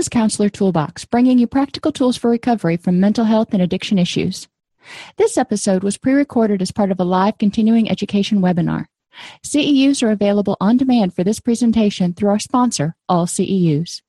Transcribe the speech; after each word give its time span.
is 0.00 0.08
Counselor 0.08 0.48
Toolbox, 0.48 1.04
bringing 1.04 1.38
you 1.38 1.46
practical 1.46 1.92
tools 1.92 2.16
for 2.16 2.30
recovery 2.30 2.78
from 2.78 3.00
mental 3.00 3.26
health 3.26 3.52
and 3.52 3.60
addiction 3.60 3.98
issues. 3.98 4.48
This 5.18 5.36
episode 5.36 5.84
was 5.84 5.98
pre 5.98 6.14
recorded 6.14 6.62
as 6.62 6.72
part 6.72 6.90
of 6.90 6.98
a 6.98 7.04
live 7.04 7.36
continuing 7.36 7.90
education 7.90 8.40
webinar. 8.40 8.86
CEUs 9.44 10.02
are 10.02 10.10
available 10.10 10.56
on 10.58 10.78
demand 10.78 11.14
for 11.14 11.22
this 11.22 11.38
presentation 11.38 12.14
through 12.14 12.30
our 12.30 12.38
sponsor, 12.38 12.96
All 13.10 13.26
CEUs. 13.26 14.00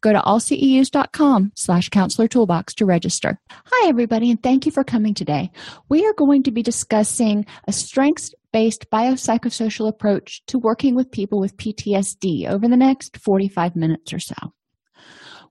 Go 0.00 0.12
to 0.12 0.20
allceus.com 0.20 1.52
slash 1.54 1.90
counselor 1.90 2.26
toolbox 2.26 2.74
to 2.74 2.84
register. 2.84 3.38
Hi, 3.66 3.88
everybody, 3.88 4.32
and 4.32 4.42
thank 4.42 4.66
you 4.66 4.72
for 4.72 4.82
coming 4.82 5.14
today. 5.14 5.52
We 5.88 6.04
are 6.06 6.14
going 6.14 6.42
to 6.44 6.50
be 6.50 6.64
discussing 6.64 7.46
a 7.68 7.72
strengths 7.72 8.34
based 8.52 8.90
biopsychosocial 8.90 9.86
approach 9.86 10.44
to 10.46 10.58
working 10.58 10.96
with 10.96 11.12
people 11.12 11.38
with 11.38 11.56
PTSD 11.56 12.48
over 12.48 12.66
the 12.66 12.76
next 12.76 13.18
45 13.18 13.76
minutes 13.76 14.12
or 14.12 14.18
so. 14.18 14.34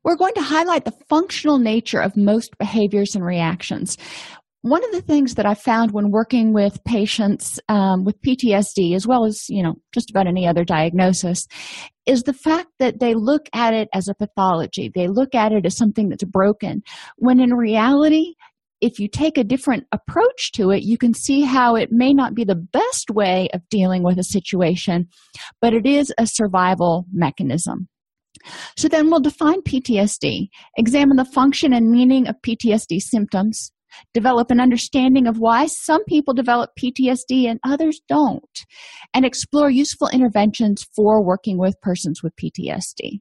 We're 0.06 0.16
going 0.16 0.36
to 0.36 0.42
highlight 0.44 0.86
the 0.86 0.94
functional 1.10 1.58
nature 1.58 2.00
of 2.00 2.16
most 2.16 2.56
behaviors 2.60 3.16
and 3.16 3.26
reactions. 3.26 3.98
One 4.62 4.86
of 4.86 4.92
the 4.92 5.02
things 5.02 5.34
that 5.34 5.48
I 5.48 5.56
found 5.56 5.92
when 5.92 6.12
working 6.12 6.54
with 6.54 6.84
patients 6.84 7.60
um, 7.70 8.04
with 8.06 8.22
PTSD, 8.22 8.96
as 8.96 9.08
well 9.08 9.26
as 9.26 9.50
you 9.50 9.64
know 9.64 9.76
just 9.96 10.12
about 10.12 10.28
any 10.28 10.48
other 10.48 10.64
diagnosis, 10.64 11.48
is 12.06 12.22
the 12.22 12.34
fact 12.34 12.68
that 12.78 13.00
they 13.00 13.16
look 13.16 13.50
at 13.52 13.74
it 13.74 13.90
as 13.94 14.08
a 14.08 14.14
pathology. 14.14 14.92
They 14.94 15.08
look 15.08 15.34
at 15.34 15.52
it 15.52 15.66
as 15.66 15.76
something 15.76 16.10
that's 16.10 16.24
broken, 16.24 16.84
when 17.18 17.40
in 17.40 17.56
reality, 17.56 18.36
if 18.82 19.00
you 19.00 19.08
take 19.08 19.40
a 19.40 19.44
different 19.44 19.86
approach 19.92 20.52
to 20.52 20.70
it, 20.70 20.84
you 20.84 21.00
can 21.00 21.16
see 21.16 21.42
how 21.42 21.76
it 21.76 21.92
may 21.92 22.14
not 22.14 22.36
be 22.36 22.44
the 22.44 22.54
best 22.54 23.10
way 23.10 23.48
of 23.56 23.68
dealing 23.70 24.04
with 24.04 24.20
a 24.20 24.24
situation, 24.24 25.08
but 25.62 25.74
it 25.74 25.88
is 25.88 26.14
a 26.20 26.28
survival 26.28 27.06
mechanism. 27.12 27.88
So 28.78 28.88
then 28.88 29.10
we'll 29.10 29.20
define 29.20 29.62
PTSD, 29.62 30.50
examine 30.78 31.18
the 31.18 31.26
function 31.26 31.74
and 31.74 31.90
meaning 31.90 32.28
of 32.28 32.36
PTSD 32.46 33.00
symptoms, 33.02 33.72
develop 34.14 34.52
an 34.52 34.60
understanding 34.60 35.28
of 35.28 35.40
why 35.40 35.68
some 35.68 36.04
people 36.06 36.34
develop 36.34 36.72
PTSD 36.80 37.46
and 37.46 37.60
others 37.64 38.02
don't, 38.08 38.66
and 39.14 39.26
explore 39.26 39.70
useful 39.70 40.10
interventions 40.10 40.86
for 40.96 41.24
working 41.24 41.58
with 41.58 41.80
persons 41.82 42.22
with 42.22 42.34
PTSD. 42.36 43.20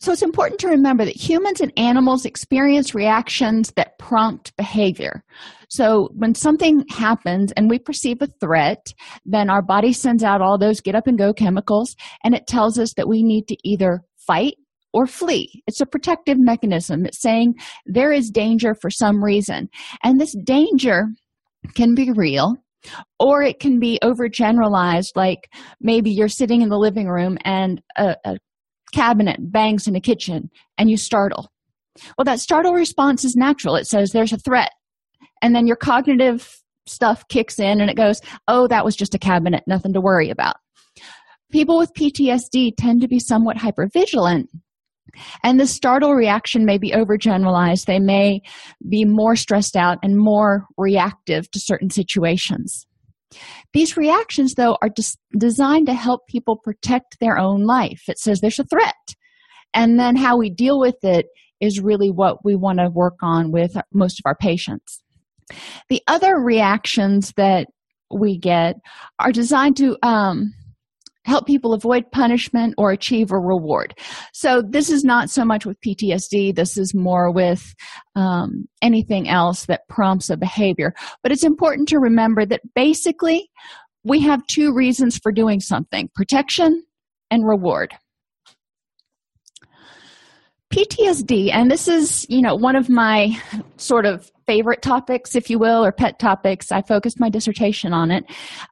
So 0.00 0.12
it's 0.12 0.22
important 0.22 0.60
to 0.60 0.68
remember 0.68 1.04
that 1.04 1.16
humans 1.16 1.60
and 1.60 1.72
animals 1.76 2.24
experience 2.24 2.94
reactions 2.94 3.72
that 3.76 3.98
prompt 3.98 4.56
behavior. 4.56 5.24
So 5.68 6.08
when 6.14 6.34
something 6.34 6.84
happens 6.88 7.52
and 7.52 7.68
we 7.68 7.78
perceive 7.78 8.22
a 8.22 8.28
threat, 8.40 8.94
then 9.26 9.50
our 9.50 9.62
body 9.62 9.92
sends 9.92 10.22
out 10.22 10.40
all 10.40 10.56
those 10.56 10.80
get 10.80 10.94
up 10.94 11.06
and 11.06 11.18
go 11.18 11.32
chemicals 11.32 11.96
and 12.22 12.34
it 12.34 12.46
tells 12.46 12.78
us 12.78 12.94
that 12.96 13.08
we 13.08 13.22
need 13.22 13.48
to 13.48 13.56
either 13.64 14.02
fight 14.26 14.54
or 14.92 15.06
flee. 15.06 15.62
It's 15.66 15.80
a 15.80 15.86
protective 15.86 16.38
mechanism. 16.38 17.04
It's 17.04 17.20
saying 17.20 17.54
there 17.84 18.12
is 18.12 18.30
danger 18.30 18.74
for 18.80 18.90
some 18.90 19.22
reason. 19.22 19.68
And 20.02 20.20
this 20.20 20.34
danger 20.44 21.08
can 21.74 21.94
be 21.94 22.12
real 22.12 22.54
or 23.18 23.42
it 23.42 23.58
can 23.58 23.80
be 23.80 23.98
overgeneralized 24.02 25.16
like 25.16 25.50
maybe 25.80 26.10
you're 26.10 26.28
sitting 26.28 26.62
in 26.62 26.68
the 26.68 26.78
living 26.78 27.08
room 27.08 27.36
and 27.44 27.82
a, 27.96 28.16
a 28.24 28.36
cabinet 28.92 29.38
bangs 29.40 29.86
in 29.86 29.96
a 29.96 30.00
kitchen 30.00 30.50
and 30.76 30.90
you 30.90 30.96
startle. 30.96 31.50
Well, 32.16 32.24
that 32.24 32.40
startle 32.40 32.74
response 32.74 33.24
is 33.24 33.36
natural. 33.36 33.76
It 33.76 33.86
says 33.86 34.10
there's 34.10 34.32
a 34.32 34.38
threat. 34.38 34.70
And 35.42 35.54
then 35.54 35.66
your 35.66 35.76
cognitive 35.76 36.62
stuff 36.86 37.26
kicks 37.28 37.58
in 37.58 37.80
and 37.80 37.90
it 37.90 37.96
goes, 37.96 38.20
oh, 38.46 38.66
that 38.68 38.84
was 38.84 38.96
just 38.96 39.14
a 39.14 39.18
cabinet, 39.18 39.64
nothing 39.66 39.92
to 39.92 40.00
worry 40.00 40.30
about. 40.30 40.56
People 41.50 41.78
with 41.78 41.94
PTSD 41.94 42.72
tend 42.76 43.00
to 43.00 43.08
be 43.08 43.18
somewhat 43.18 43.56
hypervigilant. 43.56 44.48
And 45.42 45.58
the 45.58 45.66
startle 45.66 46.14
reaction 46.14 46.64
may 46.64 46.78
be 46.78 46.92
overgeneralized. 46.92 47.86
They 47.86 47.98
may 47.98 48.42
be 48.88 49.04
more 49.04 49.36
stressed 49.36 49.76
out 49.76 49.98
and 50.02 50.18
more 50.18 50.66
reactive 50.76 51.50
to 51.52 51.60
certain 51.60 51.90
situations. 51.90 52.86
These 53.72 53.96
reactions, 53.96 54.54
though, 54.54 54.76
are 54.80 54.88
des- 54.88 55.18
designed 55.36 55.86
to 55.86 55.94
help 55.94 56.26
people 56.28 56.56
protect 56.56 57.18
their 57.20 57.38
own 57.38 57.64
life. 57.64 58.02
It 58.08 58.18
says 58.18 58.40
there's 58.40 58.58
a 58.58 58.64
threat. 58.64 58.94
And 59.74 59.98
then 59.98 60.16
how 60.16 60.36
we 60.36 60.50
deal 60.50 60.80
with 60.80 60.96
it 61.02 61.26
is 61.60 61.80
really 61.80 62.10
what 62.10 62.44
we 62.44 62.54
want 62.54 62.78
to 62.78 62.88
work 62.88 63.18
on 63.22 63.52
with 63.52 63.76
most 63.92 64.18
of 64.18 64.22
our 64.26 64.36
patients. 64.36 65.02
The 65.88 66.02
other 66.06 66.36
reactions 66.36 67.32
that 67.36 67.68
we 68.10 68.38
get 68.38 68.76
are 69.18 69.32
designed 69.32 69.76
to 69.78 69.96
um, 70.02 70.54
help 71.28 71.46
people 71.46 71.72
avoid 71.72 72.10
punishment 72.10 72.74
or 72.78 72.90
achieve 72.90 73.30
a 73.30 73.38
reward. 73.38 73.94
So, 74.32 74.62
this 74.62 74.90
is 74.90 75.04
not 75.04 75.30
so 75.30 75.44
much 75.44 75.66
with 75.66 75.80
PTSD, 75.80 76.54
this 76.54 76.76
is 76.76 76.94
more 76.94 77.30
with 77.30 77.74
um, 78.16 78.66
anything 78.82 79.28
else 79.28 79.66
that 79.66 79.86
prompts 79.88 80.30
a 80.30 80.36
behavior. 80.36 80.94
But 81.22 81.32
it's 81.32 81.44
important 81.44 81.88
to 81.88 81.98
remember 81.98 82.44
that 82.46 82.62
basically 82.74 83.50
we 84.04 84.20
have 84.20 84.46
two 84.46 84.72
reasons 84.74 85.18
for 85.18 85.30
doing 85.30 85.60
something 85.60 86.08
protection 86.14 86.84
and 87.30 87.46
reward. 87.46 87.94
PTSD, 90.72 91.50
and 91.50 91.70
this 91.70 91.88
is, 91.88 92.26
you 92.28 92.42
know, 92.42 92.54
one 92.54 92.76
of 92.76 92.90
my 92.90 93.38
sort 93.78 94.04
of 94.04 94.30
favorite 94.46 94.82
topics, 94.82 95.34
if 95.34 95.48
you 95.48 95.58
will, 95.58 95.84
or 95.84 95.92
pet 95.92 96.18
topics. 96.18 96.70
I 96.70 96.82
focused 96.82 97.18
my 97.18 97.30
dissertation 97.30 97.94
on 97.94 98.10
it. 98.10 98.24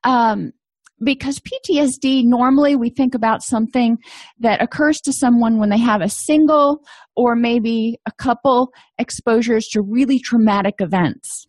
Um, 0.05 0.53
because 1.03 1.41
PTSD 1.41 2.25
normally 2.25 2.77
we 2.77 2.91
think 2.91 3.15
about 3.15 3.43
something 3.43 3.99
that 4.41 4.63
occurs 4.63 5.01
to 5.03 5.13
someone 5.13 5.59
when 5.59 5.71
they 5.71 5.79
have 5.79 6.01
a 6.01 6.09
single 6.09 6.81
or 7.15 7.37
maybe 7.37 7.99
a 8.07 8.13
couple 8.13 8.73
exposures 8.99 9.67
to 9.69 9.83
really 9.83 10.19
traumatic 10.19 10.77
events. 10.81 11.47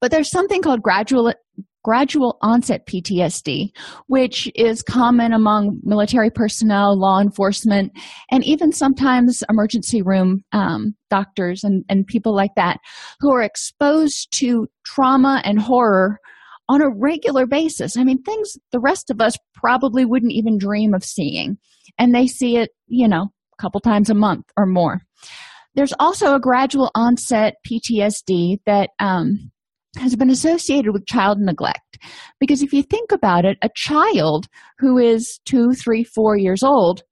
But 0.00 0.10
there's 0.10 0.30
something 0.30 0.62
called 0.62 0.82
gradual 0.82 1.32
gradual 1.82 2.36
onset 2.42 2.86
PTSD, 2.86 3.70
which 4.06 4.50
is 4.54 4.82
common 4.82 5.32
among 5.32 5.80
military 5.82 6.30
personnel, 6.30 6.98
law 6.98 7.20
enforcement, 7.20 7.92
and 8.30 8.44
even 8.44 8.70
sometimes 8.70 9.42
emergency 9.48 10.02
room 10.02 10.42
um, 10.52 10.94
doctors 11.08 11.64
and, 11.64 11.82
and 11.88 12.06
people 12.06 12.34
like 12.34 12.54
that 12.56 12.78
who 13.20 13.32
are 13.32 13.42
exposed 13.42 14.28
to 14.32 14.66
trauma 14.84 15.40
and 15.44 15.58
horror 15.58 16.18
on 16.70 16.82
a 16.82 16.88
regular 16.88 17.46
basis. 17.46 17.96
I 17.96 18.04
mean, 18.04 18.22
things 18.22 18.56
the 18.70 18.78
rest 18.78 19.10
of 19.10 19.20
us 19.20 19.36
probably 19.54 20.04
wouldn't 20.04 20.32
even 20.32 20.56
dream 20.56 20.94
of 20.94 21.04
seeing. 21.04 21.58
And 21.98 22.14
they 22.14 22.28
see 22.28 22.58
it, 22.58 22.70
you 22.86 23.08
know, 23.08 23.32
a 23.58 23.60
couple 23.60 23.80
times 23.80 24.08
a 24.08 24.14
month 24.14 24.44
or 24.56 24.66
more. 24.66 25.00
There's 25.74 25.92
also 25.98 26.34
a 26.34 26.40
gradual 26.40 26.92
onset 26.94 27.54
PTSD 27.66 28.58
that 28.66 28.90
um, 29.00 29.50
has 29.96 30.14
been 30.14 30.30
associated 30.30 30.92
with 30.92 31.06
child 31.06 31.40
neglect. 31.40 31.98
Because 32.38 32.62
if 32.62 32.72
you 32.72 32.84
think 32.84 33.10
about 33.10 33.44
it, 33.44 33.58
a 33.62 33.70
child 33.74 34.46
who 34.78 34.96
is 34.96 35.40
two, 35.44 35.72
three, 35.72 36.04
four 36.04 36.36
years 36.36 36.62
old, 36.62 37.02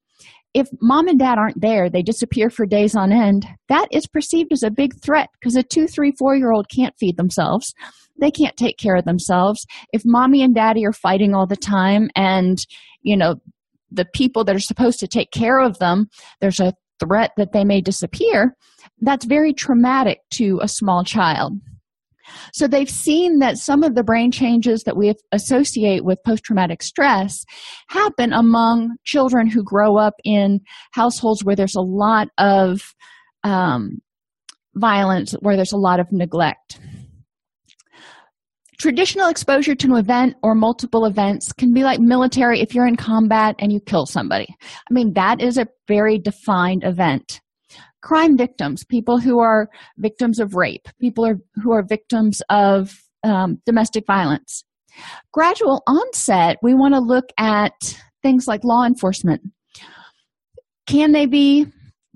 if 0.59 0.69
mom 0.81 1.09
and 1.09 1.19
dad 1.19 1.39
aren't 1.39 1.61
there, 1.61 1.89
they 1.89 2.03
disappear 2.03 2.51
for 2.51 2.67
days 2.67 2.97
on 2.97 3.13
end, 3.13 3.47
that 3.69 3.87
is 3.91 4.07
perceived 4.07 4.53
as 4.53 4.63
a 4.63 4.71
big 4.71 5.01
threat 5.01 5.29
because 5.35 5.57
a 5.57 5.63
two, 5.63 5.87
three, 5.87 6.13
four 6.19 6.37
year 6.37 6.53
old 6.53 6.67
can't 6.69 6.97
feed 6.99 7.17
themselves. 7.17 7.73
They 8.21 8.31
can't 8.31 8.57
take 8.57 8.79
care 8.79 8.97
of 8.97 9.05
themselves. 9.05 9.65
If 9.93 10.03
mommy 10.05 10.43
and 10.43 10.55
daddy 10.55 10.85
are 10.85 10.93
fighting 10.93 11.35
all 11.35 11.47
the 11.47 11.57
time 11.57 12.11
and 12.17 12.59
you 13.03 13.17
know 13.17 13.37
the 13.91 14.05
people 14.05 14.45
that 14.45 14.57
are 14.57 14.61
supposed 14.61 15.01
to 15.01 15.07
take 15.07 15.31
care 15.31 15.61
of 15.61 15.79
them 15.79 16.09
there's 16.41 16.61
a 16.61 16.75
threat 17.01 17.31
that 17.37 17.53
they 17.53 17.65
may 17.65 17.81
disappear 17.81 18.55
that's 19.01 19.25
very 19.25 19.53
traumatic 19.53 20.19
to 20.31 20.59
a 20.63 20.69
small 20.69 21.05
child 21.05 21.55
so 22.53 22.67
they've 22.67 22.91
seen 22.91 23.39
that 23.39 23.59
some 23.59 23.83
of 23.83 23.95
the 23.95 24.03
brain 24.03 24.31
changes 24.31 24.83
that 24.85 24.97
we 24.97 25.15
associate 25.33 26.05
with 26.05 26.19
post 26.25 26.45
traumatic 26.45 26.83
stress 26.83 27.45
happen 27.89 28.33
among 28.33 28.97
children 29.05 29.49
who 29.49 29.63
grow 29.63 29.97
up 29.97 30.15
in 30.25 30.61
households 30.93 31.45
where 31.45 31.57
there's 31.57 31.77
a 31.77 31.81
lot 31.81 32.29
of 32.39 32.95
um, 33.45 34.01
violence, 34.75 35.33
where 35.41 35.57
there's 35.57 35.73
a 35.73 35.79
lot 35.79 36.01
of 36.01 36.07
neglect. 36.13 36.81
Traditional 38.79 39.29
exposure 39.29 39.75
to 39.75 39.87
an 39.89 39.97
event 39.97 40.37
or 40.43 40.55
multiple 40.55 41.05
events 41.05 41.53
can 41.53 41.75
be 41.75 41.83
like 41.83 41.99
military 41.99 42.61
if 42.61 42.75
you're 42.75 42.87
in 42.87 42.97
combat 42.97 43.57
and 43.59 43.73
you 43.73 43.81
kill 43.81 44.07
somebody. 44.07 44.47
I 44.63 44.93
mean, 44.93 45.15
that 45.15 45.43
is 45.43 45.59
a 45.59 45.67
very 45.89 46.19
defined 46.19 46.85
event. 46.85 47.41
Crime 48.03 48.37
victims, 48.37 48.85
people 48.85 49.19
who 49.19 49.41
are 49.41 49.69
victims 49.99 50.39
of 50.39 50.55
rape, 50.55 50.89
people 51.01 51.27
are, 51.27 51.39
who 51.63 51.73
are 51.73 51.83
victims 51.83 52.41
of 52.49 53.01
um, 53.25 53.61
domestic 53.67 54.05
violence. 54.07 54.65
Gradual 55.33 55.83
onset, 55.87 56.59
we 56.63 56.75
want 56.75 56.95
to 56.95 57.01
look 57.01 57.27
at 57.39 57.73
things 58.23 58.47
like 58.47 58.65
law 58.65 58.85
enforcement. 58.85 59.43
Can 60.87 61.13
they 61.13 61.27
be 61.27 61.67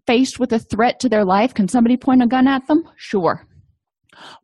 faced 0.07 0.39
with 0.39 0.53
a 0.53 0.59
threat 0.59 0.99
to 1.01 1.09
their 1.09 1.25
life? 1.25 1.55
Can 1.55 1.69
somebody 1.69 1.97
point 1.97 2.23
a 2.23 2.27
gun 2.27 2.49
at 2.49 2.67
them? 2.67 2.85
Sure. 2.97 3.47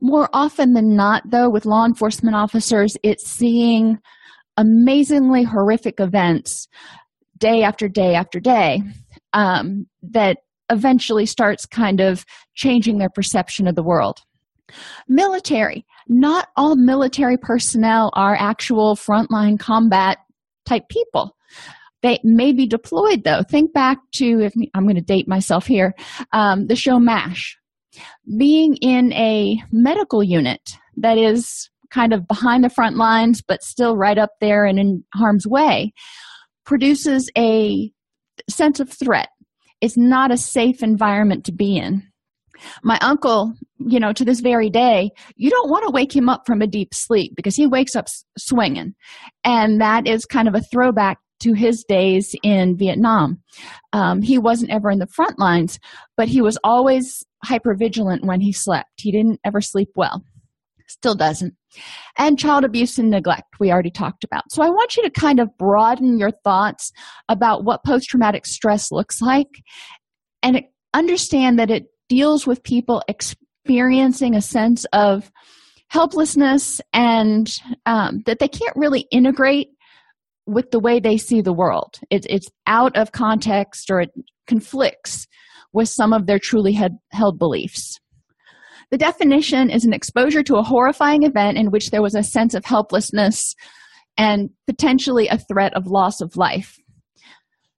More 0.01 0.29
often 0.33 0.73
than 0.73 0.97
not, 0.97 1.23
though, 1.31 1.51
with 1.51 1.67
law 1.67 1.85
enforcement 1.85 2.37
officers, 2.37 2.97
it's 3.03 3.29
seeing 3.29 3.99
amazingly 4.57 5.45
horrific 5.45 6.01
events 6.01 6.69
day 7.39 7.63
after 7.63 7.89
day 7.89 8.15
after 8.15 8.41
day. 8.41 8.83
Um, 9.33 9.87
that 10.03 10.39
eventually 10.71 11.27
starts 11.27 11.67
kind 11.67 12.01
of 12.01 12.25
changing 12.55 12.99
their 12.99 13.11
perception 13.11 13.67
of 13.67 13.75
the 13.75 13.83
world. 13.83 14.19
Military. 15.09 15.87
Not 16.09 16.49
all 16.57 16.77
military 16.77 17.37
personnel 17.37 18.11
are 18.15 18.35
actual 18.35 18.97
frontline 18.97 19.59
combat 19.59 20.19
type 20.67 20.89
people. 20.91 21.35
They 22.03 22.21
may 22.23 22.53
be 22.53 22.67
deployed 22.67 23.25
though. 23.25 23.43
Think 23.43 23.73
back 23.73 23.99
to, 24.17 24.41
if 24.41 24.53
I'm 24.75 24.85
going 24.85 24.95
to 24.97 25.03
date 25.03 25.27
myself 25.27 25.67
here, 25.67 25.95
um, 26.33 26.67
the 26.67 26.77
show 26.77 26.99
MASH. 26.99 27.59
Being 28.39 28.77
in 28.77 29.13
a 29.15 29.57
medical 29.73 30.23
unit 30.23 30.61
that 30.97 31.19
is 31.19 31.71
kind 31.91 32.13
of 32.13 32.29
behind 32.29 32.63
the 32.63 32.71
front 32.71 32.97
lines 32.97 33.43
but 33.47 33.63
still 33.63 33.97
right 33.97 34.19
up 34.19 34.31
there 34.41 34.67
and 34.67 34.79
in 34.79 35.03
harm's 35.15 35.47
way 35.47 35.93
produces 36.65 37.31
a 37.37 37.91
sense 38.49 38.79
of 38.79 38.91
threat. 38.91 39.29
It's 39.81 39.97
not 39.97 40.31
a 40.31 40.37
safe 40.37 40.83
environment 40.83 41.45
to 41.47 41.53
be 41.53 41.77
in. 41.77 42.03
My 42.83 42.99
uncle, 43.01 43.55
you 43.79 44.01
know, 44.01 44.13
to 44.13 44.25
this 44.25 44.41
very 44.41 44.71
day, 44.71 45.11
you 45.37 45.51
don't 45.51 45.71
want 45.71 45.85
to 45.85 45.93
wake 45.93 46.15
him 46.15 46.29
up 46.29 46.43
from 46.47 46.61
a 46.61 46.67
deep 46.67 46.93
sleep 46.93 47.35
because 47.37 47.55
he 47.55 47.67
wakes 47.67 47.95
up 47.95 48.09
swinging. 48.37 48.95
And 49.45 49.81
that 49.81 50.07
is 50.07 50.25
kind 50.25 50.49
of 50.49 50.55
a 50.55 50.61
throwback 50.61 51.19
to 51.41 51.53
his 51.53 51.85
days 51.89 52.35
in 52.43 52.77
Vietnam. 52.77 53.41
Um, 53.93 54.23
he 54.23 54.39
wasn't 54.39 54.73
ever 54.73 54.91
in 54.91 54.99
the 54.99 55.07
front 55.07 55.39
lines, 55.39 55.79
but 56.17 56.29
he 56.29 56.43
was 56.43 56.59
always 56.65 57.25
hyper 57.45 57.75
vigilant 57.75 58.25
when 58.25 58.41
he 58.41 58.53
slept. 58.53 58.91
He 58.97 59.13
didn't 59.13 59.41
ever 59.45 59.61
sleep 59.61 59.91
well, 59.95 60.23
still 60.89 61.15
doesn't. 61.15 61.55
And 62.17 62.39
child 62.39 62.65
abuse 62.65 62.99
and 62.99 63.11
neglect, 63.11 63.61
we 63.61 63.71
already 63.71 63.91
talked 63.91 64.25
about. 64.25 64.51
So 64.51 64.63
I 64.63 64.71
want 64.71 64.97
you 64.97 65.03
to 65.05 65.11
kind 65.11 65.41
of 65.41 65.57
broaden 65.59 66.19
your 66.19 66.33
thoughts 66.45 66.93
about 67.29 67.65
what 67.65 67.85
post 67.85 68.09
traumatic 68.09 68.47
stress 68.47 68.91
looks 68.91 69.21
like 69.21 69.49
and 70.43 70.63
understand 70.95 71.59
that 71.59 71.71
it 71.71 71.87
deals 72.09 72.47
with 72.47 72.63
people 72.63 73.03
experiencing 73.09 74.35
a 74.35 74.41
sense 74.41 74.87
of 74.93 75.31
helplessness 75.89 76.81
and 76.93 77.51
um, 77.87 78.23
that 78.27 78.39
they 78.39 78.49
can't 78.49 78.77
really 78.77 79.07
integrate 79.11 79.69
with 80.47 80.71
the 80.71 80.81
way 80.81 80.99
they 80.99 81.19
see 81.19 81.43
the 81.43 81.53
world. 81.53 81.99
It, 82.11 82.27
it's 82.29 82.49
out 82.67 82.97
of 82.97 83.13
context 83.13 83.91
or 83.91 84.01
it 84.01 84.11
conflicts 84.47 85.27
with 85.73 85.89
some 85.89 86.13
of 86.13 86.27
their 86.27 86.39
truly 86.39 86.79
held 87.13 87.39
beliefs. 87.39 87.99
The 88.91 88.99
definition 88.99 89.71
is 89.71 89.85
an 89.85 89.93
exposure 89.93 90.43
to 90.45 90.57
a 90.57 90.63
horrifying 90.63 91.23
event 91.23 91.59
in 91.59 91.71
which 91.71 91.91
there 91.91 92.03
was 92.03 92.15
a 92.15 92.23
sense 92.23 92.55
of 92.55 92.65
helplessness 92.65 93.55
and 94.17 94.51
potentially 94.67 95.29
a 95.29 95.39
threat 95.39 95.75
of 95.75 95.87
loss 95.87 96.21
of 96.21 96.37
life. 96.37 96.77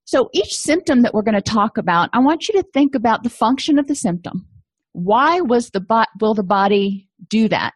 So, 0.05 0.29
each 0.33 0.55
symptom 0.55 1.03
that 1.03 1.15
we're 1.15 1.23
going 1.23 1.35
to 1.35 1.43
talk 1.43 1.79
about, 1.79 2.11
I 2.13 2.19
want 2.19 2.49
you 2.49 2.61
to 2.61 2.69
think 2.73 2.95
about 2.95 3.23
the 3.23 3.31
function 3.31 3.79
of 3.79 3.87
the 3.87 3.95
symptom. 3.95 4.47
Why 4.93 5.41
was 5.41 5.71
the 5.71 5.81
bo- 5.81 6.05
will 6.21 6.35
the 6.35 6.43
body 6.43 7.09
do 7.29 7.49
that? 7.49 7.75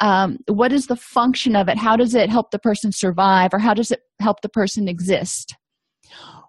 um, 0.00 0.38
what 0.48 0.72
is 0.72 0.86
the 0.86 0.96
function 0.96 1.56
of 1.56 1.68
it 1.68 1.78
how 1.78 1.96
does 1.96 2.14
it 2.14 2.30
help 2.30 2.50
the 2.50 2.58
person 2.58 2.92
survive 2.92 3.52
or 3.52 3.58
how 3.58 3.74
does 3.74 3.90
it 3.90 4.00
help 4.20 4.40
the 4.40 4.48
person 4.48 4.88
exist 4.88 5.54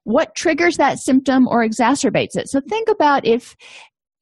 what 0.04 0.36
triggers 0.36 0.78
that 0.78 1.00
symptom 1.00 1.48
or 1.48 1.66
exacerbates 1.66 2.36
it 2.36 2.48
so 2.48 2.62
think 2.70 2.90
about 2.90 3.26
if 3.26 3.56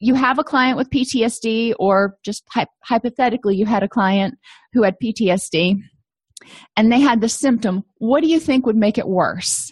you 0.04 0.16
have 0.16 0.38
a 0.38 0.44
client 0.44 0.78
with 0.78 0.90
ptsd 0.90 1.74
or 1.80 2.16
just 2.26 2.44
hy- 2.52 2.66
hypothetically 2.84 3.56
you 3.56 3.66
had 3.66 3.84
a 3.84 3.88
client 3.88 4.36
who 4.74 4.84
had 4.84 4.96
ptsd 5.02 5.78
and 6.76 6.92
they 6.92 7.00
had 7.00 7.22
the 7.22 7.30
symptom 7.30 7.84
what 7.98 8.22
do 8.22 8.28
you 8.28 8.40
think 8.40 8.66
would 8.66 8.76
make 8.76 8.98
it 8.98 9.08
worse? 9.08 9.72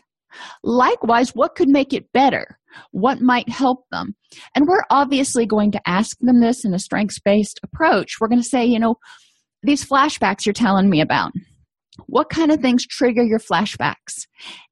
Likewise 0.63 1.31
what 1.31 1.55
could 1.55 1.67
make 1.67 1.91
it 1.93 2.11
better? 2.13 2.57
What 2.91 3.19
might 3.19 3.49
help 3.49 3.83
them? 3.91 4.15
And 4.55 4.65
we're 4.65 4.85
obviously 4.89 5.45
going 5.45 5.71
to 5.73 5.81
ask 5.85 6.17
them 6.21 6.39
this 6.39 6.63
in 6.63 6.73
a 6.73 6.79
strengths 6.79 7.19
based 7.19 7.59
approach. 7.63 8.13
We're 8.19 8.29
going 8.29 8.41
to 8.41 8.47
say 8.47 8.65
you 8.65 8.79
know 8.79 8.95
these 9.63 9.85
flashbacks 9.85 10.45
you're 10.45 10.53
telling 10.53 10.89
me 10.89 11.01
about 11.01 11.33
what 12.07 12.29
kind 12.29 12.51
of 12.51 12.61
things 12.61 12.87
trigger 12.87 13.23
your 13.23 13.39
flashbacks? 13.39 14.27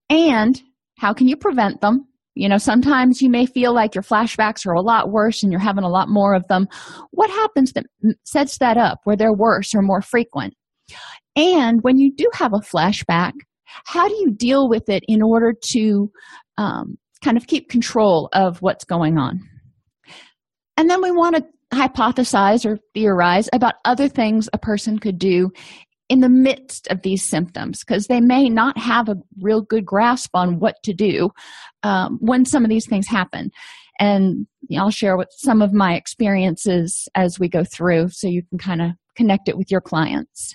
And 0.10 0.62
how 0.98 1.14
can 1.14 1.28
you 1.28 1.36
prevent 1.36 1.82
them 1.82 2.08
you 2.36 2.48
know 2.48 2.58
sometimes 2.58 3.22
you 3.22 3.30
may 3.30 3.46
feel 3.46 3.74
like 3.74 3.96
your 3.96 4.04
flashbacks 4.04 4.66
are 4.66 4.74
a 4.74 4.82
lot 4.82 5.12
worse 5.12 5.44
and 5.44 5.52
you're 5.52 5.62
having 5.62 5.84
a 5.84 5.90
lot 5.90 6.10
more 6.10 6.34
of 6.34 6.48
them. 6.48 6.68
What 7.12 7.30
happens 7.30 7.74
that 7.74 7.86
sets 8.24 8.58
that 8.60 8.78
up 8.78 9.00
where 9.04 9.16
they're 9.18 9.34
worse 9.34 9.74
or 9.74 9.82
more 9.82 10.02
frequent? 10.02 10.54
And 11.36 11.80
when 11.82 11.98
you 11.98 12.14
do 12.16 12.28
have 12.34 12.54
a 12.54 12.58
flashback 12.58 13.34
how 13.86 14.08
do 14.08 14.16
you 14.16 14.32
deal 14.32 14.70
with 14.70 14.90
it 14.90 15.04
in 15.08 15.22
order 15.22 15.54
to 15.72 16.12
um, 16.58 16.98
kind 17.24 17.38
of 17.38 17.48
keep 17.48 17.70
control 17.70 18.30
of 18.34 18.62
what's 18.62 18.86
going 18.86 19.18
on? 19.18 19.42
And 20.78 20.90
then 20.90 21.02
we 21.02 21.12
want 21.12 21.36
to 21.36 21.46
hypothesize 21.74 22.66
or 22.66 22.80
theorize 22.94 23.50
about 23.54 23.76
other 23.86 24.08
things 24.08 24.50
a 24.54 24.58
person 24.58 24.98
could 24.98 25.20
do 25.20 25.52
in 26.10 26.22
the 26.22 26.30
midst 26.30 26.88
of 26.88 27.04
these 27.04 27.24
symptoms 27.24 27.80
because 27.80 28.08
they 28.08 28.20
may 28.20 28.50
not 28.50 28.78
have 28.78 29.08
a 29.08 29.18
real 29.40 29.62
good 29.62 29.86
grasp 29.86 30.32
on 30.34 30.60
what 30.60 30.76
to 30.84 30.94
do 30.94 31.30
um, 31.84 32.18
when 32.20 32.46
some 32.46 32.64
of 32.64 32.70
these 32.70 32.88
things 32.88 33.08
happen. 33.08 33.52
And 34.00 34.48
i'll 34.78 34.92
share 34.92 35.18
with 35.18 35.30
some 35.32 35.62
of 35.62 35.74
my 35.74 35.96
experiences 35.96 37.08
as 37.16 37.40
we 37.40 37.50
go 37.50 37.64
through 37.64 38.10
so 38.10 38.28
you 38.28 38.44
can 38.50 38.58
kind 38.58 38.82
of 38.82 38.92
connect 39.16 39.50
it 39.50 39.58
with 39.58 39.72
your 39.72 39.82
clients. 39.82 40.54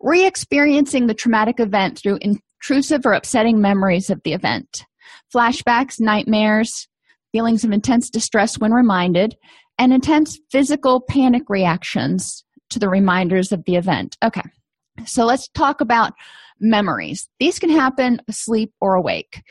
Re-experiencing 0.00 1.06
the 1.06 1.14
traumatic 1.14 1.60
event 1.60 1.98
through 1.98 2.18
intrusive 2.20 3.04
or 3.04 3.12
upsetting 3.12 3.60
memories 3.60 4.10
of 4.10 4.20
the 4.24 4.32
event. 4.32 4.84
Flashbacks 5.34 6.00
nightmares 6.00 6.88
feelings 7.32 7.64
of 7.64 7.72
intense 7.72 8.10
distress 8.10 8.58
when 8.58 8.72
reminded 8.72 9.36
and 9.78 9.92
intense 9.92 10.38
physical 10.50 11.00
panic 11.00 11.44
reactions 11.48 12.44
to 12.72 12.78
the 12.78 12.88
reminders 12.88 13.52
of 13.52 13.64
the 13.64 13.76
event. 13.76 14.16
Okay, 14.24 14.42
so 15.06 15.24
let's 15.24 15.48
talk 15.48 15.80
about 15.80 16.12
memories. 16.60 17.28
These 17.40 17.58
can 17.58 17.70
happen 17.70 18.20
asleep 18.28 18.72
or 18.80 18.94
awake. 18.94 19.42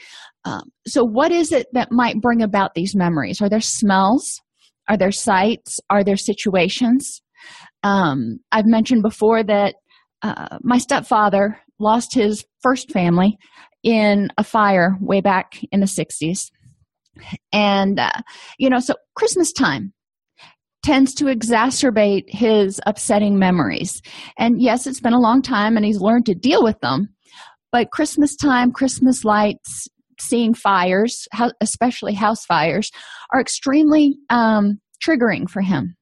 Um, 0.46 0.72
so, 0.88 1.04
what 1.04 1.32
is 1.32 1.52
it 1.52 1.68
that 1.74 1.92
might 1.92 2.22
bring 2.22 2.42
about 2.42 2.74
these 2.74 2.96
memories? 2.96 3.42
Are 3.42 3.50
there 3.50 3.62
smells? 3.62 4.42
Are 4.90 4.98
there 4.98 5.12
sights? 5.12 5.80
Are 5.90 6.04
there 6.04 6.18
situations? 6.18 7.22
Um, 7.84 8.40
I've 8.52 8.66
mentioned 8.66 9.04
before 9.04 9.44
that 9.44 9.76
uh, 10.22 10.58
my 10.62 10.78
stepfather 10.78 11.60
lost 11.80 12.14
his 12.14 12.46
first 12.62 12.92
family 12.92 13.38
in 13.84 14.30
a 14.38 14.44
fire 14.44 14.98
way 15.00 15.22
back 15.22 15.54
in 15.72 15.80
the 15.80 15.88
60s. 15.88 16.52
And, 17.52 18.00
uh, 18.00 18.22
you 18.58 18.70
know, 18.70 18.80
so 18.80 18.96
Christmas 19.16 19.52
time, 19.52 19.94
tends 20.84 21.14
to 21.16 21.26
exacerbate 21.26 22.26
his 22.28 22.82
upsetting 22.86 23.38
memories. 23.38 24.02
And 24.38 24.62
yes, 24.62 24.88
it's 24.88 25.02
been 25.02 25.14
a 25.14 25.20
long 25.20 25.42
time 25.42 25.78
and 25.78 25.86
he's 25.86 26.02
learned 26.02 26.26
to 26.28 26.36
deal 26.36 26.64
with 26.64 26.80
them. 26.82 27.10
But 27.72 27.92
Christmas 27.92 28.36
time, 28.36 28.72
Christmas 28.72 29.24
lights, 29.24 29.88
seeing 30.20 30.54
fires, 30.54 31.28
especially 31.62 32.14
house 32.14 32.46
fires, 32.46 32.92
are 33.34 33.42
extremely 33.42 34.18
um, 34.30 34.80
triggering 35.06 35.50
for 35.50 35.62
him. 35.62 35.96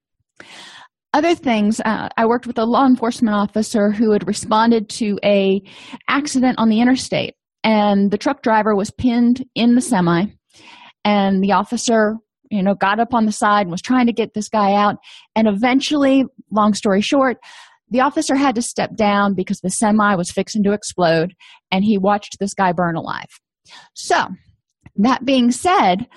Other 1.14 1.34
things, 1.34 1.82
uh, 1.84 2.10
I 2.18 2.26
worked 2.28 2.46
with 2.46 2.60
a 2.60 2.66
law 2.66 2.86
enforcement 2.86 3.36
officer 3.36 3.92
who 3.92 4.12
had 4.12 4.28
responded 4.28 4.90
to 4.90 5.20
a 5.24 5.62
accident 6.08 6.60
on 6.60 6.70
the 6.70 6.82
interstate, 6.82 7.34
and 7.64 8.12
the 8.12 8.18
truck 8.18 8.44
driver 8.44 8.76
was 8.76 8.92
pinned 8.92 9.44
in 9.56 9.74
the 9.74 9.82
semi, 9.82 10.26
and 11.04 11.44
the 11.44 11.54
officer 11.54 12.18
you 12.50 12.64
know 12.64 12.76
got 12.76 13.00
up 13.00 13.14
on 13.14 13.26
the 13.26 13.32
side 13.32 13.62
and 13.62 13.72
was 13.72 13.82
trying 13.82 14.08
to 14.08 14.14
get 14.14 14.34
this 14.34 14.50
guy 14.50 14.74
out. 14.74 14.98
And 15.36 15.48
eventually 15.48 16.26
long 16.52 16.74
story 16.74 17.02
short 17.02 17.38
the 17.92 18.02
officer 18.02 18.36
had 18.36 18.56
to 18.56 18.62
step 18.62 18.96
down 18.96 19.34
because 19.34 19.62
the 19.62 19.70
semi 19.70 20.16
was 20.16 20.32
fixing 20.32 20.64
to 20.64 20.74
explode 20.74 21.34
and 21.72 21.84
he 21.84 21.98
watched 21.98 22.38
this 22.40 22.54
guy 22.54 22.72
burn 22.72 22.96
alive. 22.96 23.40
So 23.94 24.28
that 24.96 25.26
being 25.26 25.52
said 25.52 26.08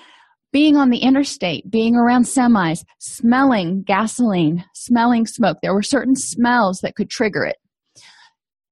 being 0.51 0.77
on 0.77 0.89
the 0.89 0.99
interstate 0.99 1.69
being 1.69 1.95
around 1.95 2.23
semis 2.23 2.83
smelling 2.99 3.83
gasoline 3.83 4.63
smelling 4.73 5.25
smoke 5.25 5.57
there 5.61 5.73
were 5.73 5.83
certain 5.83 6.15
smells 6.15 6.79
that 6.79 6.95
could 6.95 7.09
trigger 7.09 7.43
it. 7.43 7.57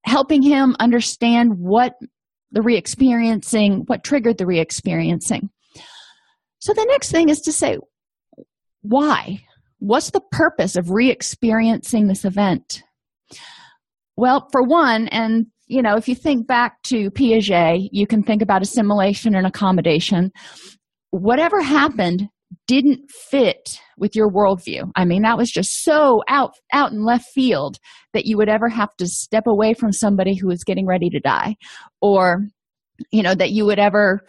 Helping 0.06 0.42
him 0.42 0.76
understand 0.80 1.58
what 1.58 1.94
the 2.52 2.62
re-experiencing 2.62 3.84
what 3.88 4.04
triggered 4.04 4.38
the 4.38 4.46
re-experiencing 4.46 5.50
so 6.62 6.74
the 6.74 6.86
next 6.86 7.12
thing 7.12 7.30
is 7.30 7.42
to 7.42 7.52
say, 7.52 7.78
why? 8.84 9.44
What's 9.80 10.12
the 10.12 10.22
purpose 10.32 10.76
of 10.76 10.92
re 10.92 11.10
experiencing 11.10 12.08
this 12.08 12.24
event? 12.24 12.84
Well, 14.16 14.48
for 14.52 14.62
one, 14.62 15.08
and 15.08 15.48
you 15.66 15.82
know, 15.82 15.96
if 15.96 16.08
you 16.08 16.16
think 16.16 16.46
back 16.48 16.82
to 16.84 17.10
Piaget, 17.12 17.90
you 17.92 18.06
can 18.06 18.22
think 18.22 18.44
about 18.44 18.62
assimilation 18.62 19.36
and 19.36 19.48
accommodation. 19.48 20.32
Whatever 21.10 21.62
happened 21.62 22.28
didn't 22.68 23.10
fit 23.10 23.80
with 23.98 24.16
your 24.16 24.30
worldview. 24.30 24.92
I 24.96 25.06
mean, 25.06 25.24
that 25.24 25.38
was 25.38 25.50
just 25.50 25.84
so 25.84 26.22
out 26.28 26.54
out 26.72 26.92
in 26.92 27.04
left 27.04 27.26
field 27.34 27.78
that 28.14 28.26
you 28.26 28.38
would 28.38 28.50
ever 28.50 28.70
have 28.70 28.96
to 28.98 29.08
step 29.08 29.48
away 29.48 29.74
from 29.74 29.92
somebody 29.92 30.36
who 30.36 30.48
was 30.48 30.64
getting 30.64 30.86
ready 30.86 31.10
to 31.10 31.20
die, 31.20 31.56
or 32.02 32.46
you 33.12 33.24
know, 33.24 33.34
that 33.34 33.52
you 33.52 33.66
would 33.66 33.80
ever 33.80 34.22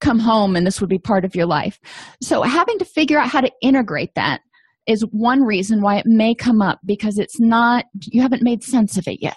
come 0.00 0.18
home 0.18 0.56
and 0.56 0.66
this 0.66 0.80
would 0.80 0.90
be 0.90 0.98
part 0.98 1.24
of 1.24 1.34
your 1.34 1.46
life. 1.46 1.78
So, 2.22 2.42
having 2.42 2.78
to 2.78 2.84
figure 2.84 3.18
out 3.18 3.28
how 3.28 3.40
to 3.40 3.52
integrate 3.62 4.14
that 4.14 4.40
is 4.86 5.02
one 5.10 5.42
reason 5.42 5.82
why 5.82 5.96
it 5.96 6.06
may 6.06 6.34
come 6.34 6.62
up 6.62 6.78
because 6.84 7.18
it's 7.18 7.40
not, 7.40 7.86
you 8.00 8.22
haven't 8.22 8.42
made 8.42 8.62
sense 8.62 8.96
of 8.96 9.08
it 9.08 9.20
yet. 9.20 9.36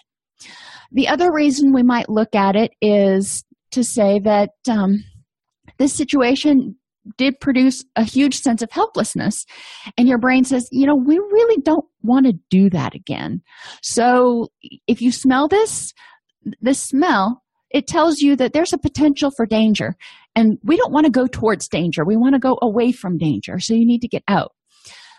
The 0.92 1.08
other 1.08 1.32
reason 1.32 1.74
we 1.74 1.84
might 1.84 2.10
look 2.10 2.36
at 2.36 2.56
it 2.56 2.72
is 2.82 3.44
to 3.72 3.84
say 3.84 4.20
that 4.20 4.52
um, 4.70 5.04
this 5.78 5.94
situation 5.94 6.76
did 7.18 7.40
produce 7.40 7.84
a 7.96 8.04
huge 8.04 8.40
sense 8.40 8.62
of 8.62 8.72
helplessness. 8.72 9.46
And 9.98 10.08
your 10.08 10.18
brain 10.18 10.44
says, 10.44 10.68
you 10.72 10.86
know, 10.86 10.96
we 10.96 11.18
really 11.18 11.62
don't 11.62 11.86
want 12.04 12.26
to 12.26 12.34
do 12.50 12.70
that 12.72 12.94
again. 12.94 13.42
So 13.82 14.50
if 14.88 15.02
you 15.02 15.12
smell 15.12 15.48
this, 15.48 15.94
this 16.62 16.82
smell, 16.82 17.44
it 17.72 17.88
tells 17.88 18.20
you 18.20 18.36
that 18.36 18.54
there's 18.54 18.74
a 18.74 18.78
potential 18.78 19.32
for 19.32 19.46
danger. 19.46 19.96
And 20.36 20.58
we 20.64 20.78
don't 20.78 20.92
want 20.92 21.06
to 21.06 21.12
go 21.12 21.28
towards 21.28 21.68
danger. 21.68 22.04
We 22.06 22.18
want 22.18 22.34
to 22.34 22.40
go 22.40 22.58
away 22.62 22.92
from 22.92 23.18
danger. 23.18 23.60
So 23.60 23.74
you 23.74 23.86
need 23.86 24.02
to 24.02 24.08
get 24.08 24.24
out. 24.28 24.54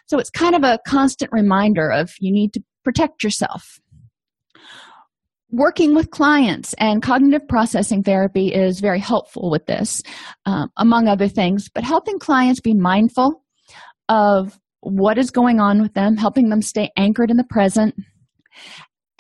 So 0.07 0.19
it's 0.19 0.31
kind 0.31 0.55
of 0.55 0.65
a 0.65 0.81
constant 0.87 1.31
reminder 1.33 1.91
of 1.91 2.11
you 2.19 2.33
need 2.33 2.53
to 2.55 2.63
protect 2.85 3.23
yourself 3.23 3.81
working 5.51 5.95
with 5.95 6.11
clients 6.11 6.75
and 6.75 7.03
cognitive 7.03 7.47
processing 7.49 8.03
therapy 8.03 8.53
is 8.55 8.81
very 8.81 9.01
helpful 9.01 9.51
with 9.51 9.67
this 9.67 10.03
um, 10.47 10.71
among 10.77 11.09
other 11.09 11.29
things 11.29 11.69
but 11.69 11.85
helping 11.85 12.19
clients 12.19 12.61
be 12.61 12.75
mindful 12.75 13.43
of 14.09 14.59
what 14.81 15.19
is 15.19 15.31
going 15.31 15.61
on 15.61 15.83
with 15.83 15.93
them 15.95 16.17
helping 16.17 16.49
them 16.49 16.63
stay 16.63 16.91
anchored 16.97 17.31
in 17.31 17.37
the 17.37 17.45
present 17.45 17.95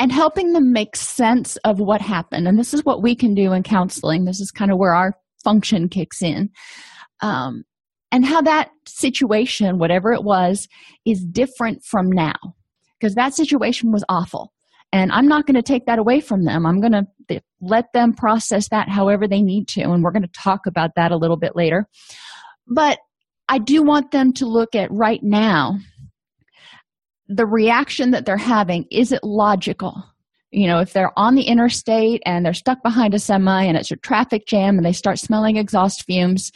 and 0.00 0.10
helping 0.10 0.54
them 0.54 0.72
make 0.72 0.96
sense 0.96 1.56
of 1.58 1.78
what 1.78 2.00
happened. 2.00 2.48
And 2.48 2.58
this 2.58 2.72
is 2.72 2.82
what 2.86 3.02
we 3.02 3.14
can 3.14 3.34
do 3.34 3.52
in 3.52 3.62
counseling. 3.62 4.24
This 4.24 4.40
is 4.40 4.50
kind 4.50 4.72
of 4.72 4.78
where 4.78 4.94
our 4.94 5.12
function 5.44 5.90
kicks 5.90 6.22
in. 6.22 6.48
Um, 7.20 7.64
and 8.10 8.24
how 8.24 8.40
that 8.40 8.70
situation 8.88 9.78
whatever 9.78 10.10
it 10.10 10.24
was 10.24 10.66
is 11.04 11.22
different 11.22 11.84
from 11.84 12.10
now. 12.10 12.34
Because 12.98 13.14
that 13.14 13.34
situation 13.34 13.92
was 13.92 14.02
awful. 14.08 14.54
And 14.90 15.12
i'm 15.12 15.28
not 15.28 15.46
going 15.46 15.54
to 15.54 15.62
take 15.62 15.84
that 15.84 15.98
away 15.98 16.20
from 16.20 16.44
them. 16.44 16.64
I'm 16.64 16.80
going 16.80 16.92
to 17.28 17.42
let 17.60 17.92
them 17.92 18.14
process 18.14 18.70
that 18.70 18.88
however 18.88 19.28
they 19.28 19.42
need 19.42 19.68
to 19.68 19.82
and 19.82 20.02
we're 20.02 20.12
going 20.12 20.22
to 20.22 20.42
talk 20.42 20.60
about 20.66 20.92
that 20.96 21.12
a 21.12 21.16
little 21.16 21.36
bit 21.36 21.54
later. 21.54 21.86
But 22.66 22.98
i 23.50 23.58
do 23.58 23.82
want 23.82 24.12
them 24.12 24.32
to 24.32 24.46
look 24.46 24.74
at 24.74 24.90
right 24.90 25.22
now 25.22 25.78
the 27.32 27.46
reaction 27.46 28.10
that 28.10 28.26
they're 28.26 28.36
having 28.36 28.84
is 28.90 29.12
it 29.12 29.20
logical 29.22 30.04
you 30.50 30.66
know 30.66 30.80
if 30.80 30.92
they're 30.92 31.12
on 31.16 31.36
the 31.36 31.44
interstate 31.44 32.20
and 32.26 32.44
they're 32.44 32.52
stuck 32.52 32.82
behind 32.82 33.14
a 33.14 33.18
semi 33.18 33.64
and 33.64 33.76
it's 33.76 33.92
a 33.92 33.96
traffic 33.96 34.46
jam 34.46 34.76
and 34.76 34.84
they 34.84 34.92
start 34.92 35.18
smelling 35.18 35.56
exhaust 35.56 36.04
fumes 36.04 36.50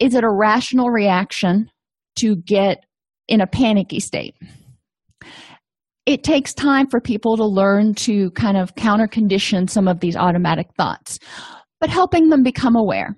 is 0.00 0.14
it 0.14 0.24
a 0.24 0.30
rational 0.30 0.90
reaction 0.90 1.70
to 2.16 2.36
get 2.36 2.84
in 3.28 3.40
a 3.40 3.46
panicky 3.46 4.00
state 4.00 4.34
it 6.06 6.22
takes 6.22 6.54
time 6.54 6.86
for 6.88 7.00
people 7.00 7.36
to 7.36 7.44
learn 7.44 7.94
to 7.94 8.30
kind 8.30 8.56
of 8.56 8.76
counter 8.76 9.08
condition 9.08 9.66
some 9.66 9.88
of 9.88 9.98
these 9.98 10.16
automatic 10.16 10.68
thoughts, 10.78 11.18
but 11.80 11.90
helping 11.90 12.28
them 12.28 12.44
become 12.44 12.76
aware. 12.76 13.16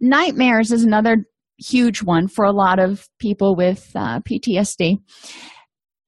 Nightmares 0.00 0.70
is 0.70 0.84
another 0.84 1.24
huge 1.58 2.02
one 2.02 2.28
for 2.28 2.44
a 2.44 2.52
lot 2.52 2.78
of 2.78 3.08
people 3.18 3.56
with 3.56 3.90
uh, 3.94 4.20
PTSD. 4.20 4.98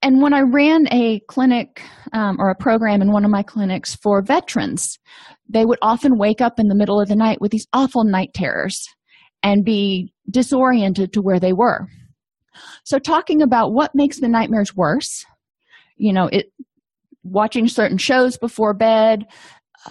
And 0.07 0.23
when 0.23 0.33
I 0.33 0.43
ran 0.43 0.87
a 0.93 1.21
clinic 1.29 1.83
um, 2.13 2.37
or 2.39 2.49
a 2.49 2.55
program 2.55 3.03
in 3.03 3.11
one 3.11 3.25
of 3.25 3.31
my 3.31 3.43
clinics 3.43 3.97
for 3.97 4.23
veterans, 4.23 4.99
they 5.49 5.65
would 5.65 5.79
often 5.83 6.17
wake 6.17 6.41
up 6.41 6.61
in 6.61 6.69
the 6.69 6.77
middle 6.77 7.01
of 7.01 7.09
the 7.09 7.17
night 7.17 7.41
with 7.41 7.51
these 7.51 7.67
awful 7.73 8.05
night 8.05 8.31
terrors 8.33 8.87
and 9.43 9.65
be 9.65 10.13
disoriented 10.31 11.13
to 11.13 11.21
where 11.21 11.41
they 11.41 11.53
were. 11.53 11.89
So, 12.85 12.99
talking 12.99 13.43
about 13.43 13.73
what 13.73 13.95
makes 13.95 14.21
the 14.21 14.29
nightmares 14.29 14.77
worse 14.77 15.25
you 15.97 16.13
know 16.13 16.29
it 16.33 16.53
watching 17.25 17.69
certain 17.69 17.99
shows 17.99 18.37
before 18.37 18.75
bed 18.75 19.27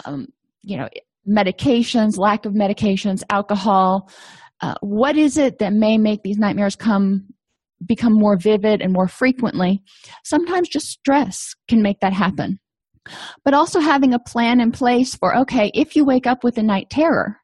um, 0.04 0.28
you 0.62 0.76
know 0.76 0.88
medications 1.28 2.16
lack 2.16 2.46
of 2.46 2.52
medications 2.52 3.22
alcohol 3.30 4.08
uh, 4.62 4.74
what 4.80 5.16
is 5.16 5.36
it 5.36 5.58
that 5.58 5.72
may 5.72 5.98
make 5.98 6.22
these 6.22 6.38
nightmares 6.38 6.76
come 6.76 7.26
become 7.84 8.12
more 8.14 8.38
vivid 8.38 8.80
and 8.80 8.92
more 8.92 9.08
frequently 9.08 9.82
sometimes 10.24 10.68
just 10.68 10.88
stress 10.88 11.54
can 11.68 11.82
make 11.82 12.00
that 12.00 12.12
happen. 12.12 12.58
But 13.44 13.54
also 13.54 13.80
having 13.80 14.14
a 14.14 14.18
plan 14.18 14.60
in 14.60 14.72
place 14.72 15.14
for 15.14 15.36
okay 15.36 15.70
if 15.74 15.94
you 15.94 16.04
wake 16.04 16.26
up 16.26 16.42
with 16.42 16.58
a 16.58 16.62
night 16.62 16.90
terror 16.90 17.38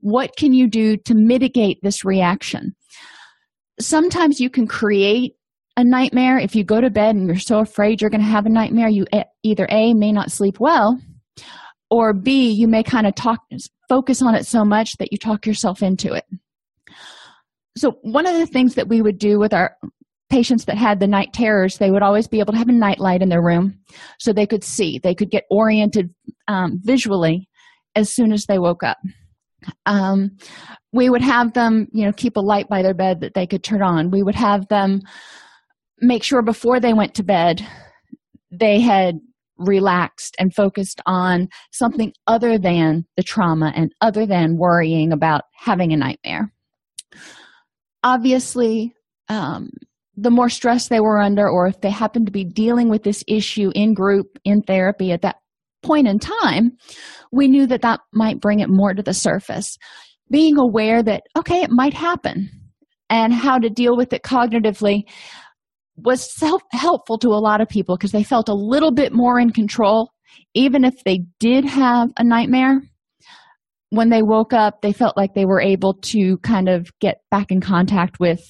what 0.00 0.34
can 0.36 0.52
you 0.52 0.66
do 0.66 0.96
to 0.96 1.14
mitigate 1.14 1.78
this 1.82 2.04
reaction? 2.04 2.74
Sometimes 3.78 4.40
you 4.40 4.50
can 4.50 4.66
create 4.66 5.34
a 5.76 5.84
nightmare. 5.84 6.38
If 6.38 6.54
you 6.54 6.64
go 6.64 6.80
to 6.80 6.90
bed 6.90 7.14
and 7.14 7.26
you're 7.26 7.38
so 7.38 7.60
afraid 7.60 8.00
you're 8.00 8.10
going 8.10 8.22
to 8.22 8.26
have 8.26 8.46
a 8.46 8.50
nightmare 8.50 8.88
you 8.88 9.06
either 9.42 9.66
a 9.70 9.94
may 9.94 10.12
not 10.12 10.32
sleep 10.32 10.58
well 10.60 11.00
or 11.90 12.12
b 12.12 12.50
you 12.50 12.68
may 12.68 12.82
kind 12.82 13.06
of 13.06 13.14
talk 13.14 13.40
focus 13.88 14.20
on 14.20 14.34
it 14.34 14.46
so 14.46 14.64
much 14.64 14.96
that 14.98 15.12
you 15.12 15.18
talk 15.18 15.46
yourself 15.46 15.82
into 15.82 16.12
it 16.12 16.24
so 17.76 17.98
one 18.02 18.26
of 18.26 18.36
the 18.36 18.46
things 18.46 18.74
that 18.74 18.88
we 18.88 19.02
would 19.02 19.18
do 19.18 19.38
with 19.38 19.52
our 19.52 19.76
patients 20.30 20.64
that 20.64 20.78
had 20.78 21.00
the 21.00 21.06
night 21.06 21.32
terrors 21.32 21.78
they 21.78 21.90
would 21.90 22.02
always 22.02 22.28
be 22.28 22.38
able 22.38 22.52
to 22.52 22.58
have 22.58 22.68
a 22.68 22.72
night 22.72 23.00
light 23.00 23.22
in 23.22 23.28
their 23.28 23.42
room 23.42 23.78
so 24.18 24.32
they 24.32 24.46
could 24.46 24.64
see. 24.64 24.98
They 24.98 25.14
could 25.14 25.30
get 25.30 25.44
oriented 25.50 26.14
um, 26.48 26.80
visually 26.82 27.48
as 27.96 28.12
soon 28.12 28.32
as 28.32 28.46
they 28.46 28.58
woke 28.58 28.82
up. 28.82 28.98
Um, 29.86 30.38
we 30.92 31.10
would 31.10 31.22
have 31.22 31.52
them 31.52 31.88
you 31.92 32.06
know 32.06 32.12
keep 32.12 32.36
a 32.36 32.40
light 32.40 32.68
by 32.68 32.82
their 32.82 32.94
bed 32.94 33.20
that 33.20 33.34
they 33.34 33.46
could 33.46 33.64
turn 33.64 33.82
on. 33.82 34.10
We 34.10 34.22
would 34.22 34.36
have 34.36 34.68
them 34.68 35.00
make 36.00 36.22
sure 36.22 36.42
before 36.42 36.80
they 36.80 36.94
went 36.94 37.14
to 37.16 37.22
bed 37.22 37.66
they 38.50 38.80
had 38.80 39.20
relaxed 39.58 40.34
and 40.38 40.54
focused 40.54 41.00
on 41.06 41.48
something 41.70 42.12
other 42.26 42.58
than 42.58 43.04
the 43.16 43.22
trauma 43.22 43.72
and 43.76 43.92
other 44.00 44.26
than 44.26 44.56
worrying 44.56 45.12
about 45.12 45.42
having 45.54 45.92
a 45.92 45.96
nightmare. 45.96 46.52
Obviously, 48.02 48.94
um, 49.28 49.70
the 50.16 50.30
more 50.30 50.48
stress 50.48 50.88
they 50.88 51.00
were 51.00 51.20
under, 51.20 51.48
or 51.48 51.66
if 51.66 51.80
they 51.80 51.90
happened 51.90 52.26
to 52.26 52.32
be 52.32 52.44
dealing 52.44 52.88
with 52.88 53.02
this 53.02 53.22
issue 53.28 53.70
in 53.74 53.94
group, 53.94 54.26
in 54.44 54.62
therapy 54.62 55.12
at 55.12 55.22
that 55.22 55.36
point 55.82 56.08
in 56.08 56.18
time, 56.18 56.72
we 57.32 57.48
knew 57.48 57.66
that 57.66 57.82
that 57.82 58.00
might 58.12 58.40
bring 58.40 58.60
it 58.60 58.68
more 58.68 58.92
to 58.92 59.02
the 59.02 59.14
surface. 59.14 59.78
Being 60.30 60.58
aware 60.58 61.02
that, 61.02 61.22
okay, 61.38 61.62
it 61.62 61.70
might 61.70 61.94
happen, 61.94 62.50
and 63.08 63.32
how 63.32 63.58
to 63.58 63.70
deal 63.70 63.96
with 63.96 64.12
it 64.12 64.22
cognitively 64.22 65.04
was 65.96 66.34
self 66.34 66.62
helpful 66.72 67.18
to 67.18 67.28
a 67.28 67.40
lot 67.40 67.60
of 67.60 67.68
people 67.68 67.96
because 67.96 68.12
they 68.12 68.22
felt 68.22 68.48
a 68.48 68.54
little 68.54 68.92
bit 68.92 69.12
more 69.12 69.38
in 69.38 69.50
control 69.50 70.10
even 70.54 70.84
if 70.84 70.94
they 71.04 71.20
did 71.38 71.64
have 71.64 72.10
a 72.16 72.24
nightmare 72.24 72.82
when 73.90 74.08
they 74.08 74.22
woke 74.22 74.52
up 74.52 74.82
they 74.82 74.92
felt 74.92 75.16
like 75.16 75.34
they 75.34 75.44
were 75.44 75.60
able 75.60 75.94
to 75.94 76.38
kind 76.38 76.68
of 76.68 76.90
get 77.00 77.18
back 77.30 77.50
in 77.50 77.60
contact 77.60 78.18
with 78.18 78.40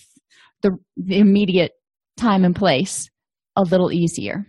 the, 0.62 0.70
the 0.96 1.18
immediate 1.18 1.72
time 2.16 2.44
and 2.44 2.54
place 2.54 3.08
a 3.56 3.62
little 3.62 3.92
easier 3.92 4.46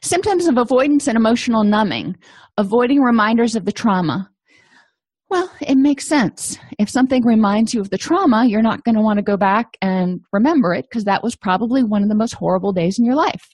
symptoms 0.00 0.46
of 0.46 0.56
avoidance 0.56 1.06
and 1.06 1.16
emotional 1.16 1.64
numbing 1.64 2.16
avoiding 2.58 3.00
reminders 3.00 3.54
of 3.54 3.64
the 3.64 3.72
trauma 3.72 4.28
well, 5.32 5.50
it 5.62 5.76
makes 5.76 6.06
sense. 6.06 6.58
If 6.78 6.90
something 6.90 7.24
reminds 7.24 7.72
you 7.72 7.80
of 7.80 7.88
the 7.88 7.96
trauma, 7.96 8.44
you're 8.44 8.60
not 8.60 8.84
going 8.84 8.96
to 8.96 9.00
want 9.00 9.16
to 9.16 9.22
go 9.22 9.38
back 9.38 9.78
and 9.80 10.20
remember 10.30 10.74
it 10.74 10.84
because 10.90 11.04
that 11.04 11.22
was 11.22 11.34
probably 11.34 11.82
one 11.82 12.02
of 12.02 12.10
the 12.10 12.14
most 12.14 12.34
horrible 12.34 12.74
days 12.74 12.98
in 12.98 13.06
your 13.06 13.14
life. 13.14 13.48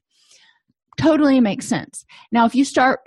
Totally 0.97 1.40
makes 1.40 1.68
sense. 1.68 2.04
Now, 2.33 2.47
if 2.47 2.57
you 2.57 2.64
start 2.64 2.99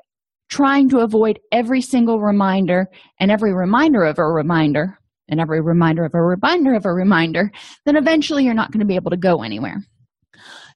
trying 0.52 0.90
to 0.90 1.00
avoid 1.00 1.40
every 1.52 1.82
single 1.82 2.20
reminder 2.20 2.88
and 3.20 3.32
every 3.32 3.54
reminder 3.54 4.04
of 4.04 4.20
a 4.20 4.24
reminder 4.24 5.00
and 5.30 5.40
every 5.40 5.62
reminder 5.62 6.04
of 6.04 6.14
a 6.14 6.22
reminder 6.22 6.76
of 6.76 6.86
a 6.86 6.94
reminder, 6.94 7.52
then 7.86 7.96
eventually 7.96 8.44
you're 8.44 8.54
not 8.54 8.72
going 8.72 8.82
to 8.82 8.86
be 8.86 8.96
able 8.96 9.12
to 9.12 9.18
go 9.18 9.42
anywhere. 9.44 9.78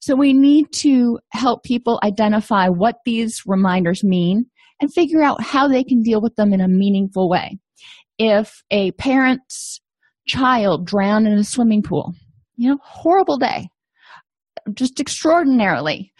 So, 0.01 0.15
we 0.15 0.33
need 0.33 0.71
to 0.77 1.19
help 1.31 1.63
people 1.63 1.99
identify 2.03 2.69
what 2.69 2.97
these 3.05 3.41
reminders 3.45 4.03
mean 4.03 4.45
and 4.79 4.93
figure 4.93 5.21
out 5.21 5.41
how 5.41 5.67
they 5.67 5.83
can 5.83 6.01
deal 6.01 6.21
with 6.21 6.35
them 6.35 6.53
in 6.53 6.61
a 6.61 6.67
meaningful 6.67 7.29
way 7.29 7.57
if 8.17 8.63
a 8.71 8.91
parent's 8.93 9.81
child 10.27 10.85
drowned 10.85 11.27
in 11.27 11.33
a 11.33 11.43
swimming 11.43 11.83
pool 11.83 12.13
you 12.55 12.69
know 12.69 12.77
horrible 12.81 13.37
day 13.37 13.67
just 14.73 14.99
extraordinarily 14.99 16.11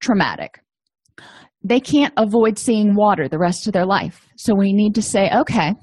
traumatic 0.00 0.60
they 1.64 1.80
can't 1.80 2.12
avoid 2.18 2.58
seeing 2.58 2.94
water 2.94 3.26
the 3.26 3.38
rest 3.38 3.66
of 3.66 3.72
their 3.72 3.86
life. 3.86 4.28
So 4.36 4.54
we 4.54 4.72
need 4.72 4.94
to 4.94 5.02
say 5.02 5.30
okay 5.34 5.74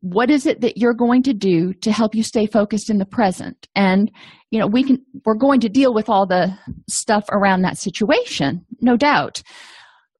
what 0.00 0.30
is 0.30 0.46
it 0.46 0.60
that 0.60 0.76
you're 0.76 0.94
going 0.94 1.24
to 1.24 1.34
do 1.34 1.74
to 1.74 1.90
help 1.90 2.14
you 2.14 2.22
stay 2.22 2.46
focused 2.46 2.88
in 2.88 2.98
the 2.98 3.04
present? 3.04 3.66
And 3.74 4.10
you 4.50 4.58
know 4.58 4.66
we 4.66 4.82
can 4.82 4.98
we're 5.24 5.34
going 5.34 5.60
to 5.60 5.68
deal 5.68 5.92
with 5.92 6.08
all 6.08 6.26
the 6.26 6.56
stuff 6.88 7.24
around 7.30 7.62
that 7.62 7.78
situation 7.78 8.64
no 8.80 8.96
doubt. 8.96 9.42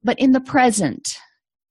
But 0.02 0.18
in 0.18 0.32
the 0.32 0.40
present 0.40 1.18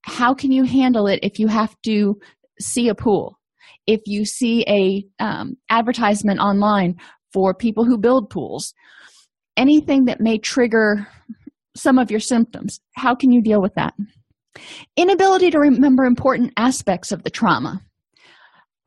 how 0.02 0.34
can 0.34 0.50
you 0.52 0.64
handle 0.64 1.06
it 1.06 1.20
if 1.22 1.38
you 1.38 1.48
have 1.48 1.74
to 1.84 2.18
see 2.60 2.88
a 2.88 2.94
pool, 2.94 3.38
if 3.86 4.00
you 4.06 4.24
see 4.24 4.64
a 4.66 5.04
um, 5.22 5.56
advertisement 5.70 6.40
online 6.40 6.96
for 7.32 7.54
people 7.54 7.84
who 7.84 7.98
build 7.98 8.30
pools, 8.30 8.72
anything 9.56 10.06
that 10.06 10.20
may 10.20 10.38
trigger 10.38 11.06
some 11.78 11.98
of 11.98 12.10
your 12.10 12.20
symptoms, 12.20 12.80
how 12.94 13.14
can 13.14 13.32
you 13.32 13.42
deal 13.42 13.60
with 13.60 13.74
that? 13.74 13.94
Inability 14.96 15.50
to 15.50 15.58
remember 15.58 16.04
important 16.04 16.52
aspects 16.56 17.12
of 17.12 17.22
the 17.22 17.30
trauma. 17.30 17.80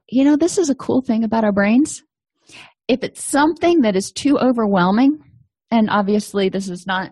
You 0.10 0.26
know, 0.26 0.36
this 0.36 0.58
is 0.58 0.70
a 0.70 0.76
cool 0.76 1.02
thing 1.02 1.24
about 1.24 1.44
our 1.44 1.54
brains. 1.54 2.04
If 2.88 3.04
it's 3.04 3.24
something 3.24 3.82
that 3.82 3.96
is 3.96 4.12
too 4.12 4.38
overwhelming, 4.38 5.20
and 5.72 5.90
obviously 5.90 6.50
this 6.50 6.70
is 6.70 6.86
not 6.86 7.12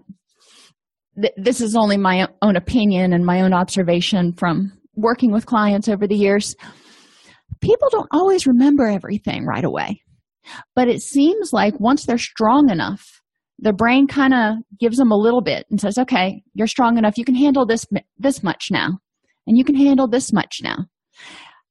this 1.35 1.59
is 1.59 1.75
only 1.75 1.97
my 1.97 2.27
own 2.41 2.55
opinion 2.55 3.13
and 3.13 3.25
my 3.25 3.41
own 3.41 3.53
observation 3.53 4.33
from 4.33 4.71
working 4.95 5.31
with 5.31 5.45
clients 5.45 5.87
over 5.87 6.05
the 6.07 6.15
years 6.15 6.55
people 7.61 7.89
don't 7.89 8.07
always 8.11 8.45
remember 8.45 8.85
everything 8.85 9.45
right 9.45 9.63
away 9.63 10.01
but 10.75 10.87
it 10.87 11.01
seems 11.01 11.51
like 11.51 11.79
once 11.79 12.05
they're 12.05 12.17
strong 12.17 12.69
enough 12.69 13.18
the 13.61 13.73
brain 13.73 14.07
kind 14.07 14.33
of 14.33 14.55
gives 14.79 14.97
them 14.97 15.11
a 15.11 15.17
little 15.17 15.41
bit 15.41 15.65
and 15.69 15.79
says 15.79 15.97
okay 15.97 16.41
you're 16.53 16.67
strong 16.67 16.97
enough. 16.97 17.17
You 17.17 17.25
can 17.25 17.35
handle 17.35 17.65
this 17.65 17.85
this 18.17 18.43
much 18.43 18.67
now. 18.71 18.99
And 19.47 19.57
you 19.57 19.63
can 19.63 19.75
handle 19.75 20.07
this 20.07 20.31
much 20.31 20.59
now. 20.63 20.85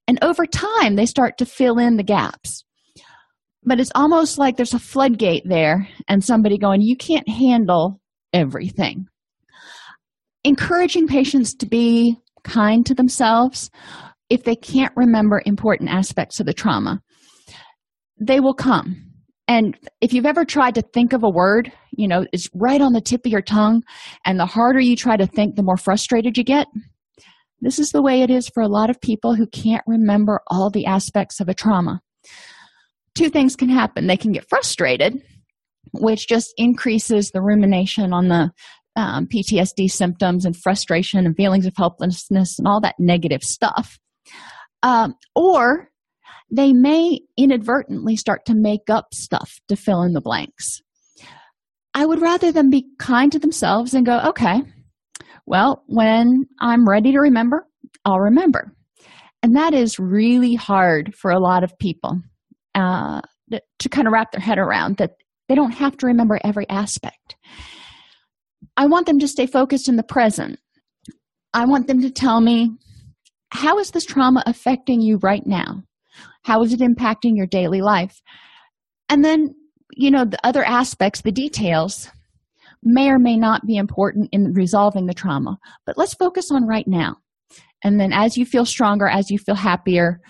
And 0.08 0.18
over 0.22 0.46
time 0.46 0.96
they 0.96 1.06
start 1.06 1.38
to 1.38 1.46
fill 1.46 1.78
in 1.78 1.96
the 1.96 2.02
gaps. 2.02 2.64
But 3.64 3.78
it's 3.78 3.92
almost 3.94 4.38
like 4.38 4.56
there's 4.56 4.74
a 4.74 4.78
floodgate 4.78 5.44
there 5.46 5.88
and 6.08 6.24
somebody 6.24 6.58
going 6.58 6.80
you 6.80 6.96
can't 6.96 7.28
handle 7.28 8.00
everything. 8.32 9.06
Encouraging 10.44 11.06
patients 11.06 11.54
to 11.56 11.66
be 11.66 12.16
kind 12.44 12.86
to 12.86 12.94
themselves 12.94 13.70
if 14.30 14.44
they 14.44 14.56
can't 14.56 14.92
remember 14.96 15.42
important 15.44 15.90
aspects 15.90 16.40
of 16.40 16.46
the 16.46 16.54
trauma. 16.54 17.00
They 18.20 18.40
will 18.40 18.54
come 18.54 19.07
and 19.48 19.76
if 20.00 20.12
you've 20.12 20.26
ever 20.26 20.44
tried 20.44 20.74
to 20.76 20.82
think 20.82 21.12
of 21.12 21.24
a 21.24 21.28
word 21.28 21.72
you 21.92 22.06
know 22.06 22.24
it's 22.32 22.48
right 22.54 22.80
on 22.80 22.92
the 22.92 23.00
tip 23.00 23.26
of 23.26 23.32
your 23.32 23.42
tongue 23.42 23.82
and 24.24 24.38
the 24.38 24.46
harder 24.46 24.80
you 24.80 24.94
try 24.94 25.16
to 25.16 25.26
think 25.26 25.56
the 25.56 25.62
more 25.62 25.76
frustrated 25.76 26.38
you 26.38 26.44
get. 26.44 26.66
This 27.60 27.80
is 27.80 27.90
the 27.90 28.02
way 28.02 28.22
it 28.22 28.30
is 28.30 28.48
for 28.48 28.62
a 28.62 28.68
lot 28.68 28.88
of 28.88 29.00
people 29.00 29.34
who 29.34 29.48
can't 29.48 29.82
remember 29.84 30.40
all 30.46 30.70
the 30.70 30.86
aspects 30.86 31.40
of 31.40 31.48
a 31.48 31.54
trauma. 31.54 32.00
Two 33.16 33.30
things 33.30 33.56
can 33.56 33.68
happen. 33.68 34.06
They 34.06 34.16
can 34.16 34.30
get 34.30 34.48
frustrated 34.48 35.20
which 35.92 36.28
just 36.28 36.52
increases 36.56 37.30
the 37.30 37.42
rumination 37.42 38.12
on 38.12 38.28
the 38.28 38.50
um, 38.96 39.26
PTSD 39.26 39.90
symptoms 39.90 40.44
and 40.44 40.56
frustration 40.56 41.24
and 41.24 41.36
feelings 41.36 41.66
of 41.66 41.74
helplessness 41.76 42.58
and 42.58 42.66
all 42.66 42.80
that 42.80 42.96
negative 42.98 43.42
stuff. 43.42 43.98
Um, 44.82 45.14
or 45.34 45.90
they 46.50 46.72
may 46.72 47.20
inadvertently 47.36 48.16
start 48.16 48.46
to 48.46 48.54
make 48.54 48.88
up 48.88 49.12
stuff 49.12 49.60
to 49.68 49.76
fill 49.76 50.02
in 50.02 50.12
the 50.12 50.20
blanks. 50.20 50.80
I 51.94 52.06
would 52.06 52.20
rather 52.20 52.52
them 52.52 52.70
be 52.70 52.86
kind 52.98 53.30
to 53.32 53.38
themselves 53.38 53.94
and 53.94 54.06
go, 54.06 54.20
okay, 54.28 54.62
well, 55.46 55.82
when 55.86 56.46
I'm 56.60 56.88
ready 56.88 57.12
to 57.12 57.18
remember, 57.18 57.66
I'll 58.04 58.20
remember. 58.20 58.72
And 59.42 59.56
that 59.56 59.74
is 59.74 59.98
really 59.98 60.54
hard 60.54 61.14
for 61.14 61.30
a 61.30 61.40
lot 61.40 61.64
of 61.64 61.78
people 61.78 62.20
uh, 62.74 63.20
to 63.78 63.88
kind 63.88 64.06
of 64.06 64.12
wrap 64.12 64.32
their 64.32 64.40
head 64.40 64.58
around 64.58 64.96
that 64.98 65.12
they 65.48 65.54
don't 65.54 65.72
have 65.72 65.96
to 65.98 66.06
remember 66.06 66.38
every 66.44 66.68
aspect. 66.68 67.36
I 68.76 68.86
want 68.86 69.06
them 69.06 69.18
to 69.20 69.28
stay 69.28 69.46
focused 69.46 69.88
in 69.88 69.96
the 69.96 70.02
present. 70.02 70.58
I 71.54 71.64
want 71.64 71.86
them 71.86 72.02
to 72.02 72.10
tell 72.10 72.40
me 72.40 72.70
how 73.50 73.78
is 73.78 73.90
this 73.90 74.04
trauma 74.04 74.42
affecting 74.46 75.00
you 75.00 75.16
right 75.18 75.46
now? 75.46 75.82
How 76.48 76.62
is 76.62 76.72
it 76.72 76.80
impacting 76.80 77.36
your 77.36 77.46
daily 77.46 77.82
life? 77.82 78.22
And 79.10 79.22
then, 79.22 79.54
you 79.94 80.10
know, 80.10 80.24
the 80.24 80.38
other 80.42 80.64
aspects, 80.64 81.20
the 81.20 81.30
details, 81.30 82.10
may 82.82 83.10
or 83.10 83.18
may 83.18 83.36
not 83.36 83.66
be 83.66 83.76
important 83.76 84.30
in 84.32 84.54
resolving 84.54 85.04
the 85.04 85.12
trauma, 85.12 85.58
but 85.84 85.98
let's 85.98 86.14
focus 86.14 86.50
on 86.50 86.66
right 86.66 86.88
now. 86.88 87.16
And 87.84 88.00
then, 88.00 88.14
as 88.14 88.38
you 88.38 88.46
feel 88.46 88.64
stronger, 88.64 89.06
as 89.06 89.30
you 89.30 89.38
feel 89.38 89.56
happier, 89.56 90.22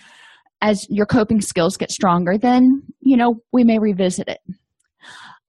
as 0.61 0.85
your 0.91 1.07
coping 1.07 1.41
skills 1.41 1.77
get 1.77 1.93
stronger, 1.93 2.37
then, 2.37 2.83
you 3.01 3.17
know, 3.17 3.37
we 3.53 3.63
may 3.63 3.79
revisit 3.79 4.27
it 4.27 4.41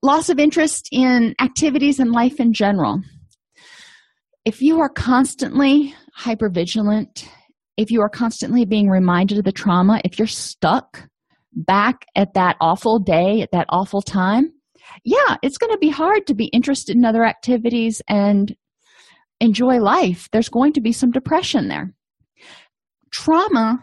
loss 0.04 0.30
of 0.30 0.38
interest 0.38 0.88
in 0.92 1.34
activities 1.42 2.00
and 2.00 2.12
life 2.12 2.40
in 2.40 2.54
general. 2.54 3.02
If 4.46 4.62
you 4.62 4.80
are 4.82 4.90
constantly 4.90 5.96
hypervigilant, 6.18 7.28
if 7.80 7.90
you 7.90 8.02
are 8.02 8.10
constantly 8.10 8.66
being 8.66 8.90
reminded 8.90 9.38
of 9.38 9.46
the 9.46 9.54
trauma, 9.54 10.02
if 10.04 10.20
you're 10.20 10.28
stuck 10.28 11.08
back 11.54 12.06
at 12.14 12.34
that 12.34 12.58
awful 12.60 13.00
day, 13.00 13.42
at 13.42 13.52
that 13.54 13.68
awful 13.70 14.02
time, 14.02 14.52
yeah, 15.06 15.38
it's 15.42 15.58
going 15.58 15.72
to 15.72 15.78
be 15.78 15.90
hard 15.90 16.28
to 16.28 16.36
be 16.36 16.48
interested 16.48 16.98
in 16.98 17.06
other 17.06 17.24
activities 17.24 18.02
and 18.10 18.54
enjoy 19.40 19.80
life. 19.80 20.28
There's 20.34 20.50
going 20.50 20.74
to 20.74 20.82
be 20.82 20.92
some 20.92 21.12
depression 21.12 21.70
there. 21.70 21.94
Trauma, 23.12 23.80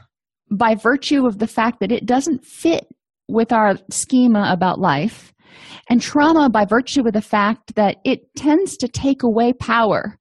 by 0.50 0.74
virtue 0.74 1.26
of 1.26 1.38
the 1.38 1.46
fact 1.46 1.80
that 1.80 1.90
it 1.90 2.04
doesn't 2.04 2.44
fit 2.44 2.86
with 3.28 3.50
our 3.50 3.76
schema 3.90 4.50
about 4.52 4.78
life, 4.78 5.32
and 5.88 6.02
trauma, 6.02 6.50
by 6.50 6.66
virtue 6.66 7.06
of 7.06 7.14
the 7.14 7.22
fact 7.22 7.76
that 7.76 7.96
it 8.04 8.20
tends 8.36 8.76
to 8.76 8.88
take 8.88 9.22
away 9.22 9.54
power, 9.54 10.18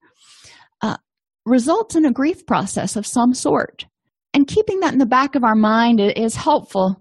results 1.46 1.94
in 1.94 2.04
a 2.04 2.12
grief 2.12 2.44
process 2.44 2.96
of 2.96 3.06
some 3.06 3.32
sort. 3.32 3.86
And 4.34 4.46
keeping 4.46 4.80
that 4.80 4.92
in 4.92 4.98
the 4.98 5.06
back 5.06 5.34
of 5.34 5.44
our 5.44 5.54
mind 5.54 6.00
is 6.00 6.36
helpful 6.36 7.00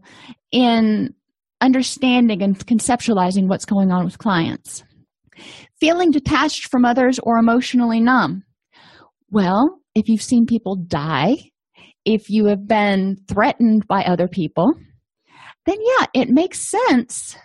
in 0.52 1.14
understanding 1.60 2.42
and 2.42 2.58
conceptualizing 2.66 3.48
what's 3.50 3.66
going 3.66 3.92
on 3.92 4.06
with 4.06 4.20
clients. 4.20 4.84
Feeling 5.80 6.12
detached 6.12 6.70
from 6.70 6.86
others 6.86 7.20
or 7.24 7.38
emotionally 7.38 8.00
numb. 8.00 8.44
Well, 9.30 9.80
if 9.96 10.08
you've 10.08 10.22
seen 10.22 10.46
people 10.46 10.78
die, 10.78 11.36
if 12.06 12.30
you 12.30 12.46
have 12.46 12.68
been 12.68 13.18
threatened 13.28 13.88
by 13.88 14.04
other 14.04 14.28
people, 14.28 14.74
then 15.66 15.78
yeah, 15.82 16.06
it 16.14 16.30
makes 16.30 16.70
sense 16.70 17.36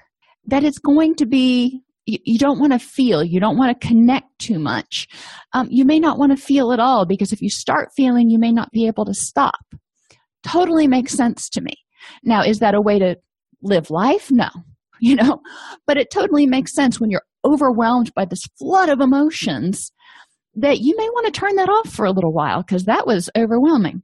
that 0.47 0.63
it's 0.63 0.79
going 0.79 1.15
to 1.17 1.27
be 1.27 1.81
you, 2.11 2.19
you 2.25 2.39
don't 2.39 2.61
want 2.61 2.73
to 2.73 2.79
feel 2.79 3.25
you 3.25 3.41
don't 3.41 3.57
want 3.57 3.79
to 3.79 3.87
connect 3.87 4.27
too 4.39 4.59
much. 4.59 5.09
Um, 5.53 5.69
you 5.71 5.85
may 5.85 5.99
not 5.99 6.19
want 6.19 6.37
to 6.37 6.43
feel 6.43 6.73
at 6.73 6.81
all 6.81 7.07
because 7.07 7.33
if 7.33 7.41
you 7.41 7.51
start 7.51 7.91
feeling 7.97 8.31
you 8.31 8.39
may 8.39 8.53
not 8.53 8.71
be 8.73 8.87
able 8.87 9.05
to 9.07 9.15
stop. 9.15 9.61
Totally 10.43 10.89
makes 10.89 11.13
sense 11.13 11.49
to 11.51 11.61
me. 11.61 11.75
Now 12.23 12.43
is 12.43 12.61
that 12.61 12.75
a 12.75 12.81
way 12.81 12.99
to 12.99 13.17
live 13.63 13.91
life? 13.91 14.31
No 14.31 14.49
you 15.01 15.17
know? 15.17 15.41
But 15.87 15.97
it 15.97 16.11
totally 16.11 16.47
makes 16.47 16.75
sense 16.75 17.01
when 17.01 17.11
you're 17.11 17.25
overwhelmed 17.45 18.13
by 18.15 18.27
this 18.27 18.45
flood 18.59 18.89
of 18.91 19.01
emotions 19.01 19.93
that 20.55 20.81
you 20.81 20.95
may 20.97 21.09
want 21.09 21.27
to 21.27 21.41
turn 21.41 21.57
that 21.57 21.69
off 21.69 21.91
for 21.91 22.05
a 22.05 22.11
little 22.11 22.33
while 22.33 22.63
because 22.63 22.85
that 22.85 23.07
was 23.07 23.31
overwhelming. 23.37 24.03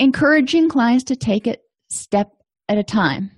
Encouraging 0.00 0.68
clients 0.68 1.04
to 1.04 1.16
take 1.16 1.46
it 1.46 1.60
step 1.90 2.28
at 2.68 2.78
a 2.78 2.82
time. 2.82 3.30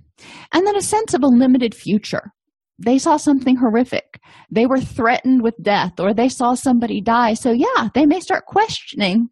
And 0.53 0.67
then 0.67 0.77
a 0.77 0.83
sense 0.83 1.13
of 1.13 1.23
a 1.23 1.27
limited 1.27 1.75
future. 1.75 2.33
They 2.79 2.99
saw 2.99 3.17
something 3.17 3.57
horrific. 3.57 4.21
They 4.51 4.67
were 4.67 4.81
threatened 4.81 5.43
with 5.43 5.55
death, 5.63 6.01
or 6.01 6.13
they 6.13 6.29
saw 6.29 6.55
somebody 6.55 7.01
die. 7.01 7.35
So, 7.35 7.53
yeah, 7.53 7.89
they 7.95 8.07
may 8.07 8.21
start 8.21 8.47
questioning 8.47 9.29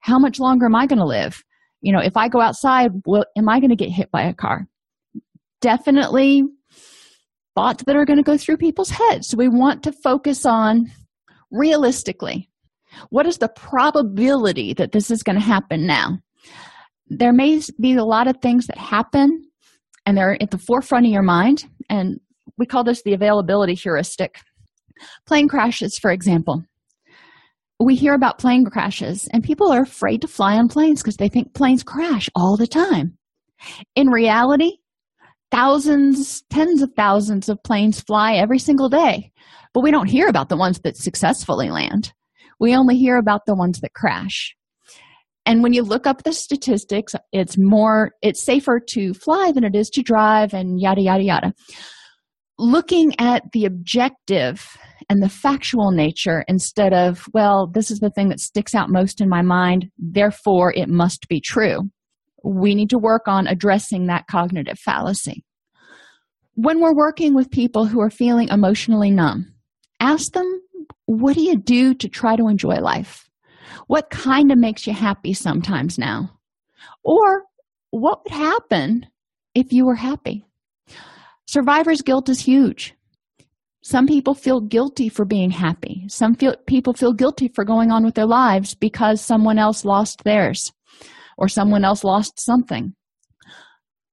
how 0.00 0.18
much 0.18 0.40
longer 0.40 0.66
am 0.66 0.74
I 0.74 0.86
going 0.86 0.98
to 0.98 1.04
live? 1.04 1.42
You 1.80 1.92
know, 1.92 2.00
if 2.00 2.16
I 2.16 2.28
go 2.28 2.40
outside, 2.40 2.92
will, 3.06 3.26
am 3.36 3.48
I 3.48 3.60
going 3.60 3.70
to 3.70 3.76
get 3.76 3.90
hit 3.90 4.10
by 4.10 4.22
a 4.22 4.34
car? 4.34 4.66
Definitely 5.60 6.44
thoughts 7.54 7.82
that 7.84 7.96
are 7.96 8.04
going 8.04 8.18
to 8.18 8.22
go 8.22 8.38
through 8.38 8.56
people's 8.56 8.90
heads. 8.90 9.28
So, 9.28 9.36
we 9.36 9.48
want 9.48 9.82
to 9.82 9.92
focus 9.92 10.46
on 10.46 10.90
realistically 11.50 12.48
what 13.10 13.26
is 13.26 13.38
the 13.38 13.48
probability 13.48 14.74
that 14.74 14.92
this 14.92 15.10
is 15.10 15.22
going 15.22 15.36
to 15.36 15.44
happen 15.44 15.86
now? 15.86 16.18
There 17.08 17.32
may 17.32 17.60
be 17.80 17.94
a 17.94 18.04
lot 18.04 18.28
of 18.28 18.38
things 18.38 18.66
that 18.66 18.78
happen 18.78 19.44
and 20.06 20.16
they're 20.16 20.40
at 20.42 20.50
the 20.50 20.58
forefront 20.58 21.06
of 21.06 21.12
your 21.12 21.22
mind. 21.22 21.64
And 21.88 22.20
we 22.58 22.66
call 22.66 22.84
this 22.84 23.02
the 23.02 23.14
availability 23.14 23.74
heuristic. 23.74 24.40
Plane 25.26 25.48
crashes, 25.48 25.98
for 25.98 26.10
example. 26.10 26.64
We 27.80 27.94
hear 27.94 28.14
about 28.14 28.38
plane 28.38 28.64
crashes, 28.64 29.28
and 29.32 29.44
people 29.44 29.70
are 29.70 29.82
afraid 29.82 30.20
to 30.22 30.28
fly 30.28 30.56
on 30.56 30.68
planes 30.68 31.00
because 31.00 31.16
they 31.16 31.28
think 31.28 31.54
planes 31.54 31.84
crash 31.84 32.28
all 32.34 32.56
the 32.56 32.66
time. 32.66 33.16
In 33.94 34.08
reality, 34.08 34.78
thousands, 35.52 36.42
tens 36.50 36.82
of 36.82 36.92
thousands 36.96 37.48
of 37.48 37.62
planes 37.62 38.00
fly 38.00 38.34
every 38.34 38.58
single 38.58 38.88
day, 38.88 39.30
but 39.72 39.82
we 39.82 39.92
don't 39.92 40.10
hear 40.10 40.26
about 40.26 40.48
the 40.48 40.56
ones 40.56 40.80
that 40.80 40.96
successfully 40.96 41.70
land. 41.70 42.12
We 42.58 42.74
only 42.74 42.98
hear 42.98 43.16
about 43.16 43.46
the 43.46 43.54
ones 43.54 43.80
that 43.80 43.94
crash 43.94 44.56
and 45.48 45.62
when 45.62 45.72
you 45.72 45.82
look 45.82 46.06
up 46.06 46.22
the 46.22 46.32
statistics 46.32 47.14
it's 47.32 47.56
more 47.58 48.12
it's 48.22 48.42
safer 48.42 48.78
to 48.78 49.14
fly 49.14 49.50
than 49.50 49.64
it 49.64 49.74
is 49.74 49.88
to 49.90 50.02
drive 50.02 50.52
and 50.52 50.78
yada 50.78 51.00
yada 51.00 51.22
yada 51.22 51.54
looking 52.58 53.12
at 53.18 53.44
the 53.52 53.64
objective 53.64 54.76
and 55.08 55.22
the 55.22 55.28
factual 55.28 55.92
nature 55.92 56.44
instead 56.48 56.92
of, 56.92 57.26
well, 57.32 57.70
this 57.72 57.90
is 57.90 58.00
the 58.00 58.10
thing 58.10 58.28
that 58.28 58.40
sticks 58.40 58.74
out 58.74 58.90
most 58.90 59.20
in 59.20 59.28
my 59.28 59.42
mind, 59.42 59.86
therefore 59.96 60.72
it 60.74 60.88
must 60.88 61.28
be 61.28 61.40
true. 61.40 61.82
We 62.44 62.74
need 62.74 62.90
to 62.90 62.98
work 62.98 63.22
on 63.26 63.46
addressing 63.46 64.06
that 64.06 64.26
cognitive 64.28 64.78
fallacy. 64.78 65.44
When 66.54 66.80
we're 66.80 66.94
working 66.94 67.34
with 67.34 67.50
people 67.50 67.86
who 67.86 68.00
are 68.00 68.10
feeling 68.10 68.48
emotionally 68.48 69.10
numb, 69.10 69.54
ask 70.00 70.32
them, 70.32 70.60
what 71.06 71.34
do 71.34 71.42
you 71.42 71.56
do 71.56 71.94
to 71.94 72.08
try 72.08 72.36
to 72.36 72.48
enjoy 72.48 72.80
life? 72.80 73.28
What 73.86 74.10
kind 74.10 74.50
of 74.50 74.58
makes 74.58 74.86
you 74.86 74.92
happy 74.92 75.32
sometimes 75.32 75.98
now? 75.98 76.30
Or 77.04 77.44
what 77.90 78.24
would 78.24 78.32
happen 78.32 79.06
if 79.54 79.72
you 79.72 79.86
were 79.86 79.94
happy? 79.94 80.44
Survivor's 81.48 82.02
guilt 82.02 82.28
is 82.28 82.40
huge. 82.40 82.94
Some 83.82 84.06
people 84.06 84.34
feel 84.34 84.60
guilty 84.60 85.08
for 85.08 85.24
being 85.24 85.50
happy. 85.50 86.04
Some 86.08 86.34
feel, 86.34 86.54
people 86.66 86.92
feel 86.92 87.14
guilty 87.14 87.48
for 87.48 87.64
going 87.64 87.90
on 87.90 88.04
with 88.04 88.16
their 88.16 88.26
lives 88.26 88.74
because 88.74 89.22
someone 89.22 89.58
else 89.58 89.82
lost 89.82 90.24
theirs 90.24 90.70
or 91.38 91.48
someone 91.48 91.86
else 91.86 92.04
lost 92.04 92.38
something. 92.38 92.92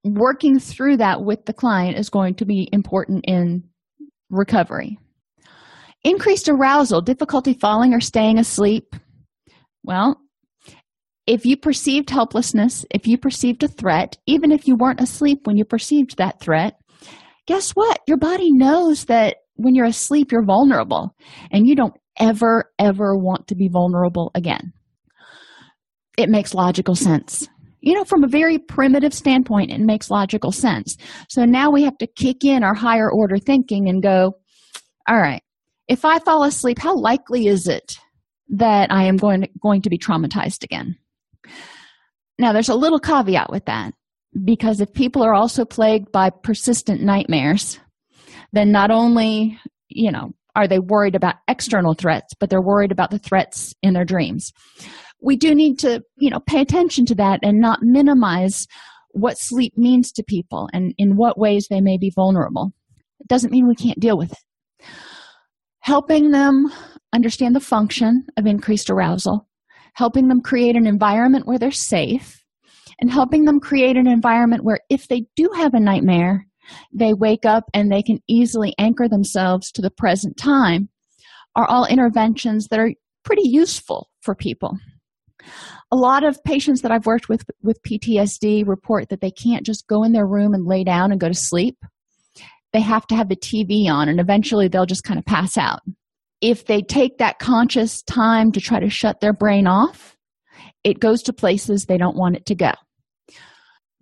Working 0.02 0.58
through 0.58 0.96
that 0.96 1.24
with 1.24 1.44
the 1.44 1.52
client 1.52 1.98
is 1.98 2.08
going 2.08 2.36
to 2.36 2.46
be 2.46 2.70
important 2.72 3.26
in 3.28 3.64
recovery. 4.30 4.98
Increased 6.04 6.48
arousal, 6.48 7.02
difficulty 7.02 7.52
falling 7.52 7.92
or 7.92 8.00
staying 8.00 8.38
asleep. 8.38 8.96
Well, 9.84 10.22
if 11.26 11.44
you 11.44 11.58
perceived 11.58 12.08
helplessness, 12.08 12.86
if 12.90 13.06
you 13.06 13.18
perceived 13.18 13.62
a 13.62 13.68
threat, 13.68 14.16
even 14.24 14.52
if 14.52 14.66
you 14.66 14.74
weren't 14.74 15.02
asleep 15.02 15.46
when 15.46 15.58
you 15.58 15.66
perceived 15.66 16.16
that 16.16 16.40
threat, 16.40 16.80
guess 17.46 17.70
what? 17.72 18.00
Your 18.06 18.18
body 18.18 18.52
knows 18.52 19.06
that 19.06 19.36
when 19.54 19.74
you're 19.74 19.86
asleep, 19.86 20.32
you're 20.32 20.44
vulnerable 20.44 21.14
and 21.50 21.66
you 21.66 21.74
don't 21.74 21.94
ever, 22.18 22.70
ever 22.78 23.16
want 23.16 23.48
to 23.48 23.54
be 23.54 23.68
vulnerable 23.68 24.30
again. 24.34 24.72
It 26.18 26.28
makes 26.28 26.54
logical 26.54 26.94
sense. 26.94 27.48
You 27.80 27.94
know, 27.94 28.04
from 28.04 28.24
a 28.24 28.28
very 28.28 28.58
primitive 28.58 29.14
standpoint, 29.14 29.70
it 29.70 29.80
makes 29.80 30.10
logical 30.10 30.50
sense. 30.50 30.96
So 31.28 31.44
now 31.44 31.70
we 31.70 31.84
have 31.84 31.96
to 31.98 32.06
kick 32.06 32.44
in 32.44 32.64
our 32.64 32.74
higher 32.74 33.10
order 33.10 33.38
thinking 33.38 33.88
and 33.88 34.02
go, 34.02 34.32
all 35.08 35.18
right, 35.18 35.42
if 35.86 36.04
I 36.04 36.18
fall 36.18 36.42
asleep, 36.42 36.78
how 36.80 36.96
likely 36.96 37.46
is 37.46 37.68
it 37.68 37.96
that 38.48 38.90
I 38.90 39.04
am 39.04 39.16
going 39.16 39.42
to, 39.42 39.48
going 39.62 39.82
to 39.82 39.90
be 39.90 39.98
traumatized 39.98 40.64
again? 40.64 40.96
Now, 42.38 42.52
there's 42.52 42.68
a 42.68 42.74
little 42.74 42.98
caveat 42.98 43.50
with 43.50 43.66
that 43.66 43.94
because 44.44 44.80
if 44.80 44.92
people 44.92 45.22
are 45.22 45.34
also 45.34 45.64
plagued 45.64 46.12
by 46.12 46.30
persistent 46.30 47.02
nightmares, 47.02 47.78
then 48.52 48.70
not 48.70 48.90
only, 48.90 49.58
you 49.88 50.10
know, 50.10 50.32
are 50.54 50.68
they 50.68 50.78
worried 50.78 51.14
about 51.14 51.36
external 51.48 51.94
threats, 51.94 52.34
but 52.38 52.48
they're 52.48 52.62
worried 52.62 52.92
about 52.92 53.10
the 53.10 53.18
threats 53.18 53.74
in 53.82 53.94
their 53.94 54.04
dreams. 54.04 54.52
We 55.20 55.36
do 55.36 55.54
need 55.54 55.78
to, 55.80 56.02
you 56.16 56.30
know, 56.30 56.40
pay 56.40 56.60
attention 56.60 57.04
to 57.06 57.14
that 57.16 57.40
and 57.42 57.60
not 57.60 57.80
minimize 57.82 58.66
what 59.10 59.38
sleep 59.38 59.72
means 59.76 60.12
to 60.12 60.22
people 60.22 60.68
and 60.72 60.94
in 60.98 61.16
what 61.16 61.38
ways 61.38 61.66
they 61.68 61.80
may 61.80 61.98
be 61.98 62.12
vulnerable. 62.14 62.72
It 63.20 63.28
doesn't 63.28 63.50
mean 63.50 63.66
we 63.66 63.74
can't 63.74 64.00
deal 64.00 64.16
with 64.16 64.32
it. 64.32 64.86
Helping 65.80 66.30
them 66.30 66.70
understand 67.14 67.54
the 67.54 67.60
function 67.60 68.26
of 68.36 68.46
increased 68.46 68.90
arousal 68.90 69.46
helping 69.96 70.28
them 70.28 70.42
create 70.42 70.76
an 70.76 70.86
environment 70.86 71.46
where 71.46 71.58
they're 71.58 71.70
safe, 71.70 72.42
and 73.00 73.10
helping 73.10 73.44
them 73.44 73.60
create 73.60 73.96
an 73.96 74.06
environment 74.06 74.64
where 74.64 74.80
if 74.88 75.08
they 75.08 75.26
do 75.36 75.50
have 75.56 75.74
a 75.74 75.80
nightmare, 75.80 76.46
they 76.92 77.14
wake 77.14 77.44
up 77.44 77.64
and 77.74 77.90
they 77.90 78.02
can 78.02 78.20
easily 78.28 78.74
anchor 78.78 79.08
themselves 79.08 79.70
to 79.72 79.82
the 79.82 79.90
present 79.90 80.36
time 80.36 80.88
are 81.54 81.66
all 81.66 81.86
interventions 81.86 82.68
that 82.68 82.80
are 82.80 82.92
pretty 83.24 83.48
useful 83.48 84.10
for 84.20 84.34
people. 84.34 84.76
A 85.92 85.96
lot 85.96 86.24
of 86.24 86.42
patients 86.44 86.82
that 86.82 86.90
I've 86.90 87.06
worked 87.06 87.28
with 87.28 87.44
with 87.62 87.82
PTSD 87.82 88.66
report 88.66 89.08
that 89.10 89.20
they 89.20 89.30
can't 89.30 89.64
just 89.64 89.86
go 89.86 90.02
in 90.02 90.12
their 90.12 90.26
room 90.26 90.54
and 90.54 90.66
lay 90.66 90.82
down 90.82 91.12
and 91.12 91.20
go 91.20 91.28
to 91.28 91.34
sleep. 91.34 91.76
They 92.72 92.80
have 92.80 93.06
to 93.08 93.14
have 93.14 93.28
the 93.28 93.36
TV 93.36 93.86
on 93.88 94.08
and 94.08 94.18
eventually 94.18 94.68
they'll 94.68 94.86
just 94.86 95.04
kind 95.04 95.18
of 95.18 95.24
pass 95.24 95.56
out 95.56 95.80
if 96.40 96.66
they 96.66 96.82
take 96.82 97.18
that 97.18 97.38
conscious 97.38 98.02
time 98.02 98.52
to 98.52 98.60
try 98.60 98.80
to 98.80 98.90
shut 98.90 99.20
their 99.20 99.32
brain 99.32 99.66
off, 99.66 100.16
it 100.84 101.00
goes 101.00 101.22
to 101.22 101.32
places 101.32 101.84
they 101.84 101.98
don't 101.98 102.16
want 102.16 102.36
it 102.36 102.46
to 102.46 102.54
go. 102.54 102.72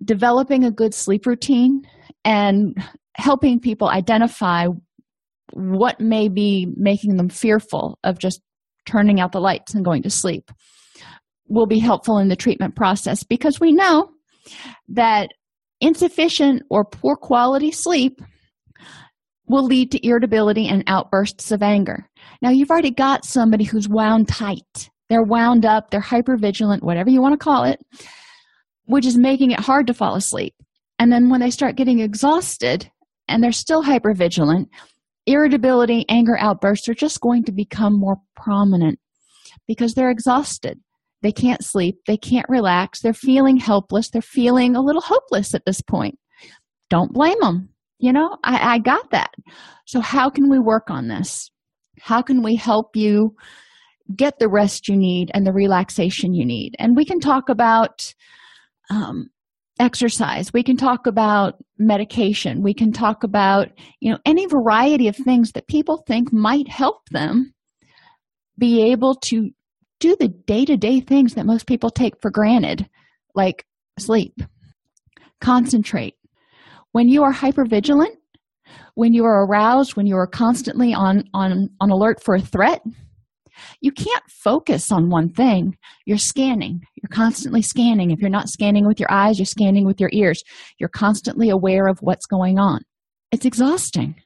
Developing 0.05 0.65
a 0.65 0.71
good 0.71 0.95
sleep 0.95 1.27
routine 1.27 1.83
and 2.25 2.77
helping 3.17 3.61
people 3.61 3.89
identify 3.89 4.67
what 5.53 6.01
may 6.01 6.29
be 6.29 6.67
making 6.77 7.17
them 7.17 7.29
fearful 7.29 7.99
of 8.03 8.19
just 8.19 8.41
turning 8.87 9.21
out 9.21 9.33
the 9.33 9.41
lights 9.41 9.75
and 9.75 9.85
going 9.85 10.03
to 10.03 10.11
sleep 10.11 10.51
will 11.49 11.67
be 11.67 11.79
helpful 11.79 12.19
in 12.19 12.29
the 12.29 12.37
treatment 12.37 12.75
process 12.75 13.23
because 13.23 13.61
we 13.61 13.73
know 13.73 14.11
that 14.89 15.31
insufficient 15.81 16.63
or 16.71 16.85
poor 16.85 17.17
quality 17.17 17.71
sleep 17.71 18.21
will 19.47 19.65
lead 19.65 19.93
to 19.93 20.07
irritability 20.07 20.67
and 20.67 20.85
outbursts 20.87 21.51
of 21.51 21.63
anger. 21.63 22.09
Now, 22.41 22.51
you've 22.51 22.71
already 22.71 22.91
got 22.91 23.27
somebody 23.27 23.65
who's 23.65 23.89
wound 23.89 24.29
tight. 24.29 24.91
They're 25.11 25.23
wound 25.23 25.67
up, 25.67 25.91
they're 25.91 26.01
hypervigilant, 26.01 26.83
whatever 26.83 27.11
you 27.11 27.21
want 27.21 27.35
to 27.35 27.45
call 27.45 27.65
it, 27.65 27.79
which 28.87 29.07
is 29.07 29.17
making 29.17 29.51
it 29.51 29.61
hard 29.61 29.87
to 29.87 29.95
fall 29.95 30.15
asleep. 30.15 30.55
And 30.99 31.13
then 31.13 31.29
when 31.29 31.41
they 31.41 31.51
start 31.51 31.77
getting 31.77 32.01
exhausted 32.01 32.91
and 33.29 33.43
they're 33.43 33.53
still 33.53 33.83
hypervigilant, 33.83 34.67
irritability, 35.27 36.05
anger 36.09 36.37
outbursts 36.39 36.89
are 36.89 36.95
just 36.95 37.21
going 37.21 37.45
to 37.45 37.53
become 37.53 37.99
more 37.99 38.17
prominent 38.37 38.99
because 39.67 39.95
they're 39.95 40.11
exhausted. 40.11 40.79
They 41.23 41.33
can't 41.33 41.65
sleep, 41.65 41.97
they 42.07 42.19
can't 42.19 42.47
relax, 42.51 43.01
they're 43.01 43.15
feeling 43.15 43.57
helpless, 43.57 44.11
they're 44.11 44.21
feeling 44.21 44.77
a 44.77 44.83
little 44.83 45.01
hopeless 45.01 45.55
at 45.55 45.65
this 45.65 45.81
point. 45.81 46.19
Don't 46.91 47.15
blame 47.15 47.41
them 47.41 47.71
you 48.05 48.13
know 48.13 48.37
I, 48.45 48.75
I 48.75 48.79
got 48.79 49.11
that. 49.13 49.31
So 49.87 50.01
how 50.01 50.29
can 50.29 50.51
we 50.51 50.59
work 50.59 50.91
on 50.91 51.09
this? 51.09 51.51
How 52.01 52.21
can 52.21 52.43
we 52.43 52.55
help 52.57 52.97
you 52.97 53.35
get 54.15 54.39
the 54.39 54.49
rest 54.49 54.89
you 54.89 54.97
need 54.97 55.31
and 55.33 55.47
the 55.47 55.53
relaxation 55.53 56.35
you 56.35 56.45
need? 56.45 56.75
And 56.79 56.97
we 56.97 57.07
can 57.07 57.19
talk 57.19 57.49
about 57.49 58.13
um, 58.91 59.31
exercise. 59.79 60.53
We 60.53 60.63
can 60.63 60.77
talk 60.77 61.07
about 61.07 61.63
medication. 61.79 62.63
We 62.63 62.75
can 62.75 62.93
talk 62.93 63.25
about 63.25 63.69
you 64.01 64.13
know 64.13 64.19
any 64.25 64.47
variety 64.47 65.09
of 65.09 65.17
things 65.17 65.53
that 65.53 65.69
people 65.69 66.05
think 66.07 66.33
might 66.33 66.69
help 66.69 67.09
them 67.11 67.55
be 68.59 68.93
able 68.93 69.17
to 69.17 69.51
do 69.99 70.17
the 70.19 70.29
day-to-day 70.29 71.01
things 71.01 71.35
that 71.35 71.47
most 71.47 71.67
people 71.67 71.91
take 71.91 72.21
for 72.21 72.31
granted 72.31 72.89
like 73.35 73.67
sleep. 73.99 74.35
Concentrate. 75.41 76.15
When 76.93 77.09
you 77.09 77.25
are 77.25 77.33
hypervigilant 77.33 78.17
when 78.95 79.13
you 79.13 79.25
are 79.25 79.45
aroused 79.45 79.97
when 79.97 80.07
you 80.07 80.17
are 80.17 80.27
constantly 80.27 80.95
on 80.95 81.25
on 81.35 81.69
on 81.81 81.91
alert 81.91 82.23
for 82.23 82.35
a 82.35 82.41
threat 82.41 82.83
you 83.81 83.93
can't 83.93 84.25
focus 84.29 84.91
on 84.91 85.11
one 85.11 85.29
thing. 85.31 85.77
You're 86.07 86.19
scanning. 86.19 86.83
You're 86.97 87.09
constantly 87.11 87.63
scanning. 87.63 88.11
If 88.11 88.21
you're 88.21 88.31
not 88.31 88.49
scanning 88.49 88.87
with 88.87 89.01
your 89.01 89.11
eyes 89.11 89.39
you're 89.39 89.47
scanning 89.47 89.87
with 89.87 90.01
your 90.01 90.11
ears. 90.13 90.43
You're 90.79 90.89
constantly 90.89 91.51
aware 91.51 91.87
of 91.87 91.99
what's 92.01 92.27
going 92.27 92.59
on. 92.59 92.83
It's 93.33 93.45
exhausting. 93.45 94.17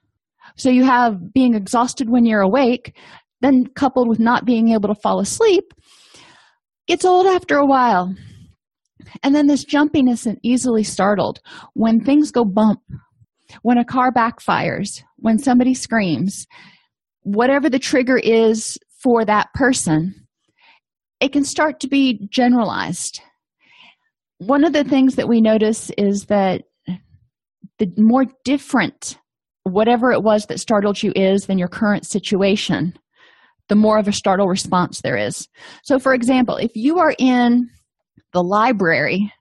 So 0.56 0.70
you 0.70 0.84
have 0.84 1.32
being 1.32 1.54
exhausted 1.54 2.08
when 2.10 2.24
you're 2.24 2.40
awake 2.40 2.94
then 3.40 3.66
coupled 3.74 4.08
with 4.08 4.18
not 4.18 4.44
being 4.44 4.68
able 4.68 4.88
to 4.88 5.00
fall 5.00 5.20
asleep 5.20 5.72
gets 6.86 7.04
old 7.04 7.26
after 7.26 7.56
a 7.56 7.66
while. 7.66 8.14
And 9.22 9.34
then 9.34 9.46
this 9.46 9.64
jumpiness 9.64 10.26
and 10.26 10.38
easily 10.42 10.82
startled. 10.82 11.40
When 11.74 12.00
things 12.00 12.30
go 12.30 12.44
bump, 12.44 12.80
when 13.62 13.78
a 13.78 13.84
car 13.84 14.12
backfires, 14.12 15.02
when 15.16 15.38
somebody 15.38 15.74
screams, 15.74 16.46
whatever 17.22 17.70
the 17.70 17.78
trigger 17.78 18.18
is 18.18 18.78
for 19.02 19.24
that 19.24 19.52
person, 19.54 20.26
it 21.20 21.32
can 21.32 21.44
start 21.44 21.80
to 21.80 21.88
be 21.88 22.26
generalized. 22.30 23.20
One 24.38 24.64
of 24.64 24.72
the 24.72 24.84
things 24.84 25.16
that 25.16 25.28
we 25.28 25.40
notice 25.40 25.90
is 25.98 26.26
that 26.26 26.62
the 27.78 27.92
more 27.96 28.24
different 28.44 29.18
whatever 29.64 30.12
it 30.12 30.22
was 30.22 30.46
that 30.46 30.60
startled 30.60 31.02
you 31.02 31.12
is 31.14 31.46
than 31.46 31.58
your 31.58 31.68
current 31.68 32.06
situation, 32.06 32.94
the 33.68 33.74
more 33.74 33.98
of 33.98 34.08
a 34.08 34.12
startle 34.12 34.48
response 34.48 35.00
there 35.00 35.16
is. 35.16 35.46
So, 35.82 35.98
for 35.98 36.14
example, 36.14 36.56
if 36.56 36.72
you 36.74 36.98
are 36.98 37.14
in 37.18 37.68
the 38.32 38.42
library 38.42 39.32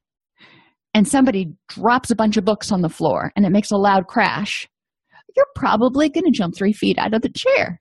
and 0.94 1.08
somebody 1.08 1.54
drops 1.70 2.12
a 2.12 2.16
bunch 2.16 2.38
of 2.38 2.46
books 2.46 2.72
on 2.72 2.82
the 2.82 2.90
floor 2.90 3.32
and 3.36 3.46
it 3.46 3.52
makes 3.52 3.72
a 3.72 3.78
loud 3.78 4.08
crash, 4.08 4.68
you're 5.36 5.46
probably 5.56 6.10
going 6.10 6.26
to 6.26 6.32
jump 6.32 6.56
three 6.56 6.74
feet 6.74 6.98
out 6.98 7.14
of 7.14 7.22
the 7.22 7.30
chair. 7.30 7.80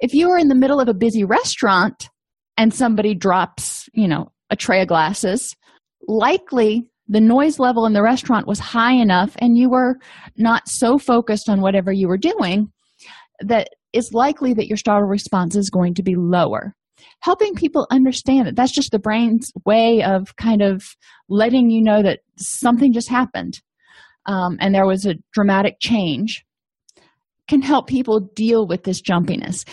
If 0.00 0.14
you 0.14 0.30
are 0.30 0.38
in 0.38 0.48
the 0.48 0.54
middle 0.54 0.80
of 0.80 0.88
a 0.88 0.94
busy 0.94 1.24
restaurant 1.24 2.08
and 2.56 2.72
somebody 2.72 3.14
drops, 3.14 3.88
you 3.92 4.08
know, 4.08 4.32
a 4.50 4.56
tray 4.56 4.82
of 4.82 4.88
glasses, 4.88 5.56
likely 6.06 6.90
the 7.08 7.20
noise 7.20 7.58
level 7.58 7.86
in 7.86 7.92
the 7.92 8.02
restaurant 8.02 8.46
was 8.46 8.58
high 8.58 8.92
enough 8.92 9.34
and 9.38 9.56
you 9.56 9.68
were 9.68 9.96
not 10.36 10.68
so 10.68 10.98
focused 10.98 11.48
on 11.48 11.60
whatever 11.60 11.92
you 11.92 12.06
were 12.06 12.18
doing 12.18 12.70
that 13.40 13.68
it's 13.92 14.12
likely 14.12 14.54
that 14.54 14.68
your 14.68 14.76
startle 14.76 15.08
response 15.08 15.56
is 15.56 15.70
going 15.70 15.94
to 15.94 16.02
be 16.02 16.14
lower. 16.14 16.74
Helping 17.20 17.54
people 17.54 17.86
understand 17.90 18.46
that 18.46 18.56
that's 18.56 18.72
just 18.72 18.92
the 18.92 18.98
brain's 18.98 19.50
way 19.64 20.02
of 20.02 20.36
kind 20.36 20.62
of 20.62 20.84
letting 21.28 21.70
you 21.70 21.82
know 21.82 22.02
that 22.02 22.20
something 22.36 22.92
just 22.92 23.08
happened 23.08 23.60
um, 24.26 24.56
and 24.60 24.74
there 24.74 24.86
was 24.86 25.06
a 25.06 25.16
dramatic 25.32 25.76
change 25.80 26.44
can 27.50 27.60
help 27.60 27.88
people 27.88 28.20
deal 28.20 28.64
with 28.64 28.84
this 28.84 29.02
jumpiness. 29.02 29.68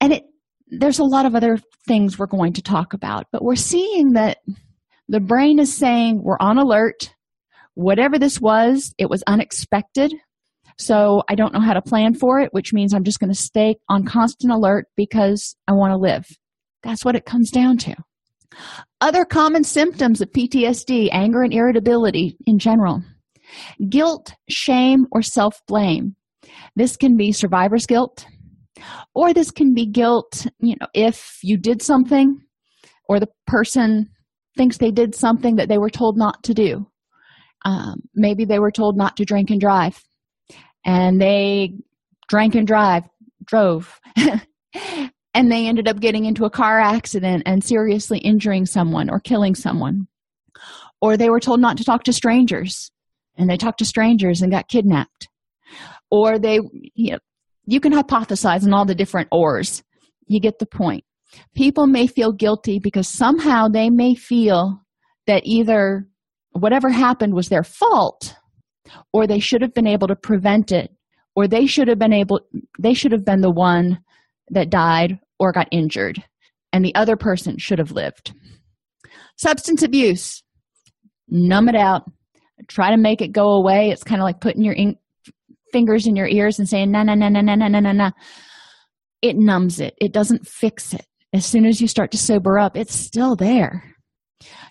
And 0.00 0.14
it 0.14 0.24
there's 0.68 0.98
a 0.98 1.04
lot 1.04 1.26
of 1.26 1.34
other 1.36 1.58
things 1.86 2.18
we're 2.18 2.26
going 2.26 2.54
to 2.54 2.62
talk 2.62 2.94
about 2.94 3.26
but 3.30 3.44
we're 3.44 3.54
seeing 3.54 4.14
that 4.14 4.38
the 5.08 5.20
brain 5.20 5.58
is 5.58 5.76
saying 5.76 6.22
we're 6.22 6.38
on 6.40 6.58
alert. 6.58 7.14
Whatever 7.74 8.18
this 8.18 8.40
was 8.40 8.94
it 8.96 9.10
was 9.10 9.22
unexpected. 9.26 10.14
So 10.78 11.22
i 11.28 11.34
don't 11.34 11.52
know 11.52 11.60
how 11.60 11.74
to 11.74 11.82
plan 11.82 12.14
for 12.14 12.40
it 12.40 12.52
which 12.52 12.72
means 12.72 12.94
i'm 12.94 13.04
just 13.04 13.20
going 13.20 13.32
to 13.32 13.38
stay 13.38 13.76
on 13.88 14.04
constant 14.04 14.52
alert 14.52 14.86
because 14.96 15.54
i 15.68 15.72
want 15.72 15.92
to 15.92 15.98
live. 15.98 16.24
That's 16.82 17.04
what 17.04 17.16
it 17.16 17.26
comes 17.26 17.50
down 17.50 17.76
to. 17.78 17.94
Other 19.02 19.26
common 19.26 19.62
symptoms 19.62 20.22
of 20.22 20.32
ptsd 20.32 21.10
anger 21.12 21.42
and 21.42 21.52
irritability 21.52 22.38
in 22.46 22.58
general. 22.58 23.02
Guilt 23.90 24.32
shame 24.48 25.06
or 25.12 25.20
self-blame 25.20 26.16
this 26.76 26.96
can 26.96 27.16
be 27.16 27.32
survivor's 27.32 27.86
guilt 27.86 28.26
or 29.14 29.32
this 29.32 29.50
can 29.50 29.74
be 29.74 29.86
guilt 29.86 30.46
you 30.58 30.76
know 30.80 30.86
if 30.94 31.38
you 31.42 31.56
did 31.56 31.82
something 31.82 32.40
or 33.08 33.20
the 33.20 33.28
person 33.46 34.08
thinks 34.56 34.78
they 34.78 34.90
did 34.90 35.14
something 35.14 35.56
that 35.56 35.68
they 35.68 35.78
were 35.78 35.90
told 35.90 36.16
not 36.16 36.42
to 36.44 36.54
do. 36.54 36.86
Um, 37.64 38.02
maybe 38.14 38.44
they 38.44 38.58
were 38.58 38.70
told 38.70 38.96
not 38.96 39.16
to 39.16 39.24
drink 39.24 39.50
and 39.50 39.60
drive 39.60 40.02
and 40.84 41.20
they 41.20 41.72
drank 42.28 42.54
and 42.54 42.66
drive 42.66 43.04
drove 43.46 44.00
and 44.16 45.50
they 45.50 45.66
ended 45.66 45.88
up 45.88 45.98
getting 45.98 46.26
into 46.26 46.44
a 46.44 46.50
car 46.50 46.78
accident 46.78 47.42
and 47.46 47.64
seriously 47.64 48.18
injuring 48.18 48.66
someone 48.66 49.10
or 49.10 49.18
killing 49.18 49.54
someone. 49.54 50.06
Or 51.00 51.16
they 51.16 51.30
were 51.30 51.40
told 51.40 51.60
not 51.60 51.76
to 51.78 51.84
talk 51.84 52.04
to 52.04 52.12
strangers 52.12 52.90
and 53.36 53.48
they 53.48 53.56
talked 53.56 53.78
to 53.78 53.84
strangers 53.84 54.42
and 54.42 54.52
got 54.52 54.68
kidnapped 54.68 55.28
or 56.14 56.38
they 56.38 56.60
you 56.94 57.12
know 57.12 57.18
you 57.66 57.80
can 57.80 57.92
hypothesize 57.92 58.62
on 58.62 58.72
all 58.72 58.84
the 58.84 58.94
different 58.94 59.28
ors. 59.32 59.82
You 60.28 60.38
get 60.38 60.60
the 60.60 60.66
point. 60.66 61.04
People 61.56 61.88
may 61.88 62.06
feel 62.06 62.32
guilty 62.32 62.78
because 62.78 63.08
somehow 63.08 63.66
they 63.66 63.90
may 63.90 64.14
feel 64.14 64.80
that 65.26 65.42
either 65.44 66.06
whatever 66.52 66.88
happened 66.88 67.34
was 67.34 67.48
their 67.48 67.64
fault 67.64 68.36
or 69.12 69.26
they 69.26 69.40
should 69.40 69.60
have 69.60 69.74
been 69.74 69.88
able 69.88 70.06
to 70.06 70.14
prevent 70.14 70.70
it 70.70 70.90
or 71.34 71.48
they 71.48 71.66
should 71.66 71.88
have 71.88 71.98
been 71.98 72.12
able 72.12 72.40
they 72.78 72.94
should 72.94 73.10
have 73.10 73.24
been 73.24 73.40
the 73.40 73.50
one 73.50 73.98
that 74.50 74.70
died 74.70 75.18
or 75.40 75.50
got 75.50 75.66
injured 75.72 76.22
and 76.72 76.84
the 76.84 76.94
other 76.94 77.16
person 77.16 77.58
should 77.58 77.80
have 77.80 77.90
lived. 77.90 78.34
Substance 79.36 79.82
abuse. 79.82 80.44
Numb 81.28 81.68
it 81.68 81.74
out. 81.74 82.02
Try 82.68 82.90
to 82.90 82.96
make 82.96 83.20
it 83.20 83.32
go 83.32 83.54
away. 83.54 83.90
It's 83.90 84.04
kind 84.04 84.20
of 84.20 84.24
like 84.24 84.40
putting 84.40 84.62
your 84.62 84.74
ink 84.74 84.98
fingers 85.74 86.06
in 86.06 86.14
your 86.14 86.28
ears 86.28 86.60
and 86.60 86.68
saying 86.68 86.92
na 86.92 87.02
na 87.02 87.16
na 87.16 87.28
na 87.28 87.40
na 87.40 87.56
na 87.56 87.68
na 87.68 87.92
na 87.92 88.10
it 89.20 89.36
numbs 89.36 89.80
it. 89.80 89.94
It 90.00 90.12
doesn't 90.12 90.46
fix 90.46 90.94
it. 90.94 91.04
As 91.32 91.44
soon 91.44 91.66
as 91.66 91.80
you 91.80 91.88
start 91.88 92.12
to 92.12 92.16
sober 92.16 92.60
up 92.60 92.76
it's 92.76 92.94
still 92.94 93.34
there. 93.34 93.82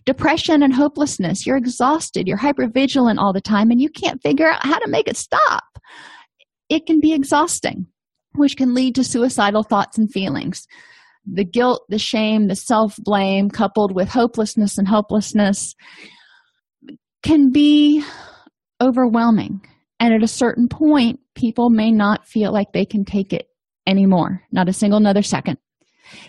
Depression 0.06 0.63
and 0.63 0.74
hopelessness. 0.74 1.46
You're 1.46 1.58
exhausted. 1.58 2.26
You're 2.26 2.38
hypervigilant 2.38 3.18
all 3.18 3.34
the 3.34 3.42
time 3.42 3.70
and 3.70 3.82
you 3.82 3.89
can't 3.89 4.22
figure 4.24 4.48
out 4.48 4.66
how 4.66 4.80
to 4.80 4.89
make 4.89 5.10
it 5.10 5.18
stop. 5.18 5.66
It 6.70 6.86
can 6.86 7.02
be 7.02 7.12
exhausting 7.12 7.88
which 8.36 8.56
can 8.56 8.74
lead 8.74 8.96
to 8.96 9.04
suicidal 9.04 9.63
thoughts 9.63 9.98
and 9.98 10.10
feelings. 10.10 10.66
The 11.26 11.44
guilt 11.44 11.84
the 11.89 12.00
shame 12.00 12.48
the 12.48 12.56
self-blame 12.56 13.50
coupled 13.50 13.94
with 13.94 14.08
hopelessness 14.08 14.78
and 14.78 14.88
helplessness 14.88 15.76
can 17.24 17.52
be 17.52 18.06
overwhelming 18.82 19.62
and 20.00 20.14
at 20.14 20.24
a 20.24 20.28
certain 20.28 20.68
point 20.68 21.20
people 21.36 21.70
may 21.70 21.92
not 21.92 22.28
feel 22.28 22.52
like 22.52 22.74
they 22.74 22.86
can 22.86 23.06
take 23.06 23.34
it 23.34 23.48
anymore. 23.88 24.42
Not 24.52 24.70
a 24.70 24.74
single 24.74 24.98
another 24.98 25.24
second. 25.24 25.58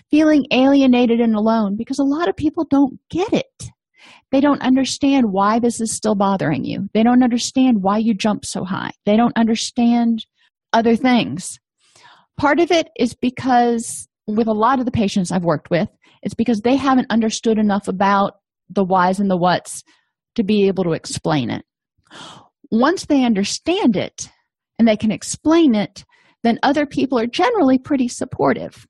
Feeling 0.09 0.45
alienated 0.51 1.19
and 1.19 1.35
alone 1.35 1.75
because 1.77 1.99
a 1.99 2.03
lot 2.03 2.29
of 2.29 2.35
people 2.35 2.65
don't 2.69 2.99
get 3.09 3.31
it. 3.33 3.69
They 4.31 4.41
don't 4.41 4.61
understand 4.61 5.31
why 5.31 5.59
this 5.59 5.79
is 5.79 5.95
still 5.95 6.15
bothering 6.15 6.65
you. 6.65 6.89
They 6.93 7.03
don't 7.03 7.23
understand 7.23 7.81
why 7.81 7.99
you 7.99 8.13
jump 8.13 8.45
so 8.45 8.63
high. 8.63 8.91
They 9.05 9.17
don't 9.17 9.37
understand 9.37 10.25
other 10.73 10.95
things. 10.95 11.59
Part 12.37 12.59
of 12.59 12.71
it 12.71 12.89
is 12.97 13.13
because 13.13 14.07
with 14.27 14.47
a 14.47 14.53
lot 14.53 14.79
of 14.79 14.85
the 14.85 14.91
patients 14.91 15.31
i've 15.31 15.43
worked 15.43 15.69
with 15.69 15.89
it's 16.23 16.33
because 16.33 16.61
they 16.61 16.75
haven't 16.75 17.11
understood 17.11 17.57
enough 17.57 17.87
about 17.87 18.33
the 18.69 18.83
whys 18.83 19.19
and 19.19 19.29
the 19.29 19.37
whats 19.37 19.83
to 20.35 20.43
be 20.43 20.67
able 20.67 20.83
to 20.83 20.93
explain 20.93 21.49
it 21.49 21.63
once 22.71 23.05
they 23.05 23.23
understand 23.23 23.95
it 23.95 24.29
and 24.77 24.87
they 24.87 24.97
can 24.97 25.11
explain 25.11 25.75
it 25.75 26.03
then 26.45 26.59
other 26.61 26.85
people 26.85 27.17
are 27.17 27.25
generally 27.25 27.79
pretty 27.79 28.07
supportive. 28.07 28.85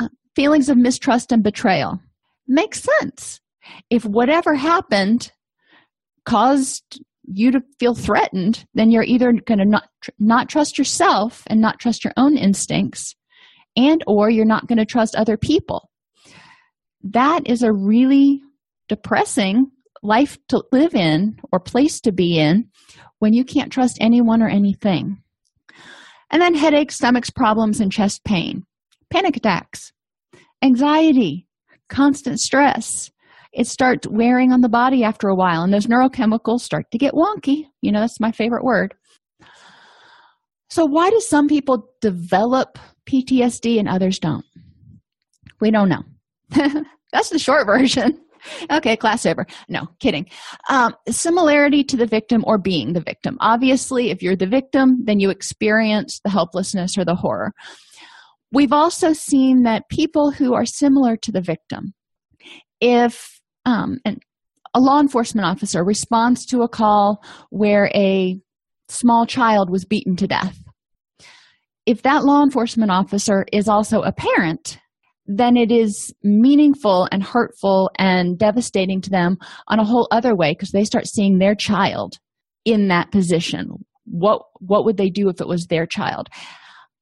Uh, 0.00 0.08
feelings 0.34 0.68
of 0.68 0.76
mistrust 0.76 1.30
and 1.30 1.42
betrayal. 1.44 2.00
Makes 2.48 2.84
sense. 3.00 3.40
If 3.88 4.04
whatever 4.04 4.56
happened 4.56 5.30
caused 6.24 7.00
you 7.22 7.52
to 7.52 7.60
feel 7.78 7.94
threatened 7.94 8.64
then 8.74 8.90
you're 8.90 9.04
either 9.04 9.32
going 9.32 9.58
to 9.58 9.64
not 9.64 9.88
not 10.18 10.48
trust 10.48 10.78
yourself 10.78 11.42
and 11.48 11.60
not 11.60 11.80
trust 11.80 12.04
your 12.04 12.12
own 12.16 12.36
instincts 12.36 13.14
and 13.76 14.02
or 14.06 14.30
you're 14.30 14.44
not 14.44 14.66
going 14.66 14.78
to 14.78 14.84
trust 14.84 15.16
other 15.16 15.36
people. 15.36 15.90
That 17.02 17.42
is 17.46 17.62
a 17.62 17.72
really 17.72 18.42
depressing 18.88 19.70
life 20.02 20.38
to 20.48 20.64
live 20.72 20.94
in 20.94 21.36
or 21.52 21.60
place 21.60 22.00
to 22.00 22.12
be 22.12 22.38
in 22.38 22.68
when 23.18 23.32
you 23.32 23.44
can't 23.44 23.72
trust 23.72 23.98
anyone 24.00 24.42
or 24.42 24.48
anything. 24.48 25.22
And 26.30 26.42
then 26.42 26.54
headaches 26.54 26.96
stomachs 26.96 27.30
problems 27.30 27.80
and 27.80 27.92
chest 27.92 28.24
pain. 28.24 28.64
Panic 29.10 29.36
attacks. 29.36 29.92
Anxiety. 30.62 31.46
Constant 31.88 32.40
stress. 32.40 33.10
It 33.52 33.66
starts 33.66 34.06
wearing 34.08 34.52
on 34.52 34.60
the 34.60 34.68
body 34.68 35.02
after 35.04 35.28
a 35.28 35.34
while 35.34 35.62
and 35.62 35.72
those 35.72 35.86
neurochemicals 35.86 36.60
start 36.60 36.90
to 36.90 36.98
get 36.98 37.14
wonky. 37.14 37.64
You 37.80 37.92
know 37.92 38.00
that's 38.00 38.20
my 38.20 38.32
favorite 38.32 38.64
word. 38.64 38.94
So 40.68 40.84
why 40.84 41.10
do 41.10 41.20
some 41.20 41.46
people 41.48 41.88
develop 42.00 42.78
ptsd 43.08 43.78
and 43.78 43.88
others 43.88 44.18
don't? 44.18 44.44
We 45.60 45.70
don't 45.70 45.88
know. 45.88 46.02
That's 47.12 47.30
the 47.30 47.38
short 47.38 47.66
version 47.66 48.20
okay 48.70 48.96
class 48.96 49.26
over. 49.26 49.46
No 49.68 49.86
kidding. 50.00 50.26
Um, 50.68 50.94
similarity 51.08 51.84
to 51.84 51.96
the 51.96 52.06
victim 52.06 52.44
or 52.46 52.58
being 52.58 52.92
the 52.92 53.00
victim. 53.00 53.36
Obviously 53.40 54.10
if 54.10 54.22
you're 54.22 54.36
the 54.36 54.46
victim 54.46 55.04
then 55.04 55.20
you 55.20 55.30
experience 55.30 56.20
the 56.24 56.30
helplessness 56.30 56.98
or 56.98 57.04
the 57.04 57.14
horror. 57.14 57.52
We've 58.52 58.72
also 58.72 59.12
seen 59.12 59.62
that 59.62 59.88
people 59.90 60.30
who 60.30 60.54
are 60.54 60.64
similar 60.64 61.16
to 61.16 61.32
the 61.32 61.40
victim, 61.40 61.94
if 62.80 63.40
um, 63.64 63.98
an, 64.04 64.20
a 64.72 64.80
law 64.80 65.00
enforcement 65.00 65.46
officer 65.46 65.82
responds 65.82 66.46
to 66.46 66.62
a 66.62 66.68
call 66.68 67.22
where 67.50 67.90
a 67.94 68.38
small 68.88 69.26
child 69.26 69.68
was 69.68 69.84
beaten 69.84 70.16
to 70.16 70.26
death, 70.26 70.62
if 71.86 72.02
that 72.02 72.24
law 72.24 72.42
enforcement 72.42 72.90
officer 72.90 73.44
is 73.52 73.68
also 73.68 74.02
a 74.02 74.12
parent, 74.12 74.78
then 75.26 75.56
it 75.56 75.72
is 75.72 76.14
meaningful 76.22 77.08
and 77.10 77.22
hurtful 77.22 77.90
and 77.98 78.38
devastating 78.38 79.00
to 79.02 79.10
them 79.10 79.36
on 79.68 79.78
a 79.78 79.84
whole 79.84 80.08
other 80.10 80.34
way 80.34 80.52
because 80.52 80.70
they 80.70 80.84
start 80.84 81.06
seeing 81.06 81.38
their 81.38 81.54
child 81.54 82.18
in 82.64 82.88
that 82.88 83.10
position. 83.10 83.84
What 84.04 84.42
what 84.60 84.84
would 84.84 84.96
they 84.96 85.10
do 85.10 85.28
if 85.28 85.40
it 85.40 85.48
was 85.48 85.66
their 85.66 85.86
child? 85.86 86.28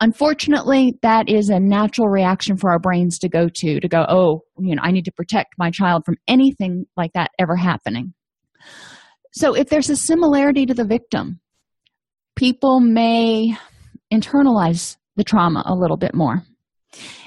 unfortunately 0.00 0.94
that 1.02 1.28
is 1.28 1.48
a 1.48 1.60
natural 1.60 2.08
reaction 2.08 2.56
for 2.56 2.70
our 2.70 2.78
brains 2.78 3.18
to 3.18 3.28
go 3.28 3.48
to 3.48 3.80
to 3.80 3.88
go 3.88 4.04
oh 4.08 4.42
you 4.58 4.74
know 4.74 4.82
i 4.82 4.90
need 4.90 5.04
to 5.04 5.12
protect 5.12 5.54
my 5.56 5.70
child 5.70 6.04
from 6.04 6.16
anything 6.26 6.84
like 6.96 7.12
that 7.14 7.30
ever 7.38 7.56
happening 7.56 8.12
so 9.32 9.54
if 9.54 9.68
there's 9.68 9.90
a 9.90 9.96
similarity 9.96 10.66
to 10.66 10.74
the 10.74 10.84
victim 10.84 11.40
people 12.36 12.80
may 12.80 13.56
internalize 14.12 14.96
the 15.16 15.24
trauma 15.24 15.62
a 15.64 15.74
little 15.74 15.96
bit 15.96 16.14
more 16.14 16.42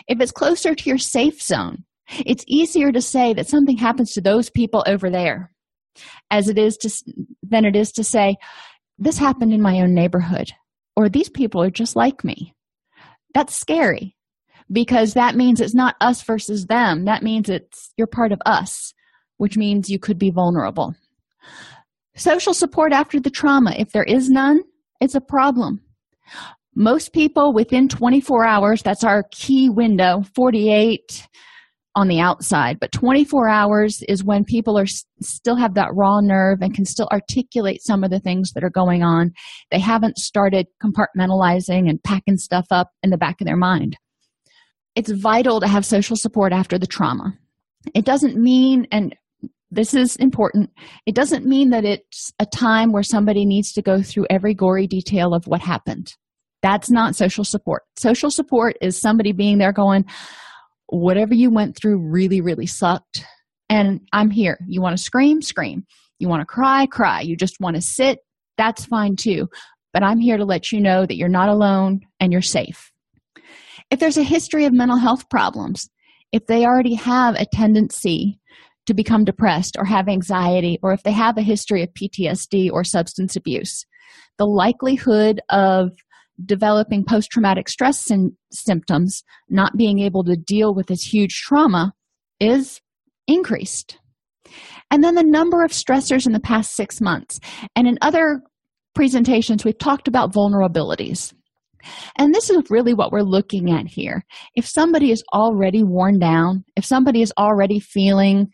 if 0.08 0.20
it's 0.20 0.32
closer 0.32 0.74
to 0.76 0.89
your 0.89 0.98
safe 0.98 1.41
zone 1.41 1.84
it's 2.26 2.46
easier 2.48 2.91
to 2.91 3.02
say 3.02 3.34
that 3.34 3.48
something 3.48 3.78
happens 3.78 4.13
to 4.13 4.22
those 4.22 4.50
people 4.50 4.84
over 4.88 5.10
there 5.10 5.52
as 6.32 6.48
it 6.48 6.58
is 6.58 6.78
to 6.78 6.89
than 7.43 7.65
it 7.65 7.76
is 7.76 7.91
to 7.91 8.04
say 8.04 8.36
this 8.98 9.17
happened 9.17 9.54
in 9.54 9.62
my 9.62 9.80
own 9.80 9.93
neighborhood 9.93 10.52
or 10.96 11.10
these 11.10 11.30
people 11.30 11.62
are 11.62 11.70
just 11.70 11.96
like 11.96 12.24
me. 12.24 12.54
That's 13.34 13.56
scary 13.56 14.15
because 14.72 15.13
that 15.13 15.36
means 15.36 15.62
it's 15.62 15.76
not 15.76 15.96
us 16.02 16.24
versus 16.24 16.65
them. 16.65 17.06
That 17.06 17.24
means 17.24 17.50
it's 17.50 17.93
you're 17.98 18.08
part 18.08 18.32
of 18.32 18.41
us 18.46 18.93
which 19.38 19.56
means 19.56 19.89
you 19.89 20.00
could 20.00 20.17
be 20.17 20.32
vulnerable. 20.32 20.96
Social 22.15 22.56
support 22.56 22.91
after 22.91 23.20
the 23.20 23.30
trauma, 23.30 23.76
if 23.78 23.91
there 23.91 24.04
is 24.04 24.32
none, 24.32 24.62
it's 25.00 25.13
a 25.13 25.22
problem. 25.22 25.82
Most 26.79 27.11
people 27.11 27.53
within 27.53 27.87
24 27.87 28.45
hours, 28.45 28.83
that's 28.83 29.03
our 29.03 29.23
key 29.31 29.67
window, 29.67 30.21
48 30.35 31.27
on 31.95 32.07
the 32.07 32.19
outside, 32.19 32.79
but 32.79 32.91
24 32.91 33.49
hours 33.49 34.03
is 34.07 34.23
when 34.23 34.43
people 34.43 34.77
are 34.77 34.85
still 34.85 35.55
have 35.55 35.73
that 35.73 35.89
raw 35.95 36.19
nerve 36.21 36.59
and 36.61 36.75
can 36.75 36.85
still 36.85 37.09
articulate 37.11 37.81
some 37.81 38.03
of 38.03 38.11
the 38.11 38.19
things 38.19 38.51
that 38.51 38.63
are 38.63 38.69
going 38.69 39.01
on. 39.01 39.31
They 39.71 39.79
haven't 39.79 40.19
started 40.19 40.67
compartmentalizing 40.83 41.89
and 41.89 42.03
packing 42.03 42.37
stuff 42.37 42.67
up 42.69 42.91
in 43.01 43.09
the 43.09 43.17
back 43.17 43.41
of 43.41 43.47
their 43.47 43.57
mind. 43.57 43.97
It's 44.93 45.09
vital 45.09 45.59
to 45.61 45.67
have 45.67 45.83
social 45.83 46.15
support 46.15 46.53
after 46.53 46.77
the 46.77 46.85
trauma. 46.85 47.33
It 47.95 48.05
doesn't 48.05 48.37
mean, 48.37 48.85
and 48.91 49.15
this 49.71 49.95
is 49.95 50.15
important, 50.17 50.69
it 51.07 51.15
doesn't 51.15 51.43
mean 51.43 51.71
that 51.71 51.85
it's 51.85 52.31
a 52.37 52.45
time 52.45 52.91
where 52.91 53.01
somebody 53.01 53.47
needs 53.47 53.71
to 53.73 53.81
go 53.81 54.03
through 54.03 54.27
every 54.29 54.53
gory 54.53 54.85
detail 54.85 55.33
of 55.33 55.47
what 55.47 55.61
happened. 55.61 56.13
That's 56.62 56.89
not 56.89 57.15
social 57.15 57.43
support. 57.43 57.84
Social 57.98 58.32
support 58.32 58.78
is 58.82 59.00
somebody 59.00 59.32
being 59.32 59.58
there 59.58 59.74
going, 59.74 60.06
whatever 60.88 61.34
you 61.34 61.50
went 61.50 61.76
through 61.76 61.98
really, 61.98 62.41
really 62.41 62.65
sucked. 62.65 63.26
And 63.70 64.02
I'm 64.13 64.30
here. 64.30 64.58
You 64.67 64.82
want 64.82 64.98
to 64.98 65.04
scream? 65.04 65.41
Scream. 65.41 65.86
You 66.20 66.30
want 66.30 66.41
to 66.41 66.46
cry? 66.46 66.86
Cry. 66.88 67.22
You 67.22 67.36
just 67.36 67.60
want 67.60 67.76
to 67.76 67.82
sit? 67.82 68.20
That's 68.58 68.86
fine 68.86 69.15
too. 69.15 69.50
But 69.93 70.04
I'm 70.04 70.20
here 70.20 70.38
to 70.38 70.46
let 70.46 70.72
you 70.72 70.80
know 70.80 71.06
that 71.06 71.17
you're 71.17 71.28
not 71.30 71.50
alone 71.50 72.02
and 72.20 72.32
you're 72.32 72.41
safe. 72.41 72.91
If 73.89 74.00
there's 74.00 74.17
a 74.17 74.24
history 74.24 74.65
of 74.65 74.74
mental 74.74 74.98
health 74.98 75.30
problems, 75.30 75.89
if 76.32 76.46
they 76.48 76.65
already 76.65 76.96
have 76.96 77.36
a 77.36 77.46
tendency 77.46 78.39
to 78.86 78.93
become 78.93 79.26
depressed 79.26 79.76
or 79.78 79.86
have 79.86 80.08
anxiety, 80.08 80.80
or 80.82 80.93
if 80.93 81.04
they 81.04 81.12
have 81.12 81.38
a 81.38 81.41
history 81.41 81.84
of 81.84 81.93
PTSD 81.93 82.72
or 82.72 82.84
substance 82.84 83.36
abuse, 83.36 83.86
the 84.38 84.46
likelihood 84.46 85.41
of 85.50 85.91
developing 86.45 87.04
post 87.04 87.32
traumatic 87.32 87.69
stress 87.69 88.10
symptoms, 88.52 89.23
not 89.50 89.78
being 89.78 90.00
able 90.00 90.23
to 90.23 90.36
deal 90.36 90.73
with 90.73 90.88
this 90.88 91.02
huge 91.02 91.41
trauma, 91.41 91.93
is 92.39 92.82
increased. 93.28 93.97
And 94.91 95.04
then 95.04 95.15
the 95.15 95.23
number 95.23 95.63
of 95.63 95.71
stressors 95.71 96.26
in 96.26 96.34
the 96.34 96.39
past 96.39 96.76
six 96.76 97.02
months. 97.02 97.39
And 97.76 97.88
in 97.88 97.97
other 98.02 98.41
presentations, 98.95 99.65
we've 99.65 99.78
talked 99.78 100.08
about 100.08 100.32
vulnerabilities. 100.32 101.34
And 102.17 102.34
this 102.34 102.50
is 102.50 102.69
really 102.69 102.93
what 102.93 103.12
we're 103.12 103.21
looking 103.21 103.71
at 103.71 103.88
here. 103.88 104.26
If 104.56 104.65
somebody 104.65 105.12
is 105.12 105.23
already 105.34 105.84
worn 105.84 106.19
down, 106.19 106.63
if 106.76 106.86
somebody 106.86 107.21
is 107.21 107.34
already 107.38 107.80
feeling 107.80 108.47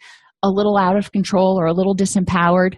a 0.44 0.50
little 0.50 0.78
out 0.78 0.98
of 0.98 1.12
control 1.12 1.60
or 1.60 1.66
a 1.66 1.74
little 1.74 1.96
disempowered, 1.96 2.78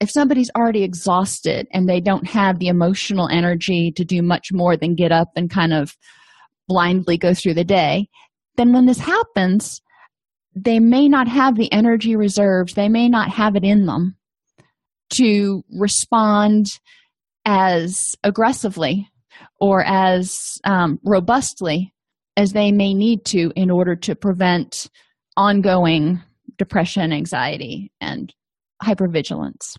if 0.00 0.10
somebody's 0.10 0.50
already 0.56 0.82
exhausted 0.82 1.68
and 1.72 1.88
they 1.88 2.00
don't 2.00 2.26
have 2.26 2.58
the 2.58 2.68
emotional 2.68 3.28
energy 3.28 3.92
to 3.96 4.04
do 4.04 4.22
much 4.22 4.48
more 4.50 4.76
than 4.76 4.94
get 4.94 5.12
up 5.12 5.28
and 5.36 5.50
kind 5.50 5.74
of 5.74 5.94
blindly 6.66 7.18
go 7.18 7.34
through 7.34 7.54
the 7.54 7.64
day, 7.64 8.08
then 8.56 8.72
when 8.72 8.86
this 8.86 8.98
happens, 8.98 9.82
they 10.54 10.80
may 10.80 11.08
not 11.08 11.28
have 11.28 11.56
the 11.56 11.70
energy 11.72 12.16
reserves, 12.16 12.74
they 12.74 12.88
may 12.88 13.08
not 13.08 13.28
have 13.28 13.56
it 13.56 13.64
in 13.64 13.86
them 13.86 14.16
to 15.10 15.62
respond 15.70 16.66
as 17.44 18.14
aggressively 18.24 19.08
or 19.60 19.84
as 19.84 20.58
um, 20.64 20.98
robustly 21.04 21.92
as 22.36 22.52
they 22.52 22.72
may 22.72 22.94
need 22.94 23.24
to 23.24 23.52
in 23.54 23.70
order 23.70 23.94
to 23.96 24.14
prevent 24.14 24.88
ongoing 25.36 26.22
depression, 26.56 27.12
anxiety, 27.12 27.90
and 28.00 28.32
hypervigilance. 28.82 29.76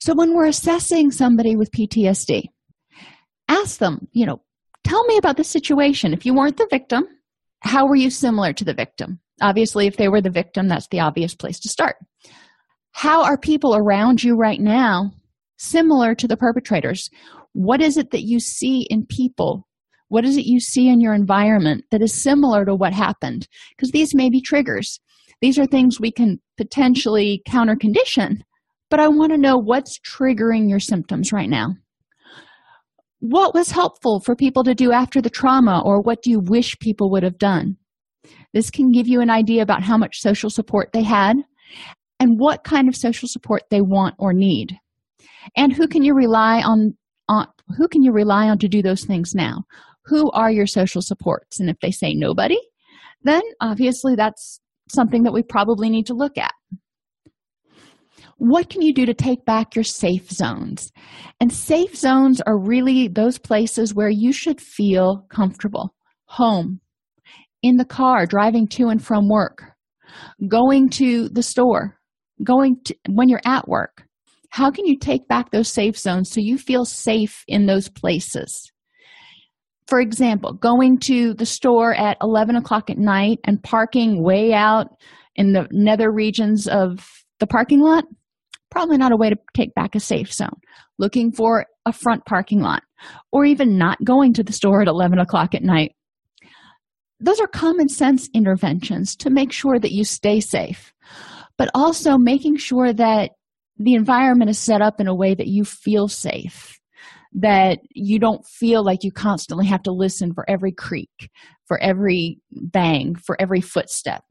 So 0.00 0.14
when 0.14 0.34
we're 0.34 0.46
assessing 0.46 1.10
somebody 1.10 1.56
with 1.56 1.72
PTSD, 1.72 2.44
ask 3.48 3.78
them, 3.78 4.08
you 4.12 4.26
know, 4.26 4.40
tell 4.84 5.04
me 5.04 5.16
about 5.16 5.36
the 5.36 5.44
situation. 5.44 6.12
If 6.12 6.24
you 6.24 6.34
weren't 6.34 6.56
the 6.56 6.68
victim, 6.70 7.04
how 7.60 7.86
were 7.86 7.96
you 7.96 8.10
similar 8.10 8.52
to 8.52 8.64
the 8.64 8.74
victim? 8.74 9.20
Obviously, 9.40 9.86
if 9.86 9.96
they 9.96 10.08
were 10.08 10.20
the 10.20 10.30
victim, 10.30 10.68
that's 10.68 10.88
the 10.88 11.00
obvious 11.00 11.34
place 11.34 11.58
to 11.60 11.68
start. 11.68 11.96
How 12.92 13.22
are 13.22 13.38
people 13.38 13.76
around 13.76 14.22
you 14.22 14.34
right 14.34 14.60
now 14.60 15.12
similar 15.58 16.14
to 16.16 16.26
the 16.26 16.36
perpetrators? 16.36 17.08
What 17.52 17.80
is 17.80 17.96
it 17.96 18.10
that 18.10 18.24
you 18.24 18.40
see 18.40 18.86
in 18.90 19.06
people? 19.06 19.66
What 20.08 20.24
is 20.24 20.36
it 20.36 20.46
you 20.46 20.58
see 20.58 20.88
in 20.88 21.00
your 21.00 21.14
environment 21.14 21.84
that 21.90 22.02
is 22.02 22.22
similar 22.22 22.64
to 22.64 22.74
what 22.74 22.92
happened? 22.92 23.46
Because 23.76 23.90
these 23.90 24.14
may 24.14 24.30
be 24.30 24.40
triggers. 24.40 25.00
These 25.40 25.58
are 25.58 25.66
things 25.66 26.00
we 26.00 26.10
can 26.10 26.40
potentially 26.56 27.42
counter 27.46 27.76
condition 27.76 28.42
but 28.90 29.00
I 29.00 29.08
want 29.08 29.32
to 29.32 29.38
know 29.38 29.56
what's 29.56 29.98
triggering 30.00 30.68
your 30.68 30.80
symptoms 30.80 31.32
right 31.32 31.48
now. 31.48 31.74
What 33.20 33.54
was 33.54 33.70
helpful 33.70 34.20
for 34.20 34.36
people 34.36 34.62
to 34.64 34.74
do 34.74 34.92
after 34.92 35.20
the 35.20 35.30
trauma, 35.30 35.82
or 35.84 36.00
what 36.00 36.22
do 36.22 36.30
you 36.30 36.40
wish 36.40 36.78
people 36.78 37.10
would 37.10 37.24
have 37.24 37.38
done? 37.38 37.76
This 38.52 38.70
can 38.70 38.92
give 38.92 39.08
you 39.08 39.20
an 39.20 39.30
idea 39.30 39.62
about 39.62 39.82
how 39.82 39.98
much 39.98 40.20
social 40.20 40.50
support 40.50 40.90
they 40.92 41.02
had 41.02 41.36
and 42.20 42.38
what 42.38 42.64
kind 42.64 42.88
of 42.88 42.96
social 42.96 43.28
support 43.28 43.62
they 43.70 43.80
want 43.80 44.14
or 44.18 44.32
need. 44.32 44.76
And 45.56 45.72
who 45.72 45.88
can 45.88 46.02
you 46.02 46.14
rely 46.14 46.62
on, 46.62 46.96
on 47.28 47.46
who 47.76 47.88
can 47.88 48.02
you 48.02 48.12
rely 48.12 48.48
on 48.48 48.58
to 48.58 48.68
do 48.68 48.82
those 48.82 49.04
things 49.04 49.34
now? 49.34 49.64
Who 50.06 50.30
are 50.30 50.50
your 50.50 50.66
social 50.66 51.02
supports? 51.02 51.60
And 51.60 51.68
if 51.68 51.76
they 51.80 51.90
say 51.90 52.14
nobody, 52.14 52.58
then 53.22 53.42
obviously 53.60 54.14
that's 54.14 54.60
something 54.88 55.24
that 55.24 55.32
we 55.32 55.42
probably 55.42 55.90
need 55.90 56.06
to 56.06 56.14
look 56.14 56.38
at 56.38 56.52
what 58.38 58.70
can 58.70 58.82
you 58.82 58.94
do 58.94 59.04
to 59.04 59.14
take 59.14 59.44
back 59.44 59.74
your 59.74 59.84
safe 59.84 60.30
zones? 60.30 60.92
And 61.40 61.52
safe 61.52 61.96
zones 61.96 62.40
are 62.40 62.58
really 62.58 63.08
those 63.08 63.36
places 63.36 63.94
where 63.94 64.08
you 64.08 64.32
should 64.32 64.60
feel 64.60 65.26
comfortable 65.28 65.94
home, 66.26 66.80
in 67.62 67.76
the 67.76 67.84
car, 67.84 68.26
driving 68.26 68.68
to 68.68 68.88
and 68.88 69.04
from 69.04 69.28
work, 69.28 69.64
going 70.46 70.88
to 70.90 71.28
the 71.30 71.42
store, 71.42 71.98
going 72.44 72.76
to, 72.84 72.94
when 73.08 73.28
you're 73.28 73.40
at 73.44 73.66
work. 73.66 74.04
How 74.50 74.70
can 74.70 74.86
you 74.86 74.96
take 74.96 75.26
back 75.26 75.50
those 75.50 75.68
safe 75.68 75.98
zones 75.98 76.30
so 76.30 76.40
you 76.40 76.58
feel 76.58 76.84
safe 76.84 77.44
in 77.48 77.66
those 77.66 77.88
places? 77.88 78.70
For 79.86 80.00
example, 80.00 80.52
going 80.52 80.98
to 81.00 81.34
the 81.34 81.46
store 81.46 81.94
at 81.94 82.18
11 82.22 82.56
o'clock 82.56 82.90
at 82.90 82.98
night 82.98 83.40
and 83.44 83.62
parking 83.62 84.22
way 84.22 84.52
out 84.52 84.88
in 85.34 85.52
the 85.52 85.66
nether 85.70 86.12
regions 86.12 86.68
of 86.68 87.06
the 87.40 87.46
parking 87.46 87.80
lot 87.80 88.04
probably 88.70 88.96
not 88.96 89.12
a 89.12 89.16
way 89.16 89.30
to 89.30 89.36
take 89.54 89.74
back 89.74 89.94
a 89.94 90.00
safe 90.00 90.32
zone. 90.32 90.60
Looking 90.98 91.32
for 91.32 91.66
a 91.86 91.92
front 91.92 92.24
parking 92.26 92.60
lot, 92.60 92.82
or 93.32 93.44
even 93.44 93.78
not 93.78 94.02
going 94.04 94.32
to 94.34 94.42
the 94.42 94.52
store 94.52 94.82
at 94.82 94.88
11 94.88 95.18
o'clock 95.18 95.54
at 95.54 95.62
night. 95.62 95.92
Those 97.20 97.40
are 97.40 97.48
common 97.48 97.88
sense 97.88 98.28
interventions 98.32 99.16
to 99.16 99.30
make 99.30 99.52
sure 99.52 99.78
that 99.78 99.92
you 99.92 100.04
stay 100.04 100.40
safe, 100.40 100.92
but 101.56 101.70
also 101.74 102.16
making 102.16 102.58
sure 102.58 102.92
that 102.92 103.32
the 103.78 103.94
environment 103.94 104.50
is 104.50 104.58
set 104.58 104.82
up 104.82 105.00
in 105.00 105.08
a 105.08 105.14
way 105.14 105.34
that 105.34 105.46
you 105.46 105.64
feel 105.64 106.08
safe, 106.08 106.78
that 107.32 107.78
you 107.90 108.18
don't 108.18 108.44
feel 108.46 108.84
like 108.84 109.02
you 109.02 109.12
constantly 109.12 109.66
have 109.66 109.82
to 109.84 109.92
listen 109.92 110.32
for 110.32 110.48
every 110.48 110.72
creak, 110.72 111.30
for 111.66 111.80
every 111.80 112.38
bang, 112.50 113.14
for 113.14 113.40
every 113.40 113.60
footstep. 113.60 114.24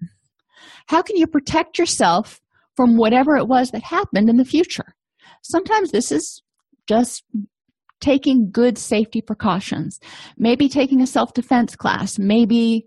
How 0.87 1.01
can 1.01 1.17
you 1.17 1.27
protect 1.27 1.77
yourself 1.77 2.41
from 2.77 2.95
whatever 2.95 3.35
it 3.35 3.47
was 3.47 3.71
that 3.71 3.83
happened 3.83 4.29
in 4.29 4.37
the 4.37 4.45
future. 4.45 4.95
Sometimes 5.43 5.91
this 5.91 6.11
is 6.11 6.41
just 6.87 7.23
taking 7.99 8.49
good 8.49 8.77
safety 8.77 9.21
precautions, 9.21 9.99
maybe 10.37 10.69
taking 10.69 11.01
a 11.01 11.07
self 11.07 11.33
defense 11.33 11.75
class, 11.75 12.17
maybe 12.17 12.85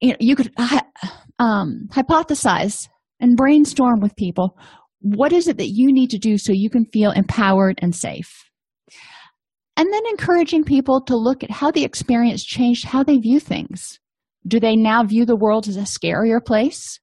you, 0.00 0.10
know, 0.10 0.16
you 0.20 0.36
could 0.36 0.52
um, 1.40 1.88
hypothesize 1.90 2.86
and 3.18 3.36
brainstorm 3.36 4.00
with 4.00 4.14
people 4.14 4.56
what 5.04 5.34
is 5.34 5.48
it 5.48 5.58
that 5.58 5.68
you 5.68 5.92
need 5.92 6.08
to 6.08 6.18
do 6.18 6.38
so 6.38 6.50
you 6.50 6.70
can 6.70 6.86
feel 6.86 7.10
empowered 7.10 7.78
and 7.82 7.94
safe. 7.94 8.50
And 9.76 9.92
then 9.92 10.02
encouraging 10.08 10.64
people 10.64 11.02
to 11.02 11.14
look 11.14 11.44
at 11.44 11.50
how 11.50 11.70
the 11.70 11.84
experience 11.84 12.42
changed 12.42 12.86
how 12.86 13.02
they 13.02 13.18
view 13.18 13.38
things. 13.38 14.00
Do 14.46 14.58
they 14.58 14.76
now 14.76 15.04
view 15.04 15.26
the 15.26 15.36
world 15.36 15.68
as 15.68 15.76
a 15.76 15.80
scarier 15.80 16.42
place? 16.42 17.00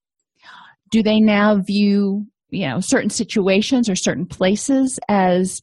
Do 0.92 1.02
they 1.02 1.18
now 1.18 1.56
view 1.56 2.24
you 2.50 2.68
know 2.68 2.78
certain 2.78 3.10
situations 3.10 3.88
or 3.88 3.96
certain 3.96 4.26
places 4.26 5.00
as 5.08 5.60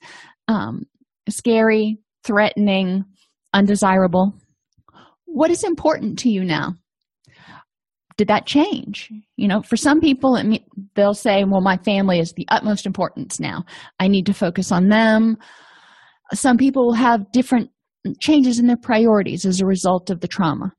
um, 0.49 0.83
scary 1.29 1.97
threatening 2.25 3.05
undesirable? 3.53 4.33
What 5.25 5.51
is 5.51 5.63
important 5.63 6.19
to 6.19 6.29
you 6.29 6.43
now? 6.43 6.73
Did 8.17 8.27
that 8.27 8.45
change? 8.45 9.09
You 9.37 9.47
know 9.47 9.61
for 9.61 9.77
some 9.77 10.01
people 10.01 10.35
it 10.35 10.63
they'll 10.95 11.13
say 11.13 11.45
well 11.47 11.61
my 11.61 11.77
family 11.77 12.19
is 12.19 12.33
the 12.33 12.47
utmost 12.49 12.85
importance 12.85 13.39
now. 13.39 13.63
I 13.99 14.09
need 14.09 14.25
to 14.25 14.33
focus 14.33 14.71
on 14.73 14.89
them. 14.89 15.37
Some 16.33 16.57
people 16.57 16.85
will 16.85 16.93
have 16.93 17.31
different 17.31 17.69
changes 18.19 18.59
in 18.59 18.67
their 18.67 18.77
priorities 18.77 19.45
as 19.45 19.61
a 19.61 19.65
result 19.65 20.09
of 20.09 20.21
the 20.21 20.27
trauma. 20.27 20.73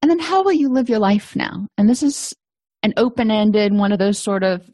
And 0.00 0.10
then 0.10 0.18
how 0.18 0.42
will 0.42 0.52
you 0.52 0.68
live 0.68 0.88
your 0.88 0.98
life 0.98 1.36
now? 1.36 1.68
And 1.78 1.88
this 1.88 2.02
is 2.02 2.34
an 2.82 2.94
open 2.96 3.30
ended 3.30 3.72
one 3.72 3.92
of 3.92 3.98
those 3.98 4.18
sort 4.18 4.42
of 4.42 4.68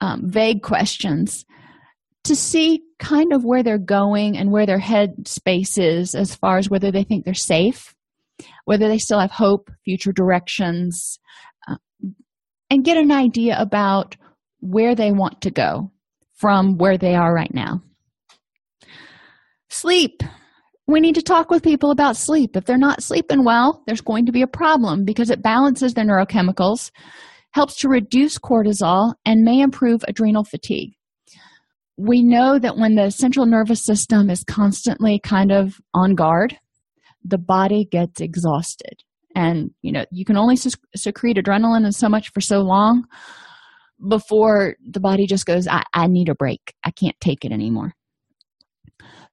um, 0.00 0.30
vague 0.30 0.62
questions 0.62 1.44
to 2.24 2.36
see 2.36 2.82
kind 2.98 3.32
of 3.32 3.44
where 3.44 3.62
they're 3.62 3.78
going 3.78 4.36
and 4.36 4.50
where 4.50 4.66
their 4.66 4.78
head 4.78 5.26
space 5.26 5.78
is 5.78 6.14
as 6.14 6.34
far 6.34 6.58
as 6.58 6.68
whether 6.68 6.90
they 6.90 7.04
think 7.04 7.24
they're 7.24 7.34
safe, 7.34 7.94
whether 8.64 8.88
they 8.88 8.98
still 8.98 9.20
have 9.20 9.30
hope, 9.30 9.70
future 9.84 10.12
directions, 10.12 11.18
uh, 11.68 11.76
and 12.70 12.84
get 12.84 12.96
an 12.96 13.10
idea 13.10 13.56
about 13.58 14.16
where 14.60 14.94
they 14.94 15.12
want 15.12 15.40
to 15.40 15.50
go 15.50 15.90
from 16.34 16.76
where 16.76 16.98
they 16.98 17.14
are 17.14 17.32
right 17.32 17.52
now. 17.54 17.82
Sleep. 19.70 20.22
We 20.86 21.00
need 21.00 21.16
to 21.16 21.22
talk 21.22 21.50
with 21.50 21.62
people 21.62 21.90
about 21.90 22.16
sleep. 22.16 22.56
If 22.56 22.64
they're 22.64 22.78
not 22.78 23.02
sleeping 23.02 23.44
well, 23.44 23.82
there's 23.86 24.00
going 24.00 24.26
to 24.26 24.32
be 24.32 24.42
a 24.42 24.46
problem 24.46 25.04
because 25.04 25.30
it 25.30 25.42
balances 25.42 25.94
their 25.94 26.04
neurochemicals, 26.04 26.90
helps 27.52 27.76
to 27.76 27.88
reduce 27.88 28.38
cortisol, 28.38 29.14
and 29.24 29.42
may 29.42 29.60
improve 29.60 30.04
adrenal 30.06 30.44
fatigue. 30.44 30.92
We 31.96 32.22
know 32.22 32.58
that 32.58 32.76
when 32.76 32.94
the 32.94 33.10
central 33.10 33.46
nervous 33.46 33.84
system 33.84 34.30
is 34.30 34.44
constantly 34.44 35.18
kind 35.18 35.50
of 35.50 35.80
on 35.94 36.14
guard, 36.14 36.56
the 37.24 37.38
body 37.38 37.84
gets 37.90 38.20
exhausted. 38.20 39.02
And, 39.34 39.70
you 39.82 39.92
know, 39.92 40.04
you 40.10 40.24
can 40.24 40.36
only 40.36 40.56
secrete 40.96 41.36
adrenaline 41.36 41.84
and 41.84 41.94
so 41.94 42.08
much 42.08 42.30
for 42.32 42.40
so 42.40 42.60
long 42.60 43.04
before 44.06 44.76
the 44.88 45.00
body 45.00 45.26
just 45.26 45.46
goes, 45.46 45.66
I, 45.66 45.82
I 45.92 46.06
need 46.06 46.28
a 46.28 46.34
break. 46.34 46.74
I 46.84 46.90
can't 46.90 47.16
take 47.20 47.44
it 47.44 47.52
anymore. 47.52 47.94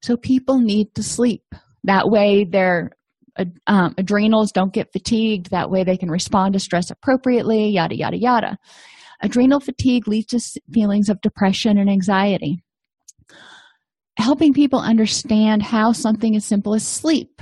So 0.02 0.18
people 0.18 0.60
need 0.60 0.94
to 0.96 1.04
sleep. 1.04 1.44
That 1.84 2.10
way, 2.10 2.46
their 2.46 2.92
um, 3.68 3.94
adrenals 3.98 4.52
don't 4.52 4.74
get 4.74 4.92
fatigued. 4.92 5.52
That 5.52 5.70
way, 5.70 5.84
they 5.84 5.98
can 5.98 6.10
respond 6.10 6.54
to 6.54 6.60
stress 6.60 6.90
appropriately, 6.90 7.70
yada, 7.70 7.96
yada, 7.96 8.18
yada. 8.18 8.58
Adrenal 9.22 9.60
fatigue 9.60 10.08
leads 10.08 10.28
to 10.28 10.62
feelings 10.72 11.10
of 11.10 11.22
depression 11.22 11.78
and 11.78 11.90
anxiety. 11.90 12.64
Helping 14.18 14.54
people 14.54 14.80
understand 14.80 15.62
how 15.64 15.92
something 15.92 16.36
as 16.36 16.46
simple 16.46 16.74
as 16.74 16.88
sleep 16.88 17.42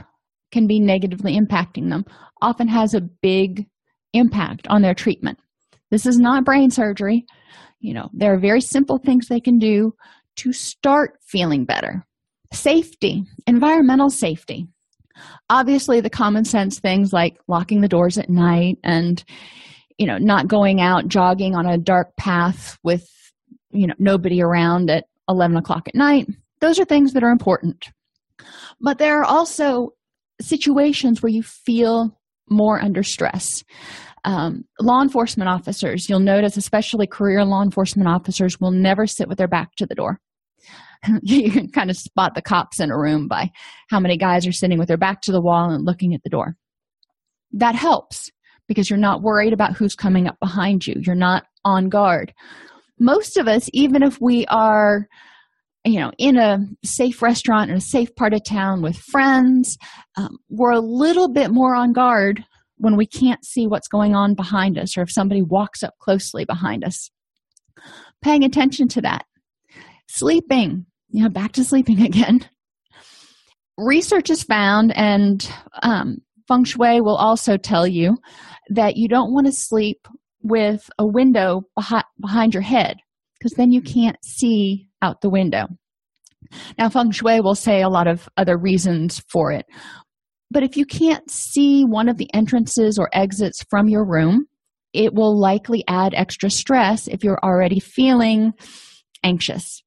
can 0.52 0.68
be 0.68 0.80
negatively 0.80 1.38
impacting 1.38 1.89
them 1.89 2.06
often 2.41 2.68
has 2.68 2.94
a 2.94 3.02
big 3.02 3.68
impact 4.14 4.68
on 4.68 4.82
their 4.82 4.94
treatment. 4.94 5.39
This 5.91 6.06
is 6.06 6.18
not 6.18 6.46
brain 6.46 6.72
surgery. 6.72 7.26
You 7.80 7.94
know, 7.94 8.10
there 8.14 8.34
are 8.34 8.39
very 8.39 8.62
simple 8.62 8.98
things 8.98 9.28
they 9.28 9.39
can 9.39 9.60
do 9.60 9.94
to 10.38 10.54
start 10.54 11.20
feeling 11.22 11.66
better. 11.66 12.06
Safety, 12.52 13.24
environmental 13.46 14.10
safety. 14.10 14.68
Obviously, 15.49 16.01
the 16.01 16.09
common 16.09 16.45
sense 16.45 16.80
things 16.80 17.14
like 17.14 17.38
locking 17.47 17.82
the 17.82 17.88
doors 17.88 18.18
at 18.18 18.30
night 18.30 18.78
and, 18.84 19.24
you 19.97 20.07
know, 20.07 20.18
not 20.18 20.47
going 20.47 20.82
out 20.82 21.07
jogging 21.07 21.55
on 21.55 21.66
a 21.66 21.78
dark 21.78 22.16
path 22.18 22.78
with, 22.84 23.07
you 23.72 23.88
know, 23.88 23.95
nobody 23.99 24.41
around 24.41 24.89
at 24.89 25.05
11 25.30 25.57
o'clock 25.57 25.88
at 25.88 25.95
night. 25.95 26.28
Those 26.61 26.80
are 26.80 26.86
things 26.86 27.14
that 27.14 27.24
are 27.24 27.32
important. 27.32 27.89
But 28.82 28.97
there 28.97 29.20
are 29.20 29.26
also 29.26 29.93
situations 30.41 31.22
where 31.22 31.32
you 31.32 31.43
feel 31.43 32.18
more 32.49 32.82
under 32.82 33.03
stress 33.03 33.64
um, 34.26 34.64
law 34.80 35.01
enforcement 35.01 35.49
officers 35.49 36.07
you'll 36.09 36.20
notice 36.20 36.57
especially 36.57 37.07
career 37.07 37.43
law 37.43 37.61
enforcement 37.61 38.07
officers 38.07 38.59
will 38.59 38.72
never 38.72 39.07
sit 39.07 39.28
with 39.28 39.38
their 39.38 39.47
back 39.47 39.76
to 39.76 39.86
the 39.86 39.95
door 39.95 40.20
you 41.22 41.51
can 41.51 41.70
kind 41.70 41.89
of 41.89 41.97
spot 41.97 42.36
the 42.36 42.41
cops 42.41 42.80
in 42.80 42.91
a 42.91 42.97
room 42.97 43.28
by 43.28 43.51
how 43.89 43.99
many 43.99 44.18
guys 44.18 44.47
are 44.47 44.51
sitting 44.51 44.80
with 44.80 44.88
their 44.88 44.97
back 44.97 45.22
to 45.22 45.32
the 45.32 45.41
wall 45.41 45.70
and 45.70 45.86
looking 45.86 46.14
at 46.14 46.24
the 46.24 46.30
door. 46.30 46.55
That 47.51 47.76
helps 47.76 48.30
because 48.68 48.89
you're 48.89 48.97
not 48.97 49.22
worried 49.22 49.53
about 49.53 49.76
who's 49.76 49.95
coming 49.95 50.28
up 50.28 50.39
behind 50.39 50.88
you. 50.88 50.95
You're 50.99 51.16
not 51.16 51.43
on 51.66 51.89
guard. 51.89 52.34
Most 52.99 53.38
of 53.38 53.47
us 53.47 53.70
even 53.74 54.03
if 54.03 54.20
we 54.22 54.45
are 54.47 55.07
you 55.84 55.99
know 55.99 56.11
in 56.18 56.38
a 56.38 56.59
safe 56.86 57.22
restaurant 57.22 57.70
in 57.70 57.76
a 57.76 57.82
safe 57.82 58.16
part 58.16 58.34
of 58.34 58.41
town 58.45 58.82
with 58.82 58.95
friends 58.95 59.78
um, 60.16 60.38
we're 60.49 60.72
a 60.72 60.80
little 60.80 61.28
bit 61.28 61.51
more 61.51 61.76
on 61.76 61.91
guard 61.91 62.45
when 62.84 62.97
we 62.97 63.05
can't 63.05 63.45
see 63.45 63.66
what's 63.66 63.88
going 63.88 64.14
on 64.14 64.36
behind 64.36 64.78
us 64.78 64.97
or 64.97 65.01
if 65.01 65.11
somebody 65.11 65.41
walks 65.41 65.84
up 65.84 65.93
closely 65.99 66.43
behind 66.43 66.84
us. 66.84 67.09
Paying 68.22 68.43
attention 68.43 68.89
to 68.89 69.01
that 69.01 69.26
sleeping. 70.08 70.86
You 71.10 71.24
know 71.24 71.30
back 71.30 71.54
to 71.54 71.64
sleeping 71.64 72.01
again. 72.01 72.47
Research 73.78 74.28
has 74.28 74.43
found 74.43 74.95
and 74.95 75.49
um, 75.82 76.18
feng 76.47 76.64
shui 76.64 77.01
will 77.01 77.16
also 77.16 77.58
tell 77.58 77.88
you 77.88 78.18
that 78.70 78.97
you 78.97 79.08
don't 79.08 79.34
want 79.34 79.47
to 79.47 79.54
sleep 79.54 80.08
with 80.41 80.89
a 80.99 81.06
window 81.06 81.64
behind, 81.76 82.04
behind 82.20 82.54
your 82.54 82.62
head 82.62 82.97
because 83.39 83.54
then 83.54 83.72
you 83.72 83.82
can't 83.82 84.18
see 84.24 84.88
out 85.01 85.22
the 85.22 85.30
window. 85.30 85.68
Now 86.78 86.89
feng 86.89 87.12
shui 87.12 87.41
will 87.41 87.56
say 87.56 87.82
a 87.82 87.89
lot 87.89 88.08
of 88.08 88.30
other 88.38 88.58
reasons 88.58 89.24
for 89.32 89.51
it 89.51 89.66
but 90.54 90.62
if 90.62 90.78
you 90.78 90.86
can't 90.86 91.30
see 91.32 91.84
one 91.84 92.08
of 92.08 92.18
the 92.18 92.32
entrances 92.32 92.99
or 92.99 93.10
exits 93.12 93.64
from 93.72 93.89
your 93.89 94.06
room, 94.06 94.45
it 94.93 95.12
will 95.12 95.38
likely 95.38 95.84
add 95.88 96.14
extra 96.14 96.51
stress 96.51 97.08
if 97.08 97.24
you're 97.24 97.43
already 97.43 97.80
feeling 97.80 98.54
anxious. 99.24 99.82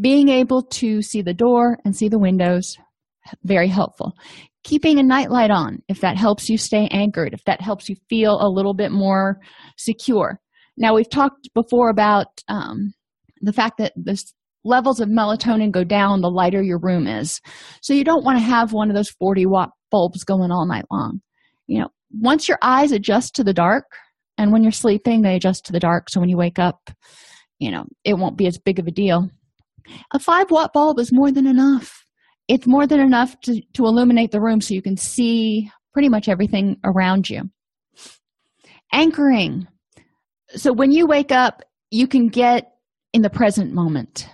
Being 0.00 0.28
able 0.28 0.62
to 0.62 1.02
see 1.02 1.22
the 1.22 1.34
door 1.34 1.78
and 1.84 1.94
see 1.94 2.08
the 2.08 2.18
windows, 2.18 2.76
very 3.44 3.68
helpful. 3.68 4.14
Keeping 4.64 4.98
a 4.98 5.02
nightlight 5.02 5.50
on, 5.50 5.82
if 5.88 6.00
that 6.00 6.16
helps 6.16 6.48
you 6.48 6.56
stay 6.56 6.88
anchored, 6.90 7.34
if 7.34 7.44
that 7.44 7.60
helps 7.60 7.88
you 7.88 7.96
feel 8.08 8.38
a 8.40 8.48
little 8.48 8.74
bit 8.74 8.92
more 8.92 9.38
secure. 9.76 10.40
Now, 10.76 10.94
we've 10.94 11.10
talked 11.10 11.50
before 11.54 11.90
about 11.90 12.26
um, 12.48 12.94
the 13.40 13.52
fact 13.52 13.78
that 13.78 13.92
the 13.96 14.22
levels 14.64 15.00
of 15.00 15.08
melatonin 15.08 15.72
go 15.72 15.84
down 15.84 16.20
the 16.20 16.30
lighter 16.30 16.62
your 16.62 16.78
room 16.78 17.06
is. 17.06 17.40
So 17.80 17.92
you 17.92 18.04
don't 18.04 18.24
want 18.24 18.38
to 18.38 18.44
have 18.44 18.72
one 18.72 18.88
of 18.88 18.96
those 18.96 19.10
40 19.10 19.46
watt 19.46 19.70
bulbs 19.90 20.24
going 20.24 20.50
all 20.50 20.66
night 20.66 20.84
long. 20.90 21.20
You 21.66 21.80
know, 21.80 21.88
once 22.12 22.48
your 22.48 22.58
eyes 22.62 22.92
adjust 22.92 23.34
to 23.34 23.44
the 23.44 23.52
dark, 23.52 23.84
and 24.38 24.52
when 24.52 24.62
you're 24.62 24.72
sleeping, 24.72 25.22
they 25.22 25.36
adjust 25.36 25.66
to 25.66 25.72
the 25.72 25.80
dark. 25.80 26.08
So 26.08 26.20
when 26.20 26.28
you 26.28 26.36
wake 26.36 26.58
up, 26.58 26.90
you 27.58 27.70
know, 27.70 27.84
it 28.04 28.14
won't 28.14 28.38
be 28.38 28.46
as 28.46 28.58
big 28.58 28.78
of 28.78 28.86
a 28.86 28.90
deal. 28.90 29.28
A 30.12 30.18
five 30.18 30.50
watt 30.50 30.72
bulb 30.72 30.98
is 30.98 31.12
more 31.12 31.30
than 31.30 31.46
enough. 31.46 32.04
It's 32.48 32.66
more 32.66 32.86
than 32.86 33.00
enough 33.00 33.40
to, 33.42 33.60
to 33.74 33.86
illuminate 33.86 34.30
the 34.30 34.40
room 34.40 34.60
so 34.60 34.74
you 34.74 34.82
can 34.82 34.96
see 34.96 35.70
pretty 35.92 36.08
much 36.08 36.28
everything 36.28 36.78
around 36.84 37.30
you. 37.30 37.42
Anchoring. 38.92 39.66
So 40.48 40.72
when 40.72 40.92
you 40.92 41.06
wake 41.06 41.32
up, 41.32 41.62
you 41.90 42.06
can 42.06 42.28
get 42.28 42.72
in 43.12 43.22
the 43.22 43.30
present 43.30 43.72
moment 43.72 44.28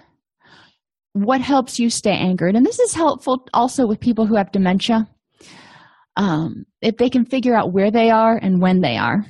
what 1.25 1.41
helps 1.41 1.79
you 1.79 1.91
stay 1.91 2.13
anchored 2.13 2.55
and 2.55 2.65
this 2.65 2.79
is 2.79 2.95
helpful 2.95 3.45
also 3.53 3.87
with 3.87 3.99
people 4.01 4.27
who 4.27 4.37
have 4.37 4.53
dementia 4.53 5.09
um, 6.17 6.65
if 6.81 6.97
they 6.97 7.11
can 7.11 7.25
figure 7.25 7.57
out 7.57 7.73
where 7.73 7.91
they 7.91 8.11
are 8.11 8.37
and 8.37 8.61
when 8.61 8.81
they 8.81 8.97
are 8.97 9.25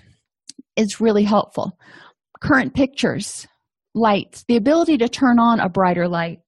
it's 0.76 1.00
really 1.00 1.24
helpful 1.24 1.78
current 2.40 2.74
pictures 2.74 3.46
lights 3.94 4.44
the 4.48 4.56
ability 4.56 4.98
to 4.98 5.08
turn 5.08 5.38
on 5.38 5.60
a 5.60 5.68
brighter 5.68 6.08
light 6.08 6.40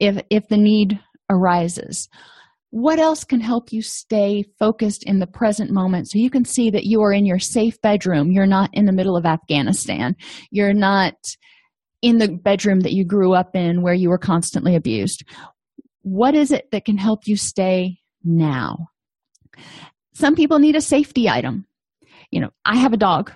if 0.00 0.22
if 0.30 0.48
the 0.48 0.56
need 0.56 1.00
arises. 1.30 2.08
What 2.70 2.98
else 2.98 3.24
can 3.24 3.40
help 3.40 3.70
you 3.70 3.82
stay 3.82 4.44
focused 4.58 5.04
in 5.04 5.18
the 5.18 5.26
present 5.26 5.70
moment 5.70 6.08
so 6.08 6.18
you 6.18 6.30
can 6.30 6.46
see 6.46 6.70
that 6.70 6.84
you 6.84 7.02
are 7.02 7.12
in 7.12 7.26
your 7.26 7.38
safe 7.38 7.80
bedroom? 7.82 8.32
You're 8.32 8.46
not 8.46 8.70
in 8.72 8.86
the 8.86 8.92
middle 8.92 9.16
of 9.16 9.26
afghanistan. 9.26 10.16
You're 10.50 10.72
not 10.72 11.14
in 12.00 12.18
the 12.18 12.28
bedroom 12.28 12.80
that 12.80 12.94
you 12.94 13.04
grew 13.04 13.34
up 13.34 13.54
in 13.54 13.82
where 13.82 13.94
you 13.94 14.08
were 14.08 14.18
constantly 14.18 14.74
abused. 14.74 15.22
What 16.00 16.34
is 16.34 16.50
it 16.50 16.70
that 16.72 16.86
can 16.86 16.96
help 16.96 17.26
you 17.26 17.36
stay 17.36 17.98
now? 18.24 18.88
Some 20.14 20.34
people 20.34 20.58
need 20.58 20.74
a 20.74 20.80
safety 20.80 21.28
item. 21.28 21.66
You 22.30 22.40
know 22.40 22.50
i 22.64 22.76
have 22.76 22.94
a 22.94 22.96
dog 22.96 23.30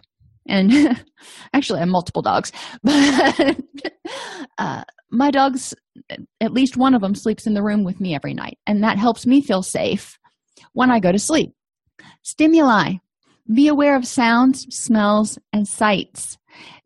and 0.49 0.73
actually 1.55 1.79
i 1.79 1.81
have 1.81 1.89
multiple 1.89 2.23
dogs 2.23 2.53
but 2.83 3.57
uh, 4.59 4.85
my 5.11 5.31
dogs 5.31 5.75
at 6.41 6.53
least 6.53 6.77
one 6.77 6.95
of 6.95 7.01
them 7.01 7.15
sleeps 7.15 7.47
in 7.47 7.55
the 7.55 7.63
room 7.63 7.85
with 7.85 8.01
me 8.01 8.15
every 8.15 8.35
night 8.35 8.59
and 8.67 8.83
that 8.83 8.99
helps 8.99 9.27
me 9.27 9.41
feel 9.41 9.63
safe 9.63 10.19
when 10.73 10.91
i 10.91 11.01
go 11.01 11.13
to 11.13 11.19
sleep 11.19 11.53
stimuli 12.23 12.95
be 13.53 13.69
aware 13.69 13.97
of 13.97 14.07
sounds 14.07 14.67
smells 14.75 15.39
and 15.53 15.69
sights 15.69 16.39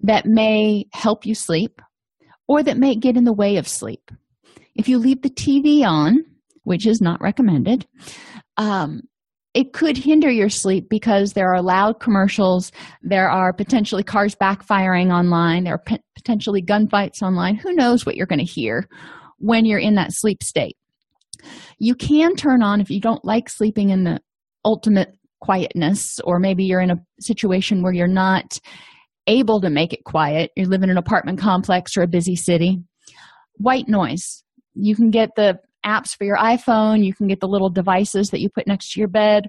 that 0.03 0.27
may 0.27 0.87
help 0.93 1.25
you 1.25 1.35
sleep 1.35 1.81
or 2.51 2.63
that 2.63 2.77
may 2.77 2.97
get 2.97 3.17
in 3.17 3.23
the 3.23 3.33
way 3.33 3.59
of 3.59 3.69
sleep. 3.69 4.11
If 4.75 4.89
you 4.89 4.99
leave 4.99 5.23
the 5.23 5.31
TV 5.31 5.85
on, 5.85 6.25
which 6.65 6.85
is 6.85 7.01
not 7.01 7.21
recommended, 7.21 7.87
um, 8.57 9.03
it 9.55 9.73
could 9.73 9.97
hinder 9.97 10.31
your 10.31 10.49
sleep 10.49 10.89
because 10.89 11.33
there 11.33 11.53
are 11.53 11.63
loud 11.63 11.99
commercials, 12.01 12.71
there 13.03 13.29
are 13.29 13.53
potentially 13.53 14.03
cars 14.03 14.35
backfiring 14.35 15.13
online, 15.13 15.65
there 15.65 15.75
are 15.75 15.83
p- 15.85 15.99
potentially 16.15 16.63
gunfights 16.63 17.23
online. 17.23 17.57
Who 17.57 17.73
knows 17.73 18.07
what 18.07 18.17
you're 18.17 18.27
going 18.27 18.39
to 18.39 18.45
hear 18.45 18.89
when 19.39 19.65
you're 19.65 19.81
in 19.81 19.97
that 19.97 20.13
sleep 20.13 20.43
state? 20.43 20.77
You 21.79 21.95
can 21.95 22.37
turn 22.37 22.63
on, 22.63 22.81
if 22.81 22.91
you 22.91 23.01
don't 23.01 23.25
like 23.25 23.49
sleeping 23.49 23.91
in 23.91 24.05
the 24.05 24.21
ultimate 24.65 25.17
quietness, 25.41 26.21
or 26.21 26.39
maybe 26.39 26.65
you're 26.65 26.81
in 26.81 26.91
a 26.91 27.03
situation 27.21 27.83
where 27.83 27.93
you're 27.93 28.07
not 28.07 28.61
able 29.27 29.61
to 29.61 29.71
make 29.71 29.93
it 29.93 30.05
quiet. 30.05 30.51
You 30.57 30.67
live 30.67 30.83
in 30.83 30.91
an 30.91 30.99
apartment 30.99 31.39
complex 31.39 31.97
or 31.97 32.03
a 32.03 32.09
busy 32.09 32.37
city. 32.37 32.83
White 33.55 33.89
noise. 33.89 34.45
You 34.75 34.95
can 34.95 35.11
get 35.11 35.31
the 35.37 35.59
apps 35.85 36.17
for 36.17 36.25
your 36.25 36.37
iPhone, 36.37 37.05
you 37.05 37.15
can 37.15 37.27
get 37.27 37.41
the 37.41 37.49
little 37.49 37.71
devices 37.71 38.31
that 38.31 38.41
you 38.41 38.49
put 38.49 38.67
next 38.67 38.93
to 38.93 39.01
your 39.01 39.09
bed 39.09 39.49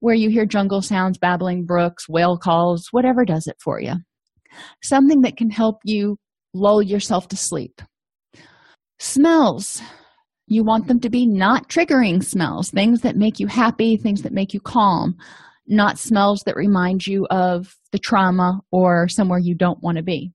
where 0.00 0.14
you 0.14 0.30
hear 0.30 0.46
jungle 0.46 0.82
sounds, 0.82 1.18
babbling 1.18 1.64
brooks, 1.64 2.08
whale 2.08 2.38
calls, 2.38 2.88
whatever 2.90 3.24
does 3.24 3.46
it 3.46 3.56
for 3.62 3.80
you. 3.80 3.94
Something 4.82 5.20
that 5.22 5.36
can 5.36 5.50
help 5.50 5.76
you 5.84 6.16
lull 6.54 6.82
yourself 6.82 7.28
to 7.28 7.36
sleep. 7.36 7.80
Smells. 8.98 9.80
You 10.46 10.64
want 10.64 10.88
them 10.88 10.98
to 11.00 11.10
be 11.10 11.26
not 11.26 11.68
triggering 11.68 12.24
smells, 12.24 12.70
things 12.70 13.02
that 13.02 13.16
make 13.16 13.38
you 13.38 13.46
happy, 13.46 13.96
things 13.96 14.22
that 14.22 14.32
make 14.32 14.52
you 14.52 14.60
calm, 14.60 15.14
not 15.68 15.98
smells 15.98 16.42
that 16.44 16.56
remind 16.56 17.06
you 17.06 17.26
of 17.30 17.76
the 17.92 17.98
trauma 17.98 18.60
or 18.72 19.06
somewhere 19.06 19.38
you 19.38 19.54
don't 19.54 19.82
want 19.82 19.98
to 19.98 20.02
be. 20.02 20.32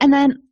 And 0.00 0.12
then 0.12 0.42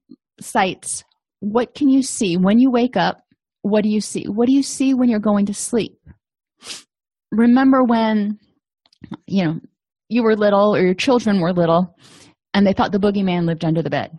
sights. 0.40 1.04
What 1.40 1.74
can 1.74 1.88
you 1.88 2.02
see 2.02 2.36
when 2.36 2.58
you 2.58 2.70
wake 2.70 2.96
up? 2.96 3.25
What 3.66 3.82
do 3.82 3.88
you 3.88 4.00
see? 4.00 4.26
What 4.28 4.46
do 4.46 4.52
you 4.52 4.62
see 4.62 4.94
when 4.94 5.08
you're 5.08 5.18
going 5.18 5.46
to 5.46 5.54
sleep? 5.54 5.98
Remember 7.32 7.82
when, 7.82 8.38
you 9.26 9.44
know, 9.44 9.60
you 10.08 10.22
were 10.22 10.36
little 10.36 10.76
or 10.76 10.80
your 10.80 10.94
children 10.94 11.40
were 11.40 11.52
little 11.52 11.96
and 12.54 12.64
they 12.64 12.72
thought 12.72 12.92
the 12.92 13.00
boogeyman 13.00 13.44
lived 13.44 13.64
under 13.64 13.82
the 13.82 13.90
bed. 13.90 14.12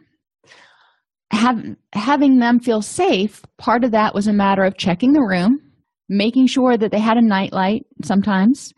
Have, 1.32 1.64
having 1.94 2.40
them 2.40 2.60
feel 2.60 2.82
safe, 2.82 3.42
part 3.58 3.86
of 3.86 3.92
that 3.92 4.14
was 4.14 4.28
a 4.28 4.34
matter 4.34 4.66
of 4.66 4.76
checking 4.76 5.14
the 5.14 5.22
room, 5.22 5.62
making 6.10 6.48
sure 6.48 6.78
that 6.78 6.92
they 6.92 7.00
had 7.00 7.16
a 7.16 7.22
nightlight 7.22 7.86
sometimes, 8.04 8.74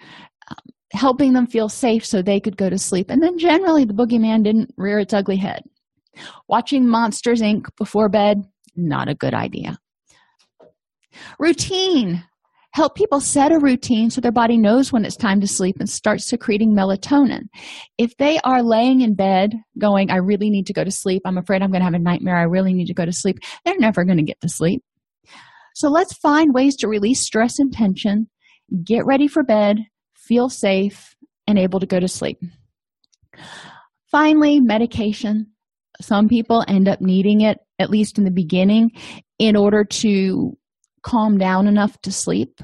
helping 0.94 1.34
them 1.34 1.48
feel 1.48 1.68
safe 1.68 2.06
so 2.06 2.22
they 2.22 2.40
could 2.40 2.58
go 2.58 2.70
to 2.70 2.78
sleep. 2.78 3.10
And 3.10 3.24
then 3.24 3.40
generally, 3.40 3.86
the 3.86 3.94
boogeyman 3.94 4.44
didn't 4.44 4.72
rear 4.78 5.00
its 5.00 5.16
ugly 5.16 5.38
head. 5.38 5.64
Watching 6.48 6.88
Monsters 6.88 7.42
Inc. 7.42 7.66
before 7.76 8.08
bed, 8.08 8.44
not 8.76 9.10
a 9.10 9.16
good 9.16 9.34
idea. 9.34 9.80
Routine. 11.40 12.24
Help 12.72 12.96
people 12.96 13.20
set 13.20 13.52
a 13.52 13.58
routine 13.58 14.12
so 14.12 14.22
their 14.22 14.32
body 14.32 14.56
knows 14.56 14.92
when 14.94 15.04
it's 15.04 15.16
time 15.16 15.42
to 15.42 15.48
sleep 15.48 15.78
and 15.80 15.90
starts 15.90 16.26
secreting 16.26 16.76
melatonin. 16.76 17.44
If 17.98 18.16
they 18.18 18.40
are 18.44 18.62
laying 18.62 19.02
in 19.02 19.16
bed 19.16 19.56
going, 19.80 20.12
I 20.12 20.18
really 20.18 20.52
need 20.52 20.68
to 20.68 20.74
go 20.74 20.84
to 20.84 20.92
sleep, 20.92 21.24
I'm 21.26 21.38
afraid 21.38 21.64
I'm 21.64 21.72
going 21.72 21.82
to 21.82 21.86
have 21.86 21.96
a 21.96 22.00
nightmare, 22.00 22.38
I 22.38 22.44
really 22.44 22.74
need 22.74 22.86
to 22.86 22.94
go 22.94 23.06
to 23.06 23.12
sleep, 23.12 23.40
they're 23.66 23.80
never 23.80 24.06
going 24.06 24.18
to 24.18 24.24
get 24.24 24.40
to 24.42 24.50
sleep. 24.50 24.84
So 25.74 25.90
let's 25.90 26.14
find 26.14 26.54
ways 26.54 26.76
to 26.78 26.88
release 26.88 27.22
stress 27.22 27.58
and 27.58 27.74
tension, 27.74 28.30
get 28.84 29.04
ready 29.06 29.28
for 29.28 29.44
bed, 29.44 29.80
feel 30.14 30.48
safe, 30.48 31.16
and 31.48 31.58
able 31.58 31.80
to 31.80 31.88
go 31.88 32.00
to 32.00 32.08
sleep. 32.08 32.38
Finally, 34.12 34.60
medication. 34.60 35.48
Some 36.02 36.28
people 36.28 36.64
end 36.68 36.88
up 36.88 37.02
needing 37.02 37.42
it, 37.42 37.58
at 37.80 37.90
least 37.90 38.20
in 38.20 38.26
the 38.26 38.32
beginning, 38.32 38.92
in 39.40 39.56
order 39.56 39.84
to 39.84 40.56
calm 41.04 41.38
down 41.38 41.68
enough 41.68 42.00
to 42.02 42.12
sleep. 42.12 42.62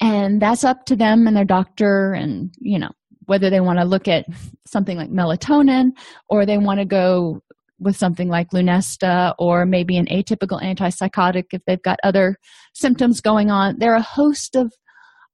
And 0.00 0.40
that's 0.40 0.64
up 0.64 0.84
to 0.86 0.96
them 0.96 1.26
and 1.26 1.36
their 1.36 1.44
doctor, 1.44 2.12
and 2.12 2.54
you 2.58 2.78
know, 2.78 2.90
whether 3.26 3.48
they 3.48 3.60
want 3.60 3.78
to 3.78 3.84
look 3.84 4.08
at 4.08 4.26
something 4.66 4.96
like 4.96 5.10
melatonin 5.10 5.92
or 6.28 6.44
they 6.44 6.58
want 6.58 6.80
to 6.80 6.84
go 6.84 7.40
with 7.78 7.96
something 7.96 8.28
like 8.28 8.50
Lunesta 8.50 9.34
or 9.38 9.66
maybe 9.66 9.96
an 9.96 10.06
atypical 10.06 10.62
antipsychotic 10.62 11.44
if 11.52 11.62
they've 11.66 11.82
got 11.82 11.98
other 12.04 12.36
symptoms 12.74 13.20
going 13.20 13.50
on. 13.50 13.78
There 13.78 13.92
are 13.92 13.98
a 13.98 14.02
host 14.02 14.56
of 14.56 14.72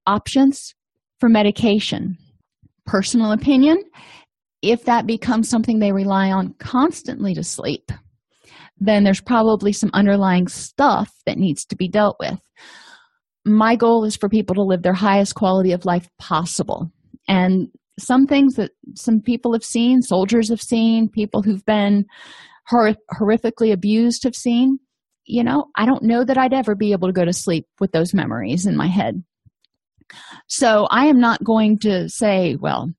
options 0.06 0.74
for 1.18 1.28
medication. 1.28 2.16
Personal 2.86 3.32
opinion 3.32 3.82
if 4.62 4.84
that 4.84 5.06
becomes 5.06 5.48
something 5.48 5.78
they 5.78 5.92
rely 5.92 6.30
on 6.30 6.54
constantly 6.58 7.34
to 7.34 7.42
sleep, 7.42 7.90
then 8.80 9.04
there's 9.04 9.20
probably 9.20 9.72
some 9.72 9.90
underlying 9.92 10.48
stuff 10.48 11.12
that 11.26 11.38
needs 11.38 11.64
to 11.66 11.76
be 11.76 11.88
dealt 11.88 12.16
with. 12.18 12.40
My 13.44 13.76
goal 13.76 14.04
is 14.04 14.16
for 14.16 14.28
people 14.28 14.54
to 14.56 14.62
live 14.62 14.82
their 14.82 14.94
highest 14.94 15.34
quality 15.34 15.72
of 15.72 15.84
life 15.84 16.08
possible. 16.18 16.90
And 17.28 17.68
some 17.98 18.26
things 18.26 18.54
that 18.54 18.70
some 18.94 19.20
people 19.20 19.52
have 19.52 19.64
seen, 19.64 20.02
soldiers 20.02 20.48
have 20.48 20.62
seen, 20.62 21.08
people 21.08 21.42
who've 21.42 21.64
been 21.64 22.06
hor- 22.66 22.96
horrifically 23.18 23.72
abused 23.72 24.24
have 24.24 24.34
seen, 24.34 24.78
you 25.26 25.44
know, 25.44 25.66
I 25.76 25.86
don't 25.86 26.02
know 26.02 26.24
that 26.24 26.38
I'd 26.38 26.54
ever 26.54 26.74
be 26.74 26.92
able 26.92 27.08
to 27.08 27.14
go 27.14 27.24
to 27.24 27.32
sleep 27.32 27.66
with 27.78 27.92
those 27.92 28.14
memories 28.14 28.66
in 28.66 28.76
my 28.76 28.88
head. 28.88 29.22
So 30.48 30.88
I 30.90 31.06
am 31.06 31.20
not 31.20 31.44
going 31.44 31.78
to 31.80 32.08
say, 32.08 32.56
well, 32.58 32.90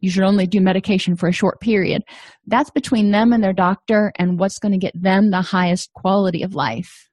you 0.00 0.10
should 0.10 0.24
only 0.24 0.46
do 0.46 0.60
medication 0.60 1.16
for 1.16 1.28
a 1.28 1.32
short 1.32 1.60
period. 1.60 2.02
That's 2.46 2.70
between 2.70 3.10
them 3.10 3.32
and 3.32 3.42
their 3.44 3.52
doctor 3.52 4.12
and 4.16 4.38
what's 4.38 4.58
going 4.58 4.72
to 4.72 4.78
get 4.78 5.00
them 5.00 5.30
the 5.30 5.42
highest 5.42 5.92
quality 5.92 6.42
of 6.42 6.54
life. 6.54 7.08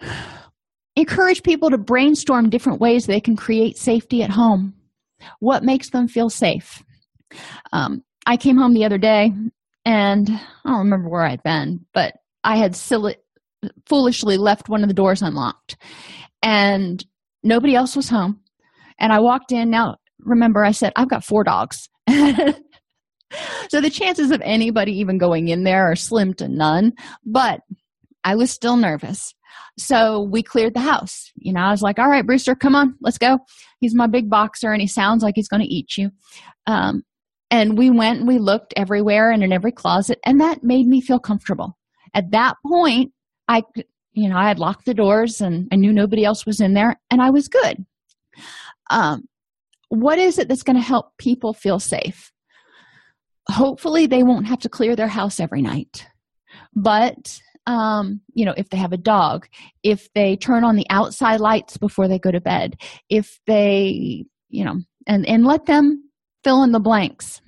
Encourage 0.96 1.42
people 1.42 1.68
to 1.70 1.76
brainstorm 1.76 2.48
different 2.48 2.80
ways 2.80 3.04
they 3.04 3.20
can 3.20 3.36
create 3.36 3.76
safety 3.76 4.22
at 4.22 4.30
home. 4.30 4.74
What 5.40 5.62
makes 5.62 5.90
them 5.90 6.08
feel 6.08 6.30
safe? 6.30 6.82
Um, 7.72 8.02
I 8.24 8.38
came 8.38 8.56
home 8.56 8.72
the 8.72 8.84
other 8.84 8.96
day 8.96 9.32
and 9.84 10.30
I 10.30 10.70
don't 10.70 10.78
remember 10.78 11.10
where 11.10 11.22
I'd 11.22 11.42
been, 11.42 11.84
but 11.92 12.14
I 12.44 12.56
had 12.56 12.74
silly, 12.74 13.16
foolishly 13.86 14.38
left 14.38 14.68
one 14.70 14.82
of 14.82 14.88
the 14.88 14.94
doors 14.94 15.20
unlocked 15.20 15.76
and 16.42 17.04
nobody 17.42 17.74
else 17.74 17.94
was 17.94 18.08
home 18.08 18.40
and 18.98 19.12
I 19.12 19.20
walked 19.20 19.52
in. 19.52 19.68
Now, 19.70 19.96
remember, 20.26 20.64
I 20.64 20.72
said, 20.72 20.92
I've 20.96 21.08
got 21.08 21.24
four 21.24 21.44
dogs. 21.44 21.88
so 22.08 23.80
the 23.80 23.90
chances 23.90 24.30
of 24.30 24.40
anybody 24.42 24.92
even 24.98 25.18
going 25.18 25.48
in 25.48 25.64
there 25.64 25.90
are 25.90 25.96
slim 25.96 26.34
to 26.34 26.48
none, 26.48 26.92
but 27.24 27.60
I 28.24 28.34
was 28.34 28.50
still 28.50 28.76
nervous. 28.76 29.34
So 29.78 30.22
we 30.22 30.42
cleared 30.42 30.74
the 30.74 30.80
house. 30.80 31.30
You 31.36 31.52
know, 31.52 31.60
I 31.60 31.70
was 31.70 31.82
like, 31.82 31.98
all 31.98 32.08
right, 32.08 32.26
Brewster, 32.26 32.54
come 32.54 32.74
on, 32.74 32.96
let's 33.00 33.18
go. 33.18 33.38
He's 33.80 33.94
my 33.94 34.06
big 34.06 34.28
boxer 34.28 34.72
and 34.72 34.80
he 34.80 34.88
sounds 34.88 35.22
like 35.22 35.34
he's 35.36 35.48
going 35.48 35.62
to 35.62 35.72
eat 35.72 35.96
you. 35.96 36.10
Um, 36.66 37.02
and 37.50 37.78
we 37.78 37.90
went 37.90 38.20
and 38.20 38.28
we 38.28 38.38
looked 38.38 38.74
everywhere 38.76 39.30
and 39.30 39.44
in 39.44 39.52
every 39.52 39.70
closet, 39.70 40.18
and 40.26 40.40
that 40.40 40.64
made 40.64 40.86
me 40.86 41.00
feel 41.00 41.20
comfortable. 41.20 41.78
At 42.12 42.32
that 42.32 42.56
point, 42.66 43.12
I, 43.46 43.62
you 44.12 44.28
know, 44.28 44.36
I 44.36 44.48
had 44.48 44.58
locked 44.58 44.84
the 44.84 44.94
doors 44.94 45.40
and 45.40 45.68
I 45.70 45.76
knew 45.76 45.92
nobody 45.92 46.24
else 46.24 46.44
was 46.44 46.60
in 46.60 46.74
there, 46.74 46.98
and 47.08 47.22
I 47.22 47.30
was 47.30 47.46
good 47.46 47.86
um, 48.90 49.26
what 49.88 50.18
is 50.18 50.38
it 50.38 50.48
that's 50.48 50.62
going 50.62 50.76
to 50.76 50.82
help 50.82 51.16
people 51.18 51.52
feel 51.52 51.78
safe? 51.78 52.32
Hopefully 53.48 54.06
they 54.06 54.22
won't 54.22 54.46
have 54.46 54.58
to 54.60 54.68
clear 54.68 54.96
their 54.96 55.08
house 55.08 55.38
every 55.38 55.62
night. 55.62 56.06
But 56.74 57.40
um, 57.66 58.20
you 58.32 58.44
know 58.44 58.54
if 58.56 58.70
they 58.70 58.76
have 58.76 58.92
a 58.92 58.96
dog 58.96 59.46
if 59.82 60.12
they 60.14 60.36
turn 60.36 60.64
on 60.64 60.76
the 60.76 60.86
outside 60.88 61.40
lights 61.40 61.76
before 61.76 62.06
they 62.08 62.18
go 62.18 62.30
to 62.30 62.40
bed 62.40 62.76
if 63.08 63.40
they 63.46 64.24
you 64.48 64.64
know 64.64 64.76
and 65.06 65.26
and 65.26 65.44
let 65.44 65.66
them 65.66 66.08
fill 66.44 66.62
in 66.62 66.72
the 66.72 66.80
blanks. 66.80 67.40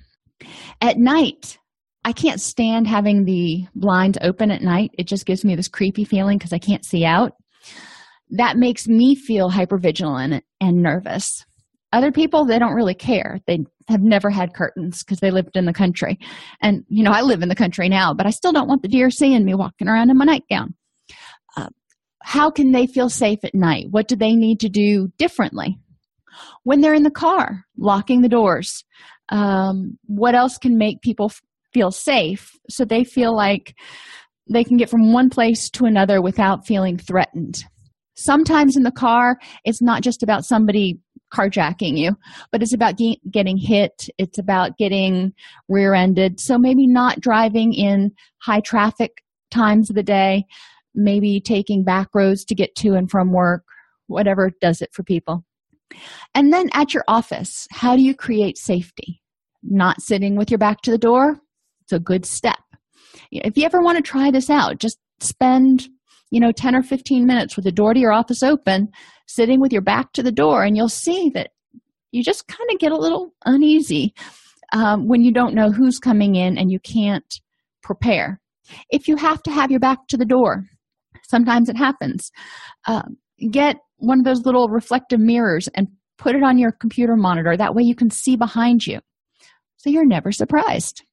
At 0.81 0.97
night 0.97 1.57
i 2.05 2.13
can't 2.13 2.41
stand 2.41 2.87
having 2.87 3.25
the 3.25 3.65
blinds 3.75 4.17
open 4.21 4.51
at 4.51 4.61
night. 4.61 4.91
It 4.97 5.07
just 5.07 5.25
gives 5.25 5.45
me 5.45 5.55
this 5.55 5.67
creepy 5.67 6.03
feeling 6.03 6.37
because 6.37 6.53
i 6.53 6.59
can't 6.59 6.85
see 6.85 7.05
out. 7.05 7.33
That 8.31 8.57
makes 8.57 8.87
me 8.87 9.15
feel 9.15 9.49
hypervigilant 9.49 10.41
and 10.61 10.83
nervous 10.83 11.45
other 11.91 12.11
people 12.11 12.45
they 12.45 12.59
don't 12.59 12.75
really 12.75 12.93
care. 12.93 13.39
They 13.47 13.59
have 13.87 14.01
never 14.01 14.29
had 14.29 14.53
curtains 14.53 15.03
because 15.03 15.19
they 15.19 15.31
lived 15.31 15.55
in 15.55 15.65
the 15.65 15.73
country. 15.73 16.19
And 16.61 16.83
you 16.89 17.03
know 17.03 17.11
i 17.11 17.21
live 17.21 17.41
in 17.41 17.49
the 17.49 17.55
country 17.55 17.89
now 17.89 18.13
but 18.13 18.25
i 18.25 18.29
still 18.29 18.51
don't 18.51 18.67
want 18.67 18.81
the 18.81 18.87
deer 18.87 19.09
seeing 19.09 19.43
me 19.43 19.55
walking 19.55 19.87
around 19.87 20.09
in 20.09 20.17
my 20.17 20.25
nightgown. 20.25 20.75
Uh, 21.57 21.69
how 22.23 22.51
can 22.51 22.71
they 22.71 22.85
feel 22.85 23.09
safe 23.09 23.39
at 23.43 23.55
night? 23.55 23.87
What 23.89 24.07
do 24.07 24.15
they 24.15 24.33
need 24.33 24.59
to 24.61 24.69
do 24.69 25.09
differently? 25.17 25.77
When 26.63 26.81
they're 26.81 26.93
in 26.93 27.03
the 27.03 27.11
car 27.11 27.65
locking 27.77 28.21
the 28.21 28.29
doors. 28.29 28.83
Um, 29.29 29.97
what 30.05 30.35
else 30.35 30.57
can 30.57 30.77
make 30.77 31.01
people 31.01 31.27
f- 31.27 31.41
feel 31.71 31.91
safe 31.91 32.51
so 32.69 32.83
they 32.83 33.03
feel 33.03 33.35
like 33.35 33.75
they 34.51 34.63
can 34.63 34.77
get 34.77 34.89
from 34.89 35.13
one 35.13 35.29
place 35.29 35.69
to 35.71 35.85
another 35.85 36.21
without 36.21 36.65
feeling 36.65 36.97
threatened? 36.97 37.63
Sometimes 38.15 38.75
in 38.75 38.83
the 38.83 38.91
car 38.91 39.37
it's 39.63 39.81
not 39.81 40.01
just 40.01 40.23
about 40.23 40.45
somebody 40.45 40.99
carjacking 41.33 41.97
you 41.97 42.15
but 42.51 42.61
it's 42.61 42.73
about 42.73 42.97
ge- 42.97 43.19
getting 43.31 43.57
hit. 43.57 44.09
It's 44.17 44.37
about 44.37 44.77
getting 44.77 45.33
rear-ended. 45.67 46.39
So 46.39 46.57
maybe 46.57 46.87
not 46.87 47.19
driving 47.19 47.73
in 47.73 48.11
high 48.39 48.61
traffic 48.61 49.23
times 49.51 49.89
of 49.89 49.95
the 49.95 50.03
day 50.03 50.45
maybe 50.95 51.39
taking 51.39 51.83
back 51.83 52.09
roads 52.13 52.43
to 52.45 52.55
get 52.55 52.75
to 52.75 52.93
and 52.95 53.09
from 53.09 53.31
work 53.31 53.63
whatever 54.07 54.51
does 54.59 54.81
it 54.81 54.89
for 54.91 55.03
people. 55.03 55.45
And 56.33 56.51
then 56.51 56.69
at 56.73 56.93
your 56.93 57.03
office 57.07 57.67
how 57.71 57.95
do 57.95 58.01
you 58.01 58.15
create 58.15 58.57
safety? 58.57 59.21
Not 59.63 60.01
sitting 60.01 60.35
with 60.35 60.49
your 60.49 60.57
back 60.57 60.81
to 60.81 60.91
the 60.91 60.97
door? 60.97 61.39
It's 61.83 61.93
a 61.93 61.99
good 61.99 62.25
step. 62.25 62.59
If 63.31 63.57
you 63.57 63.65
ever 63.65 63.81
want 63.81 63.97
to 63.97 64.01
try 64.01 64.31
this 64.31 64.49
out 64.49 64.79
just 64.79 64.97
spend 65.19 65.89
you 66.31 66.39
know 66.39 66.51
10 66.51 66.75
or 66.75 66.83
15 66.83 67.25
minutes 67.25 67.55
with 67.55 67.65
the 67.65 67.71
door 67.71 67.93
to 67.93 67.99
your 67.99 68.11
office 68.11 68.43
open 68.43 68.87
sitting 69.27 69.59
with 69.59 69.71
your 69.71 69.81
back 69.81 70.13
to 70.13 70.23
the 70.23 70.31
door 70.31 70.63
and 70.63 70.75
you'll 70.75 70.89
see 70.89 71.29
that 71.33 71.49
you 72.11 72.23
just 72.23 72.47
kind 72.47 72.69
of 72.71 72.79
get 72.79 72.91
a 72.91 72.97
little 72.97 73.33
uneasy 73.45 74.13
um, 74.73 75.07
when 75.07 75.21
you 75.21 75.31
don't 75.31 75.53
know 75.53 75.71
who's 75.71 75.99
coming 75.99 76.35
in 76.35 76.57
and 76.57 76.71
you 76.71 76.79
can't 76.79 77.39
prepare. 77.81 78.39
If 78.89 79.07
you 79.07 79.15
have 79.15 79.41
to 79.43 79.51
have 79.51 79.71
your 79.71 79.79
back 79.79 80.07
to 80.09 80.17
the 80.17 80.25
door, 80.25 80.65
sometimes 81.23 81.69
it 81.69 81.77
happens. 81.77 82.31
Uh, 82.85 83.03
get 83.51 83.77
one 83.97 84.19
of 84.19 84.25
those 84.25 84.45
little 84.45 84.67
reflective 84.69 85.19
mirrors 85.19 85.67
and 85.75 85.87
put 86.17 86.35
it 86.35 86.43
on 86.43 86.57
your 86.57 86.71
computer 86.71 87.15
monitor. 87.15 87.55
That 87.55 87.75
way 87.75 87.83
you 87.83 87.95
can 87.95 88.09
see 88.09 88.35
behind 88.35 88.85
you. 88.85 88.99
So 89.77 89.89
you're 89.89 90.05
never 90.05 90.31
surprised. 90.31 91.03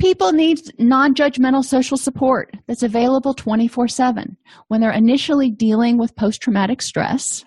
People 0.00 0.32
need 0.32 0.60
non 0.80 1.14
judgmental 1.14 1.62
social 1.62 1.98
support 1.98 2.56
that's 2.66 2.82
available 2.82 3.34
24 3.34 3.86
7. 3.86 4.36
When 4.68 4.80
they're 4.80 4.90
initially 4.90 5.50
dealing 5.50 5.98
with 5.98 6.16
post 6.16 6.40
traumatic 6.40 6.80
stress, 6.80 7.44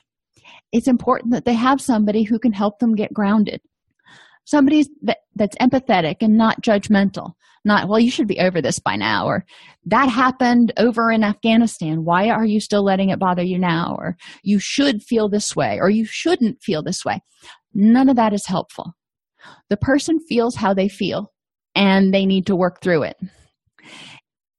it's 0.71 0.87
important 0.87 1.33
that 1.33 1.45
they 1.45 1.55
have 1.55 1.81
somebody 1.81 2.21
who 2.21 2.37
can 2.37 2.53
help 2.53 2.77
them 2.77 2.93
get 2.93 3.11
grounded. 3.11 3.59
Somebody 4.45 4.85
that, 5.01 5.19
that's 5.35 5.57
empathetic 5.57 6.17
and 6.21 6.37
not 6.37 6.61
judgmental. 6.61 7.31
Not, 7.65 7.87
well, 7.87 7.99
you 7.99 8.11
should 8.11 8.27
be 8.27 8.39
over 8.39 8.61
this 8.61 8.77
by 8.77 8.97
now, 8.97 9.25
or 9.25 9.45
that 9.85 10.09
happened 10.09 10.73
over 10.77 11.11
in 11.11 11.23
Afghanistan. 11.23 12.03
Why 12.03 12.29
are 12.29 12.45
you 12.45 12.59
still 12.59 12.83
letting 12.83 13.09
it 13.09 13.19
bother 13.19 13.41
you 13.41 13.57
now? 13.57 13.95
Or 13.97 14.15
you 14.43 14.59
should 14.59 15.01
feel 15.01 15.27
this 15.27 15.55
way, 15.55 15.79
or 15.79 15.89
you 15.89 16.05
shouldn't 16.05 16.61
feel 16.61 16.83
this 16.83 17.03
way. 17.03 17.23
None 17.73 18.09
of 18.09 18.15
that 18.17 18.33
is 18.33 18.45
helpful. 18.45 18.93
The 19.69 19.77
person 19.77 20.19
feels 20.19 20.55
how 20.57 20.73
they 20.73 20.89
feel, 20.89 21.32
and 21.75 22.13
they 22.13 22.25
need 22.25 22.45
to 22.47 22.55
work 22.55 22.81
through 22.81 23.03
it. 23.03 23.17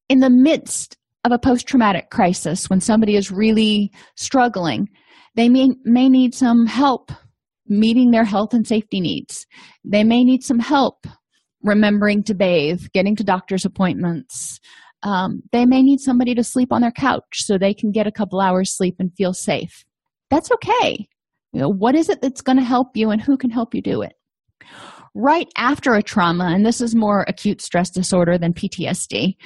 In 0.09 0.21
the 0.21 0.31
midst 0.31 0.97
of 1.25 1.33
a 1.33 1.39
post 1.39 1.67
traumatic 1.67 2.11
crisis, 2.11 2.69
when 2.69 2.81
somebody 2.81 3.17
is 3.17 3.31
really 3.31 3.91
struggling, 4.17 4.89
they 5.35 5.49
may, 5.49 5.71
may 5.85 6.09
need 6.09 6.35
some 6.35 6.67
help 6.67 7.11
meeting 7.67 8.11
their 8.11 8.25
health 8.25 8.53
and 8.53 8.67
safety 8.67 9.01
needs. 9.01 9.47
They 9.85 10.05
may 10.05 10.23
need 10.23 10.45
some 10.45 10.59
help 10.59 11.07
remembering 11.63 12.23
to 12.25 12.35
bathe, 12.35 12.83
getting 12.93 13.17
to 13.17 13.25
doctor's 13.25 13.65
appointments. 13.65 14.61
Um, 15.03 15.43
they 15.53 15.65
may 15.65 15.83
need 15.83 16.01
somebody 16.01 16.35
to 16.35 16.45
sleep 16.45 16.73
on 16.73 16.83
their 16.83 16.93
couch 16.93 17.43
so 17.43 17.57
they 17.57 17.75
can 17.75 17.91
get 17.91 18.07
a 18.07 18.13
couple 18.13 18.41
hours 18.41 18.77
sleep 18.77 18.97
and 18.99 19.13
feel 19.17 19.33
safe. 19.33 19.85
That's 20.31 20.51
okay. 20.53 21.09
You 21.53 21.61
know, 21.61 21.69
what 21.69 21.95
is 21.95 22.09
it 22.09 22.21
that's 22.21 22.43
going 22.43 22.59
to 22.59 22.65
help 22.65 22.97
you 22.97 23.11
and 23.11 23.21
who 23.21 23.37
can 23.37 23.51
help 23.51 23.75
you 23.75 23.83
do 23.83 24.03
it? 24.03 24.15
Right 25.15 25.49
after 25.57 25.95
a 25.95 26.03
trauma, 26.03 26.47
and 26.47 26.67
this 26.67 26.81
is 26.81 26.95
more 26.95 27.25
acute 27.29 27.61
stress 27.61 27.91
disorder 27.91 28.37
than 28.37 28.53
PTSD, 28.53 29.37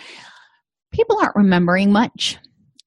people 0.92 1.18
aren't 1.20 1.36
remembering 1.36 1.92
much. 1.92 2.38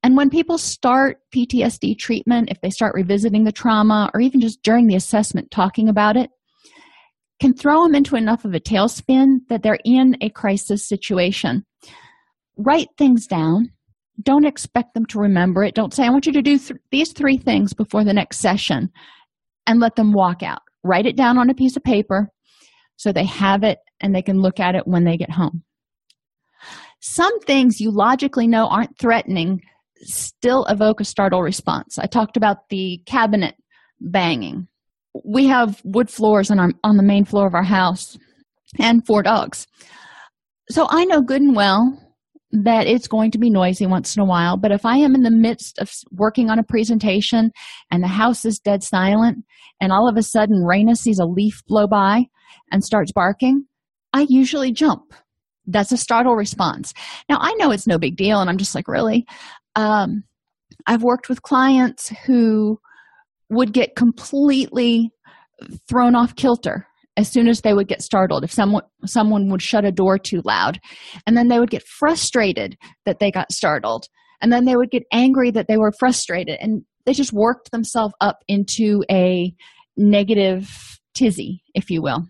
And 0.03 0.17
when 0.17 0.31
people 0.31 0.57
start 0.57 1.19
PTSD 1.35 1.97
treatment, 1.97 2.49
if 2.49 2.59
they 2.61 2.71
start 2.71 2.95
revisiting 2.95 3.43
the 3.43 3.51
trauma 3.51 4.09
or 4.13 4.19
even 4.19 4.41
just 4.41 4.63
during 4.63 4.87
the 4.87 4.95
assessment 4.95 5.51
talking 5.51 5.89
about 5.89 6.17
it, 6.17 6.31
can 7.39 7.53
throw 7.53 7.83
them 7.83 7.95
into 7.95 8.15
enough 8.15 8.45
of 8.45 8.53
a 8.53 8.59
tailspin 8.59 9.39
that 9.49 9.61
they're 9.61 9.79
in 9.85 10.15
a 10.21 10.29
crisis 10.29 10.87
situation. 10.87 11.65
Write 12.57 12.89
things 12.97 13.27
down. 13.27 13.71
Don't 14.21 14.45
expect 14.45 14.93
them 14.93 15.05
to 15.07 15.19
remember 15.19 15.63
it. 15.63 15.75
Don't 15.75 15.93
say, 15.93 16.05
I 16.05 16.09
want 16.09 16.25
you 16.25 16.33
to 16.33 16.41
do 16.41 16.57
th- 16.57 16.79
these 16.91 17.11
three 17.13 17.37
things 17.37 17.73
before 17.73 18.03
the 18.03 18.13
next 18.13 18.39
session 18.39 18.89
and 19.65 19.79
let 19.79 19.95
them 19.95 20.13
walk 20.13 20.43
out. 20.43 20.61
Write 20.83 21.05
it 21.05 21.15
down 21.15 21.37
on 21.37 21.49
a 21.49 21.55
piece 21.55 21.75
of 21.75 21.83
paper 21.83 22.29
so 23.01 23.11
they 23.11 23.25
have 23.25 23.63
it 23.63 23.79
and 23.99 24.13
they 24.13 24.21
can 24.21 24.41
look 24.41 24.59
at 24.59 24.75
it 24.75 24.85
when 24.85 25.05
they 25.05 25.17
get 25.17 25.31
home. 25.31 25.63
Some 26.99 27.39
things 27.39 27.81
you 27.81 27.89
logically 27.89 28.45
know 28.45 28.67
aren't 28.67 28.95
threatening 28.99 29.61
still 30.01 30.65
evoke 30.65 31.01
a 31.01 31.03
startle 31.03 31.41
response. 31.41 31.97
I 31.97 32.05
talked 32.05 32.37
about 32.37 32.69
the 32.69 33.01
cabinet 33.07 33.55
banging. 33.99 34.67
We 35.25 35.47
have 35.47 35.81
wood 35.83 36.11
floors 36.11 36.51
on 36.51 36.59
our 36.59 36.69
on 36.83 36.97
the 36.97 37.03
main 37.03 37.25
floor 37.25 37.47
of 37.47 37.55
our 37.55 37.63
house 37.63 38.19
and 38.77 39.03
four 39.07 39.23
dogs. 39.23 39.65
So 40.69 40.85
I 40.87 41.05
know 41.05 41.23
good 41.23 41.41
and 41.41 41.55
well 41.55 41.97
that 42.51 42.87
it's 42.87 43.07
going 43.07 43.31
to 43.31 43.37
be 43.37 43.49
noisy 43.49 43.85
once 43.85 44.15
in 44.15 44.21
a 44.21 44.25
while, 44.25 44.57
but 44.57 44.71
if 44.71 44.85
I 44.85 44.97
am 44.97 45.15
in 45.15 45.23
the 45.23 45.31
midst 45.31 45.79
of 45.79 45.91
working 46.11 46.49
on 46.49 46.59
a 46.59 46.63
presentation 46.63 47.51
and 47.89 48.03
the 48.03 48.07
house 48.07 48.45
is 48.45 48.59
dead 48.59 48.83
silent 48.83 49.45
and 49.79 49.91
all 49.91 50.09
of 50.09 50.17
a 50.17 50.23
sudden 50.23 50.63
Raina 50.63 50.95
sees 50.95 51.19
a 51.19 51.25
leaf 51.25 51.61
blow 51.67 51.87
by 51.87 52.25
and 52.71 52.83
starts 52.83 53.11
barking, 53.11 53.65
I 54.13 54.25
usually 54.27 54.71
jump. 54.71 55.13
That's 55.65 55.91
a 55.91 55.97
startle 55.97 56.35
response. 56.35 56.93
Now, 57.29 57.37
I 57.39 57.53
know 57.53 57.71
it's 57.71 57.87
no 57.87 57.97
big 57.97 58.17
deal, 58.17 58.41
and 58.41 58.49
I'm 58.49 58.57
just 58.57 58.75
like, 58.75 58.87
really? 58.87 59.25
um, 59.75 60.23
I've 60.87 61.03
worked 61.03 61.29
with 61.29 61.41
clients 61.41 62.09
who 62.25 62.79
would 63.49 63.73
get 63.73 63.95
completely 63.95 65.11
thrown 65.87 66.15
off 66.15 66.35
kilter 66.35 66.87
as 67.21 67.31
soon 67.31 67.47
as 67.47 67.61
they 67.61 67.73
would 67.73 67.87
get 67.87 68.01
startled 68.01 68.43
if 68.43 68.51
someone 68.51 68.83
someone 69.05 69.49
would 69.49 69.61
shut 69.61 69.85
a 69.85 69.91
door 69.91 70.17
too 70.17 70.41
loud. 70.43 70.79
And 71.25 71.37
then 71.37 71.47
they 71.47 71.59
would 71.59 71.69
get 71.69 71.87
frustrated 71.87 72.77
that 73.05 73.19
they 73.19 73.31
got 73.31 73.51
startled. 73.51 74.07
And 74.41 74.51
then 74.51 74.65
they 74.65 74.75
would 74.75 74.91
get 74.91 75.03
angry 75.13 75.51
that 75.51 75.67
they 75.67 75.77
were 75.77 75.93
frustrated. 75.99 76.57
And 76.59 76.83
they 77.05 77.13
just 77.13 77.31
worked 77.31 77.71
themselves 77.71 78.13
up 78.19 78.39
into 78.47 79.03
a 79.09 79.53
negative 79.95 80.99
tizzy 81.13 81.63
if 81.73 81.89
you 81.89 82.01
will. 82.01 82.27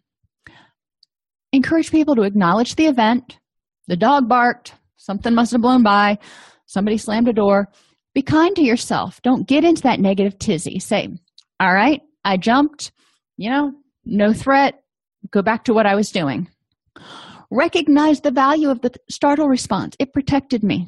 Encourage 1.54 1.92
people 1.92 2.16
to 2.16 2.24
acknowledge 2.24 2.76
the 2.76 2.86
event. 2.86 3.40
The 3.88 3.98
dog 3.98 4.30
barked. 4.30 4.74
Something 4.98 5.34
must 5.34 5.52
have 5.52 5.62
blown 5.62 5.84
by. 5.84 6.20
Somebody 6.66 6.98
slammed 6.98 7.28
a 7.28 7.34
door. 7.34 7.68
Be 8.14 8.22
kind 8.22 8.56
to 8.56 8.62
yourself. 8.62 9.22
Don't 9.22 9.48
get 9.48 9.64
into 9.64 9.82
that 9.84 10.00
negative 10.00 10.38
tizzy. 10.38 10.80
Say 10.80 11.10
all 11.60 11.74
right 11.74 12.02
i 12.26 12.38
jumped. 12.38 12.92
You 13.38 13.50
know 13.50 13.72
no 14.06 14.34
threat 14.34 14.81
go 15.32 15.42
back 15.42 15.64
to 15.66 15.74
what 15.74 15.86
i 15.86 15.96
was 15.96 16.12
doing. 16.12 16.48
Recognize 17.50 18.22
the 18.22 18.32
value 18.32 18.70
of 18.70 18.82
the 18.82 18.94
startle 19.10 19.48
response. 19.48 19.96
It 20.00 20.14
protected 20.14 20.64
me. 20.64 20.88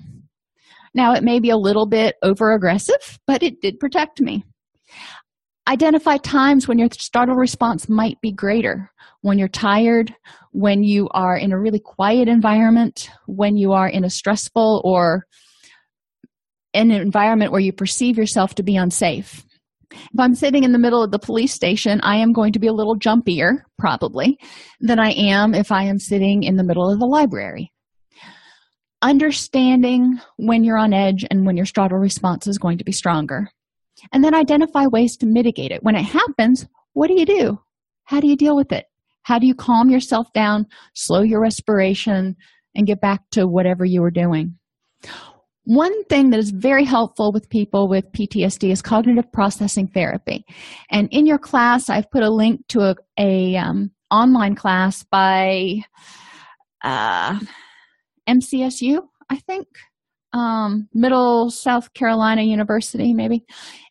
Now 0.94 1.14
it 1.14 1.24
may 1.24 1.39
be 1.39 1.50
a 1.50 1.58
little 1.58 1.86
bit 1.86 2.16
over 2.22 2.54
aggressive 2.54 3.20
but 3.28 3.44
it 3.44 3.62
did 3.62 3.80
protect 3.80 4.22
me. 4.22 4.46
Identify 5.68 6.18
times 6.18 6.68
when 6.68 6.78
your 6.78 6.89
startle 6.91 7.36
response 7.36 7.88
might 7.88 8.20
be 8.22 8.32
greater. 8.32 8.91
When 9.22 9.39
you're 9.39 9.48
tired 9.48 10.14
when 10.52 10.84
you 10.84 11.10
are 11.12 11.36
in 11.36 11.52
a 11.52 11.60
really 11.60 11.80
quiet 11.80 12.28
environment 12.28 13.10
when 13.26 13.58
you 13.58 13.74
are 13.74 13.88
in 13.88 14.04
a 14.04 14.10
stressful 14.10 14.82
or 14.86 15.26
an 16.74 16.91
environment 16.91 17.52
where 17.52 17.62
you 17.62 17.72
perceive 17.72 18.18
yourself 18.18 18.56
to 18.56 18.64
be 18.64 18.76
unsafe. 18.76 19.44
If 19.94 20.20
I'm 20.20 20.36
sitting 20.36 20.64
in 20.64 20.72
the 20.72 20.80
middle 20.80 21.04
of 21.04 21.12
the 21.12 21.20
police 21.20 21.54
station, 21.54 22.02
I 22.02 22.18
am 22.18 22.34
going 22.34 22.54
to 22.54 22.60
be 22.60 22.68
a 22.68 22.74
little 22.74 22.98
jumpier, 22.98 23.64
probably, 23.78 24.38
than 24.80 25.00
I 25.00 25.12
am 25.12 25.54
if 25.54 25.72
I 25.72 25.84
am 25.84 26.00
sitting 26.00 26.44
in 26.44 26.58
the 26.58 26.64
middle 26.64 26.91
of 26.91 27.00
the 27.00 27.06
library. 27.06 27.72
Understanding 29.02 30.20
when 30.38 30.64
you're 30.64 30.78
on 30.78 30.94
edge 30.94 31.26
and 31.30 31.46
when 31.46 31.58
your 31.58 31.66
startle 31.66 32.00
response 32.00 32.48
is 32.48 32.58
going 32.58 32.78
to 32.78 32.86
be 32.86 32.91
stronger. 32.91 33.50
And 34.12 34.24
then 34.24 34.34
identify 34.36 34.88
ways 34.88 35.18
to 35.18 35.26
mitigate 35.26 35.72
it. 35.72 35.84
When 35.84 35.96
it 35.96 36.04
happens, 36.04 36.66
what 36.94 37.08
do 37.08 37.20
you 37.20 37.26
do? 37.26 37.60
How 38.06 38.20
do 38.20 38.28
you 38.28 38.36
deal 38.36 38.56
with 38.56 38.72
it? 38.72 38.86
How 39.24 39.39
do 39.39 39.48
you 39.48 39.56
calm 39.56 39.89
yourself 39.89 40.32
down, 40.34 40.68
slow 40.94 41.22
your 41.22 41.39
respiration, 41.39 42.36
and 42.76 42.88
get 42.88 43.02
back 43.02 43.22
to 43.32 43.48
whatever 43.48 43.86
you 43.86 44.02
were 44.02 44.12
doing? 44.12 44.58
One 45.66 46.03
thing 46.05 46.32
that 46.32 46.39
is 46.39 46.51
very 46.51 46.84
helpful 46.84 47.32
with 47.32 47.49
people 47.49 47.88
with 47.88 48.11
PTSD 48.11 48.72
is 48.72 48.82
cognitive 48.82 49.32
processing 49.32 49.88
therapy. 49.88 50.45
And 50.91 51.07
in 51.11 51.26
your 51.26 51.38
class, 51.38 51.89
I've 51.89 52.11
put 52.11 52.24
a 52.24 52.30
link 52.30 52.68
to 52.70 52.82
a, 52.82 52.95
a 53.18 53.55
um, 53.55 53.91
online 54.11 54.55
class 54.55 55.03
by 55.03 55.84
uh, 56.84 57.39
MCSU, 58.28 58.99
I 59.30 59.38
think, 59.38 59.68
um, 60.34 60.89
Middle 60.93 61.49
South 61.49 61.93
Carolina 61.93 62.41
University, 62.41 63.14
maybe. 63.14 63.45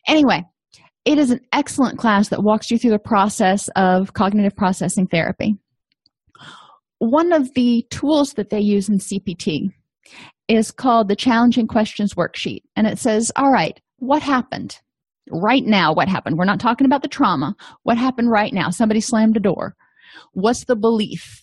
Anyway, 0.07 0.43
it 1.05 1.17
is 1.17 1.31
an 1.31 1.41
excellent 1.51 1.97
class 1.97 2.29
that 2.29 2.43
walks 2.43 2.69
you 2.69 2.77
through 2.77 2.91
the 2.91 2.99
process 2.99 3.67
of 3.75 4.13
cognitive 4.13 4.55
processing 4.55 5.07
therapy. 5.07 5.57
One 6.99 7.33
of 7.33 7.53
the 7.55 7.85
tools 7.89 8.33
that 8.33 8.51
they 8.51 8.59
use 8.59 8.89
in 8.89 8.99
CPT 8.99 9.71
is 10.47 10.71
called 10.71 11.07
the 11.07 11.15
Challenging 11.15 11.67
Questions 11.67 12.13
Worksheet. 12.13 12.61
And 12.75 12.87
it 12.87 12.99
says, 12.99 13.31
All 13.35 13.51
right, 13.51 13.79
what 13.97 14.21
happened? 14.21 14.79
Right 15.29 15.63
now, 15.63 15.93
what 15.93 16.09
happened? 16.09 16.37
We're 16.37 16.45
not 16.45 16.59
talking 16.59 16.85
about 16.85 17.01
the 17.01 17.07
trauma. 17.07 17.55
What 17.83 17.97
happened 17.97 18.29
right 18.29 18.53
now? 18.53 18.69
Somebody 18.69 18.99
slammed 18.99 19.37
a 19.37 19.39
door. 19.39 19.75
What's 20.33 20.65
the 20.65 20.75
belief? 20.75 21.41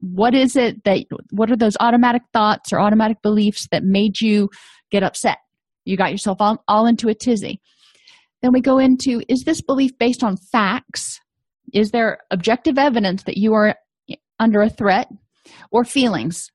What 0.00 0.34
is 0.34 0.56
it 0.56 0.84
that, 0.84 1.04
what 1.30 1.50
are 1.50 1.56
those 1.56 1.76
automatic 1.80 2.22
thoughts 2.32 2.72
or 2.72 2.80
automatic 2.80 3.22
beliefs 3.22 3.68
that 3.70 3.84
made 3.84 4.20
you 4.20 4.48
get 4.90 5.02
upset? 5.02 5.38
You 5.84 5.96
got 5.96 6.10
yourself 6.10 6.38
all, 6.40 6.62
all 6.66 6.86
into 6.86 7.08
a 7.08 7.14
tizzy. 7.14 7.60
Then 8.42 8.52
we 8.52 8.60
go 8.60 8.78
into 8.78 9.22
is 9.28 9.44
this 9.44 9.62
belief 9.62 9.96
based 9.98 10.22
on 10.22 10.36
facts? 10.36 11.20
Is 11.72 11.90
there 11.90 12.18
objective 12.30 12.78
evidence 12.78 13.24
that 13.24 13.36
you 13.36 13.54
are 13.54 13.76
under 14.38 14.62
a 14.62 14.70
threat 14.70 15.08
or 15.70 15.84
feelings? 15.84 16.50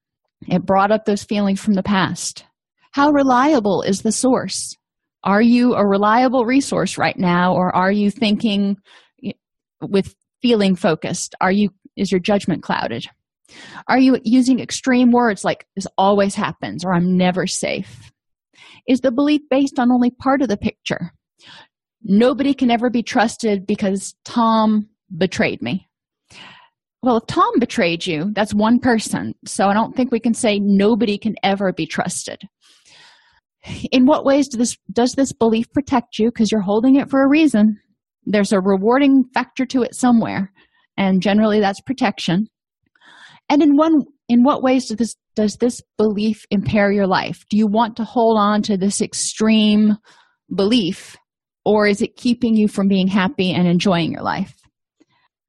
It 0.48 0.66
brought 0.66 0.92
up 0.92 1.06
those 1.06 1.24
feelings 1.24 1.62
from 1.62 1.74
the 1.74 1.84
past. 1.84 2.46
How 2.92 3.12
reliable 3.12 3.84
is 3.84 4.02
the 4.02 4.12
source? 4.12 4.76
Are 5.24 5.42
you 5.42 5.76
a 5.76 5.86
reliable 5.86 6.46
resource 6.46 6.98
right 6.98 7.18
now, 7.18 7.54
or 7.54 7.74
are 7.76 7.92
you 7.92 8.10
thinking 8.10 8.78
with 9.82 10.16
feeling 10.42 10.76
focused? 10.76 11.36
Are 11.42 11.52
you 11.52 11.70
Is 11.96 12.12
your 12.12 12.20
judgment 12.20 12.64
clouded? 12.64 13.08
Are 13.88 14.00
you 14.00 14.20
using 14.24 14.60
extreme 14.60 15.12
words 15.12 15.44
like 15.44 15.68
this 15.76 15.88
always 15.98 16.36
happens 16.36 16.86
or 16.86 16.94
I'm 16.94 17.18
never 17.18 17.46
safe? 17.48 18.12
Is 18.88 19.02
the 19.02 19.12
belief 19.12 19.42
based 19.50 19.78
on 19.78 19.92
only 19.92 20.10
part 20.10 20.42
of 20.42 20.48
the 20.48 20.58
picture? 20.58 21.12
Nobody 22.04 22.54
can 22.54 22.72
ever 22.72 22.90
be 22.90 23.04
trusted 23.04 23.68
because 23.68 24.16
Tom 24.26 24.90
betrayed 25.16 25.62
me. 25.62 25.88
Well, 27.04 27.18
if 27.18 27.26
Tom 27.28 27.52
betrayed 27.60 28.06
you, 28.06 28.32
that's 28.34 28.54
one 28.54 28.80
person. 28.80 29.34
So 29.46 29.68
I 29.68 29.74
don't 29.74 29.96
think 29.96 30.12
we 30.12 30.20
can 30.20 30.36
say 30.36 30.60
nobody 30.60 31.18
can 31.18 31.36
ever 31.42 31.74
be 31.74 31.88
trusted. 31.88 32.42
In 33.92 34.06
what 34.06 34.26
ways 34.26 34.48
do 34.48 34.58
this, 34.58 34.78
does 34.92 35.14
this 35.14 35.34
belief 35.34 35.72
protect 35.72 36.20
you? 36.20 36.30
Because 36.30 36.52
you're 36.52 36.62
holding 36.62 36.96
it 36.96 37.10
for 37.10 37.24
a 37.24 37.30
reason. 37.30 37.80
There's 38.26 38.52
a 38.52 38.60
rewarding 38.60 39.26
factor 39.34 39.66
to 39.68 39.82
it 39.82 39.96
somewhere, 39.96 40.52
and 40.96 41.22
generally 41.22 41.60
that's 41.60 41.82
protection. 41.82 42.48
And 43.50 43.64
in 43.64 43.76
one 43.76 44.04
in 44.30 44.44
what 44.44 44.64
ways 44.64 44.88
does 44.88 44.98
this 44.98 45.16
does 45.36 45.58
this 45.58 45.82
belief 45.98 46.46
impair 46.52 46.92
your 46.92 47.08
life? 47.08 47.44
Do 47.50 47.58
you 47.58 47.68
want 47.68 47.98
to 47.98 48.04
hold 48.04 48.38
on 48.38 48.62
to 48.64 48.78
this 48.78 49.02
extreme 49.02 49.98
belief, 50.54 51.18
or 51.66 51.88
is 51.88 52.02
it 52.02 52.16
keeping 52.16 52.56
you 52.56 52.68
from 52.68 52.88
being 52.88 53.08
happy 53.08 53.52
and 53.52 53.68
enjoying 53.68 54.12
your 54.12 54.22
life? 54.22 54.61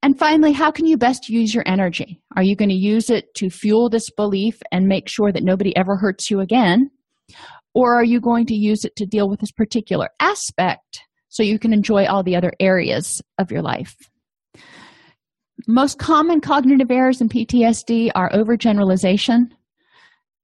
And 0.02 0.18
finally, 0.18 0.52
how 0.52 0.72
can 0.72 0.86
you 0.86 0.96
best 0.96 1.28
use 1.28 1.54
your 1.54 1.62
energy? 1.64 2.20
Are 2.36 2.42
you 2.42 2.56
going 2.56 2.70
to 2.70 2.74
use 2.74 3.08
it 3.08 3.32
to 3.36 3.48
fuel 3.48 3.88
this 3.88 4.10
belief 4.10 4.60
and 4.72 4.88
make 4.88 5.08
sure 5.08 5.30
that 5.30 5.44
nobody 5.44 5.76
ever 5.76 5.96
hurts 5.96 6.28
you 6.28 6.40
again? 6.40 6.90
Or 7.72 7.94
are 7.94 8.04
you 8.04 8.20
going 8.20 8.46
to 8.46 8.54
use 8.54 8.84
it 8.84 8.96
to 8.96 9.06
deal 9.06 9.28
with 9.30 9.40
this 9.40 9.52
particular 9.52 10.08
aspect 10.18 11.00
so 11.28 11.44
you 11.44 11.58
can 11.58 11.72
enjoy 11.72 12.06
all 12.06 12.24
the 12.24 12.34
other 12.34 12.52
areas 12.58 13.22
of 13.38 13.52
your 13.52 13.62
life? 13.62 13.94
Most 15.68 16.00
common 16.00 16.40
cognitive 16.40 16.90
errors 16.90 17.20
in 17.20 17.28
PTSD 17.28 18.10
are 18.16 18.30
overgeneralization, 18.32 19.52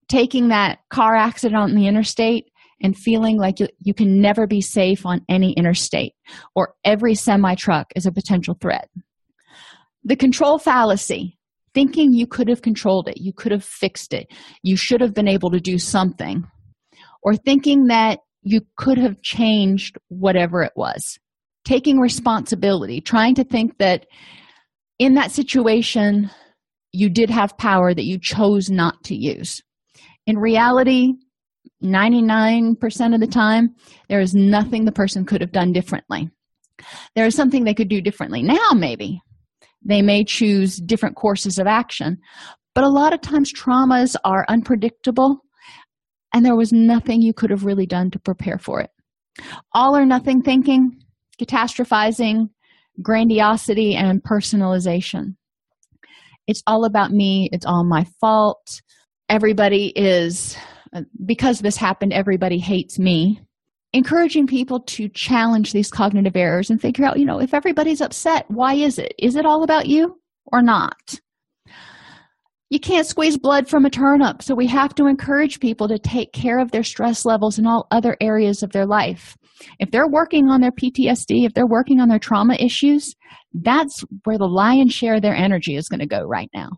taking 0.08 0.48
that 0.48 0.78
car 0.90 1.16
accident 1.16 1.60
on 1.60 1.74
the 1.74 1.88
interstate 1.88 2.46
and 2.80 2.96
feeling 2.96 3.36
like 3.36 3.58
you, 3.58 3.66
you 3.80 3.92
can 3.92 4.20
never 4.20 4.46
be 4.46 4.60
safe 4.60 5.04
on 5.04 5.20
any 5.28 5.52
interstate, 5.54 6.12
or 6.54 6.74
every 6.84 7.16
semi 7.16 7.56
truck 7.56 7.88
is 7.96 8.06
a 8.06 8.12
potential 8.12 8.56
threat 8.60 8.88
the 10.08 10.16
control 10.16 10.58
fallacy, 10.58 11.38
thinking 11.74 12.14
you 12.14 12.26
could 12.26 12.48
have 12.48 12.62
controlled 12.62 13.08
it, 13.08 13.18
you 13.18 13.32
could 13.32 13.52
have 13.52 13.62
fixed 13.62 14.14
it, 14.14 14.26
you 14.62 14.74
should 14.74 15.02
have 15.02 15.12
been 15.12 15.28
able 15.28 15.50
to 15.50 15.60
do 15.60 15.78
something, 15.78 16.44
or 17.22 17.36
thinking 17.36 17.88
that 17.88 18.20
you 18.42 18.62
could 18.78 18.96
have 18.96 19.20
changed 19.20 19.98
whatever 20.08 20.62
it 20.62 20.72
was. 20.76 21.18
Taking 21.66 22.00
responsibility, 22.00 23.02
trying 23.02 23.34
to 23.34 23.44
think 23.44 23.76
that 23.78 24.06
in 24.98 25.14
that 25.14 25.30
situation, 25.30 26.30
you 26.92 27.10
did 27.10 27.28
have 27.28 27.58
power 27.58 27.92
that 27.92 28.06
you 28.06 28.18
chose 28.18 28.70
not 28.70 29.04
to 29.04 29.14
use. 29.14 29.60
In 30.26 30.38
reality, 30.38 31.12
99% 31.84 33.14
of 33.14 33.20
the 33.20 33.26
time, 33.26 33.74
there 34.08 34.20
is 34.20 34.34
nothing 34.34 34.86
the 34.86 34.92
person 34.92 35.26
could 35.26 35.42
have 35.42 35.52
done 35.52 35.72
differently. 35.74 36.30
There 37.14 37.26
is 37.26 37.34
something 37.34 37.64
they 37.64 37.74
could 37.74 37.90
do 37.90 38.00
differently 38.00 38.42
now, 38.42 38.70
maybe, 38.74 39.20
they 39.82 40.02
may 40.02 40.24
choose 40.24 40.76
different 40.76 41.16
courses 41.16 41.58
of 41.58 41.66
action. 41.66 42.18
But 42.74 42.84
a 42.84 42.88
lot 42.88 43.12
of 43.12 43.20
times, 43.20 43.52
traumas 43.52 44.14
are 44.24 44.44
unpredictable, 44.48 45.38
and 46.34 46.44
there 46.44 46.56
was 46.56 46.72
nothing 46.72 47.20
you 47.20 47.32
could 47.32 47.50
have 47.50 47.64
really 47.64 47.86
done 47.86 48.10
to 48.12 48.18
prepare 48.18 48.58
for 48.58 48.80
it. 48.80 48.90
All 49.72 49.96
or 49.96 50.04
nothing 50.04 50.42
thinking, 50.42 51.00
catastrophizing, 51.40 52.50
grandiosity, 53.02 53.94
and 53.94 54.22
personalization. 54.22 55.36
It's 56.46 56.62
all 56.66 56.84
about 56.84 57.10
me, 57.10 57.48
it's 57.52 57.66
all 57.66 57.84
my 57.84 58.06
fault. 58.20 58.80
Everybody 59.28 59.92
is, 59.94 60.56
uh, 60.92 61.02
because 61.26 61.60
this 61.60 61.76
happened, 61.76 62.12
everybody 62.12 62.58
hates 62.58 62.98
me 62.98 63.40
encouraging 63.92 64.46
people 64.46 64.80
to 64.80 65.08
challenge 65.08 65.72
these 65.72 65.90
cognitive 65.90 66.36
errors 66.36 66.70
and 66.70 66.80
figure 66.80 67.04
out, 67.04 67.18
you 67.18 67.24
know, 67.24 67.40
if 67.40 67.54
everybody's 67.54 68.00
upset, 68.00 68.44
why 68.48 68.74
is 68.74 68.98
it? 68.98 69.14
Is 69.18 69.36
it 69.36 69.46
all 69.46 69.62
about 69.62 69.86
you 69.86 70.20
or 70.46 70.62
not? 70.62 71.20
You 72.70 72.78
can't 72.78 73.06
squeeze 73.06 73.38
blood 73.38 73.66
from 73.66 73.86
a 73.86 73.90
turnip, 73.90 74.42
so 74.42 74.54
we 74.54 74.66
have 74.66 74.94
to 74.96 75.06
encourage 75.06 75.58
people 75.58 75.88
to 75.88 75.98
take 75.98 76.34
care 76.34 76.58
of 76.58 76.70
their 76.70 76.82
stress 76.82 77.24
levels 77.24 77.58
in 77.58 77.66
all 77.66 77.86
other 77.90 78.14
areas 78.20 78.62
of 78.62 78.72
their 78.72 78.84
life. 78.84 79.38
If 79.78 79.90
they're 79.90 80.08
working 80.08 80.48
on 80.48 80.60
their 80.60 80.70
PTSD, 80.70 81.46
if 81.46 81.54
they're 81.54 81.66
working 81.66 81.98
on 81.98 82.10
their 82.10 82.18
trauma 82.18 82.56
issues, 82.60 83.14
that's 83.54 84.04
where 84.24 84.36
the 84.36 84.44
lion's 84.44 84.92
share 84.92 85.14
of 85.14 85.22
their 85.22 85.34
energy 85.34 85.76
is 85.76 85.88
going 85.88 86.00
to 86.00 86.06
go 86.06 86.24
right 86.24 86.50
now. 86.54 86.68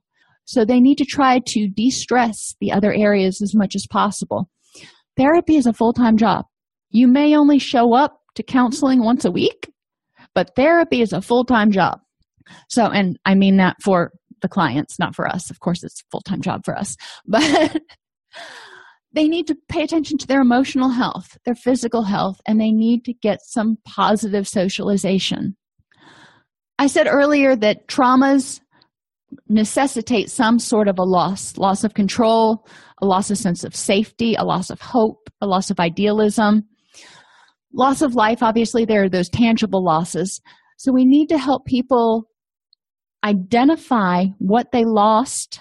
So 0.44 0.64
they 0.64 0.78
need 0.78 0.96
to 0.98 1.04
try 1.04 1.40
to 1.44 1.68
de 1.68 1.90
stress 1.90 2.54
the 2.60 2.70
other 2.70 2.92
areas 2.92 3.42
as 3.42 3.54
much 3.54 3.74
as 3.74 3.86
possible. 3.90 4.48
Therapy 5.16 5.56
is 5.56 5.66
a 5.66 5.72
full 5.72 5.92
time 5.92 6.16
job. 6.16 6.44
You 6.90 7.06
may 7.06 7.36
only 7.36 7.58
show 7.58 7.94
up 7.94 8.20
to 8.34 8.42
counseling 8.42 9.02
once 9.02 9.24
a 9.24 9.30
week, 9.30 9.70
but 10.34 10.54
therapy 10.56 11.02
is 11.02 11.12
a 11.12 11.22
full 11.22 11.44
time 11.44 11.70
job. 11.70 12.00
So, 12.68 12.86
and 12.86 13.18
I 13.24 13.34
mean 13.34 13.56
that 13.58 13.76
for 13.82 14.12
the 14.42 14.48
clients, 14.48 14.98
not 14.98 15.14
for 15.14 15.28
us. 15.28 15.50
Of 15.50 15.60
course, 15.60 15.82
it's 15.84 16.00
a 16.00 16.10
full 16.10 16.22
time 16.22 16.40
job 16.40 16.64
for 16.64 16.76
us, 16.76 16.96
but 17.26 17.82
they 19.12 19.28
need 19.28 19.46
to 19.48 19.56
pay 19.68 19.82
attention 19.82 20.18
to 20.18 20.26
their 20.26 20.40
emotional 20.40 20.90
health, 20.90 21.36
their 21.44 21.54
physical 21.54 22.02
health, 22.02 22.40
and 22.46 22.60
they 22.60 22.72
need 22.72 23.04
to 23.04 23.12
get 23.12 23.40
some 23.42 23.76
positive 23.84 24.46
socialization. 24.46 25.56
I 26.78 26.86
said 26.86 27.06
earlier 27.08 27.56
that 27.56 27.88
traumas 27.88 28.60
necessitate 29.48 30.30
some 30.30 30.58
sort 30.58 30.88
of 30.88 30.98
a 30.98 31.04
loss 31.04 31.56
loss 31.56 31.84
of 31.84 31.94
control, 31.94 32.66
a 33.00 33.06
loss 33.06 33.30
of 33.30 33.38
sense 33.38 33.62
of 33.62 33.76
safety, 33.76 34.34
a 34.34 34.44
loss 34.44 34.70
of 34.70 34.80
hope, 34.80 35.30
a 35.40 35.46
loss 35.46 35.70
of 35.70 35.78
idealism 35.78 36.66
loss 37.72 38.02
of 38.02 38.14
life 38.14 38.42
obviously 38.42 38.84
there 38.84 39.04
are 39.04 39.08
those 39.08 39.28
tangible 39.28 39.84
losses. 39.84 40.40
So 40.76 40.92
we 40.92 41.04
need 41.04 41.28
to 41.28 41.38
help 41.38 41.66
people 41.66 42.24
identify 43.24 44.26
what 44.38 44.72
they 44.72 44.84
lost 44.84 45.60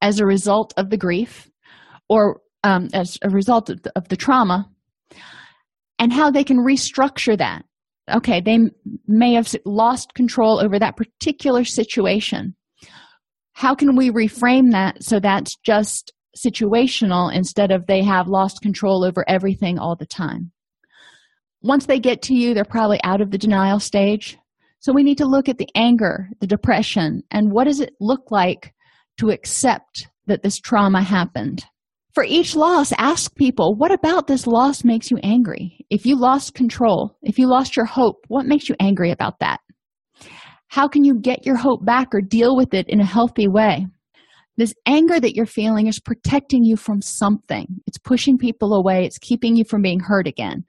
as 0.00 0.20
a 0.20 0.26
result 0.26 0.72
of 0.76 0.90
the 0.90 0.96
grief 0.96 1.50
or 2.08 2.40
um, 2.62 2.88
as 2.92 3.18
a 3.22 3.30
result 3.30 3.68
of 3.68 3.82
the, 3.82 3.92
of 3.96 4.08
the 4.08 4.16
trauma 4.16 4.68
and 5.98 6.12
how 6.12 6.30
they 6.30 6.44
can 6.44 6.58
restructure 6.58 7.36
that. 7.36 7.64
Okay 8.14 8.40
they 8.40 8.58
may 9.06 9.34
have 9.34 9.54
lost 9.64 10.14
control 10.14 10.60
over 10.60 10.78
that 10.78 10.96
particular 10.96 11.64
situation. 11.64 12.54
How 13.52 13.74
can 13.74 13.96
we 13.96 14.10
reframe 14.10 14.70
that 14.72 15.02
so 15.02 15.20
that's 15.20 15.56
just 15.56 16.12
situational 16.36 17.34
instead 17.34 17.72
of 17.72 17.86
they 17.86 18.02
have 18.04 18.28
lost 18.28 18.62
control 18.62 19.04
over 19.04 19.24
everything 19.28 19.78
all 19.78 19.96
the 19.96 20.06
time 20.06 20.52
once 21.62 21.86
they 21.86 21.98
get 21.98 22.22
to 22.22 22.34
you, 22.34 22.54
they're 22.54 22.64
probably 22.64 23.00
out 23.04 23.20
of 23.20 23.30
the 23.30 23.38
denial 23.38 23.80
stage. 23.80 24.38
So 24.78 24.92
we 24.92 25.02
need 25.02 25.18
to 25.18 25.26
look 25.26 25.48
at 25.48 25.58
the 25.58 25.68
anger, 25.74 26.30
the 26.40 26.46
depression, 26.46 27.22
and 27.30 27.52
what 27.52 27.64
does 27.64 27.80
it 27.80 27.92
look 28.00 28.30
like 28.30 28.72
to 29.18 29.30
accept 29.30 30.08
that 30.26 30.42
this 30.42 30.58
trauma 30.58 31.02
happened. 31.02 31.64
For 32.14 32.24
each 32.24 32.56
loss, 32.56 32.92
ask 32.96 33.34
people, 33.36 33.74
what 33.74 33.92
about 33.92 34.26
this 34.26 34.46
loss 34.46 34.84
makes 34.84 35.10
you 35.10 35.18
angry? 35.22 35.84
If 35.90 36.06
you 36.06 36.16
lost 36.16 36.54
control, 36.54 37.16
if 37.22 37.38
you 37.38 37.46
lost 37.46 37.76
your 37.76 37.84
hope, 37.84 38.24
what 38.28 38.46
makes 38.46 38.68
you 38.68 38.74
angry 38.80 39.10
about 39.10 39.38
that? 39.40 39.60
How 40.68 40.88
can 40.88 41.04
you 41.04 41.18
get 41.20 41.44
your 41.44 41.56
hope 41.56 41.84
back 41.84 42.14
or 42.14 42.20
deal 42.20 42.56
with 42.56 42.72
it 42.74 42.88
in 42.88 43.00
a 43.00 43.04
healthy 43.04 43.48
way? 43.48 43.86
This 44.56 44.74
anger 44.86 45.20
that 45.20 45.34
you're 45.34 45.46
feeling 45.46 45.86
is 45.86 46.00
protecting 46.00 46.64
you 46.64 46.76
from 46.76 47.02
something. 47.02 47.66
It's 47.86 47.98
pushing 47.98 48.38
people 48.38 48.74
away, 48.74 49.04
it's 49.04 49.18
keeping 49.18 49.56
you 49.56 49.64
from 49.64 49.82
being 49.82 50.00
hurt 50.00 50.26
again 50.26 50.64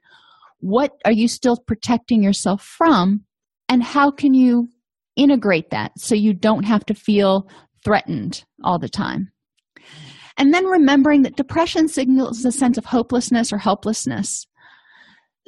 what 0.62 0.92
are 1.04 1.12
you 1.12 1.26
still 1.26 1.56
protecting 1.56 2.22
yourself 2.22 2.62
from 2.62 3.24
and 3.68 3.82
how 3.82 4.12
can 4.12 4.32
you 4.32 4.68
integrate 5.16 5.70
that 5.70 5.90
so 5.98 6.14
you 6.14 6.32
don't 6.32 6.62
have 6.62 6.86
to 6.86 6.94
feel 6.94 7.48
threatened 7.84 8.44
all 8.62 8.78
the 8.78 8.88
time? 8.88 9.32
And 10.38 10.54
then 10.54 10.64
remembering 10.64 11.22
that 11.22 11.36
depression 11.36 11.88
signals 11.88 12.44
a 12.44 12.52
sense 12.52 12.78
of 12.78 12.84
hopelessness 12.84 13.52
or 13.52 13.58
helplessness. 13.58 14.46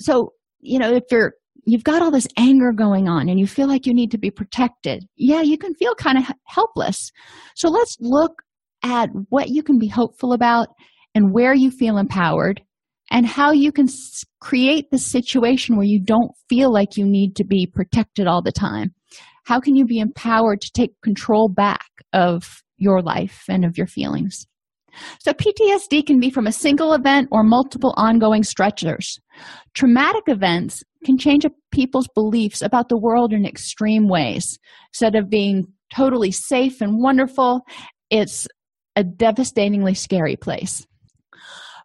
So 0.00 0.32
you 0.60 0.80
know 0.80 0.92
if 0.92 1.04
you're 1.12 1.34
you've 1.64 1.84
got 1.84 2.02
all 2.02 2.10
this 2.10 2.28
anger 2.36 2.72
going 2.72 3.08
on 3.08 3.28
and 3.28 3.38
you 3.38 3.46
feel 3.46 3.68
like 3.68 3.86
you 3.86 3.94
need 3.94 4.10
to 4.10 4.18
be 4.18 4.30
protected 4.30 5.06
yeah 5.16 5.40
you 5.40 5.56
can 5.56 5.74
feel 5.74 5.94
kind 5.94 6.18
of 6.18 6.24
helpless. 6.46 7.12
So 7.54 7.68
let's 7.68 7.96
look 8.00 8.42
at 8.82 9.10
what 9.28 9.48
you 9.48 9.62
can 9.62 9.78
be 9.78 9.88
hopeful 9.88 10.32
about 10.32 10.70
and 11.14 11.32
where 11.32 11.54
you 11.54 11.70
feel 11.70 11.98
empowered 11.98 12.60
and 13.11 13.26
how 13.26 13.52
you 13.52 13.72
can 13.72 13.86
create 14.40 14.90
the 14.90 14.98
situation 14.98 15.76
where 15.76 15.86
you 15.86 16.00
don't 16.02 16.32
feel 16.48 16.72
like 16.72 16.96
you 16.96 17.07
need 17.07 17.36
to 17.36 17.44
be 17.44 17.66
protected 17.66 18.26
all 18.26 18.42
the 18.42 18.52
time. 18.52 18.94
How 19.44 19.61
can 19.61 19.76
you 19.76 19.84
be 19.84 19.98
empowered 19.98 20.61
to 20.62 20.72
take 20.72 21.00
control 21.02 21.48
back 21.48 21.86
of 22.12 22.62
your 22.78 23.02
life 23.02 23.44
and 23.48 23.64
of 23.64 23.76
your 23.76 23.86
feelings? 23.86 24.46
So, 25.18 25.32
PTSD 25.32 26.07
can 26.07 26.20
be 26.20 26.30
from 26.30 26.46
a 26.46 26.52
single 26.52 26.92
event 26.92 27.28
or 27.32 27.42
multiple 27.42 27.94
ongoing 27.96 28.42
stressors. 28.42 29.18
Traumatic 29.74 30.22
events 30.28 30.82
can 31.05 31.18
change 31.18 31.44
a 31.44 31.50
people's 31.72 32.09
beliefs 32.14 32.62
about 32.62 32.88
the 32.88 32.98
world 32.98 33.32
in 33.32 33.44
extreme 33.44 34.09
ways. 34.09 34.59
Instead 34.92 35.16
of 35.16 35.28
being 35.28 35.64
totally 35.94 36.30
safe 36.30 36.80
and 36.80 37.02
wonderful, 37.02 37.62
it's 38.11 38.46
a 38.96 39.02
devastatingly 39.02 39.94
scary 39.94 40.36
place. 40.36 40.86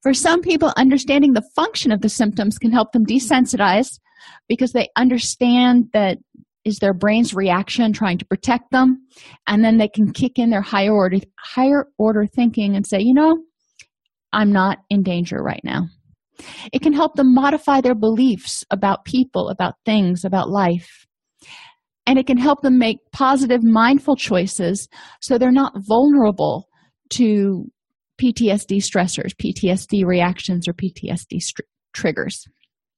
For 0.01 0.13
some 0.13 0.41
people, 0.41 0.71
understanding 0.77 1.33
the 1.33 1.47
function 1.55 1.91
of 1.91 2.01
the 2.01 2.09
symptoms 2.09 2.57
can 2.57 2.71
help 2.71 2.93
them 2.93 3.05
desensitize 3.05 3.99
because 4.47 4.71
they 4.71 4.89
understand 4.95 5.89
that 5.93 6.17
is 6.65 6.79
their 6.79 6.93
brain's 6.93 7.33
reaction 7.33 7.93
trying 7.93 8.17
to 8.17 8.25
protect 8.25 8.71
them. 8.71 9.05
And 9.47 9.63
then 9.63 9.77
they 9.77 9.87
can 9.87 10.11
kick 10.11 10.37
in 10.37 10.49
their 10.49 10.61
higher 10.61 10.93
order 10.93 11.17
higher 11.39 11.85
order 11.97 12.25
thinking 12.25 12.75
and 12.75 12.85
say 12.85 12.99
you 12.99 13.13
know 13.13 13.37
i'm 14.33 14.51
not 14.51 14.79
in 14.89 15.03
danger 15.03 15.37
right 15.37 15.61
now. 15.63 15.87
It 16.71 16.81
can 16.81 16.93
help 16.93 17.15
them 17.15 17.33
modify 17.33 17.81
their 17.81 17.95
beliefs 17.95 18.63
about 18.71 19.05
people 19.05 19.49
about 19.49 19.75
things 19.85 20.23
about 20.23 20.49
life. 20.49 21.05
And 22.05 22.17
it 22.17 22.25
can 22.25 22.37
help 22.37 22.61
them 22.61 22.79
make 22.79 22.97
positive 23.11 23.63
mindful 23.63 24.15
choices 24.15 24.87
so 25.21 25.37
they're 25.37 25.51
not 25.51 25.73
vulnerable 25.87 26.67
to 27.11 27.69
PTSD 28.19 28.77
stressors, 28.77 29.33
PTSD 29.35 30.05
reactions, 30.05 30.67
or 30.67 30.73
PTSD 30.73 31.41
triggers. 31.93 32.47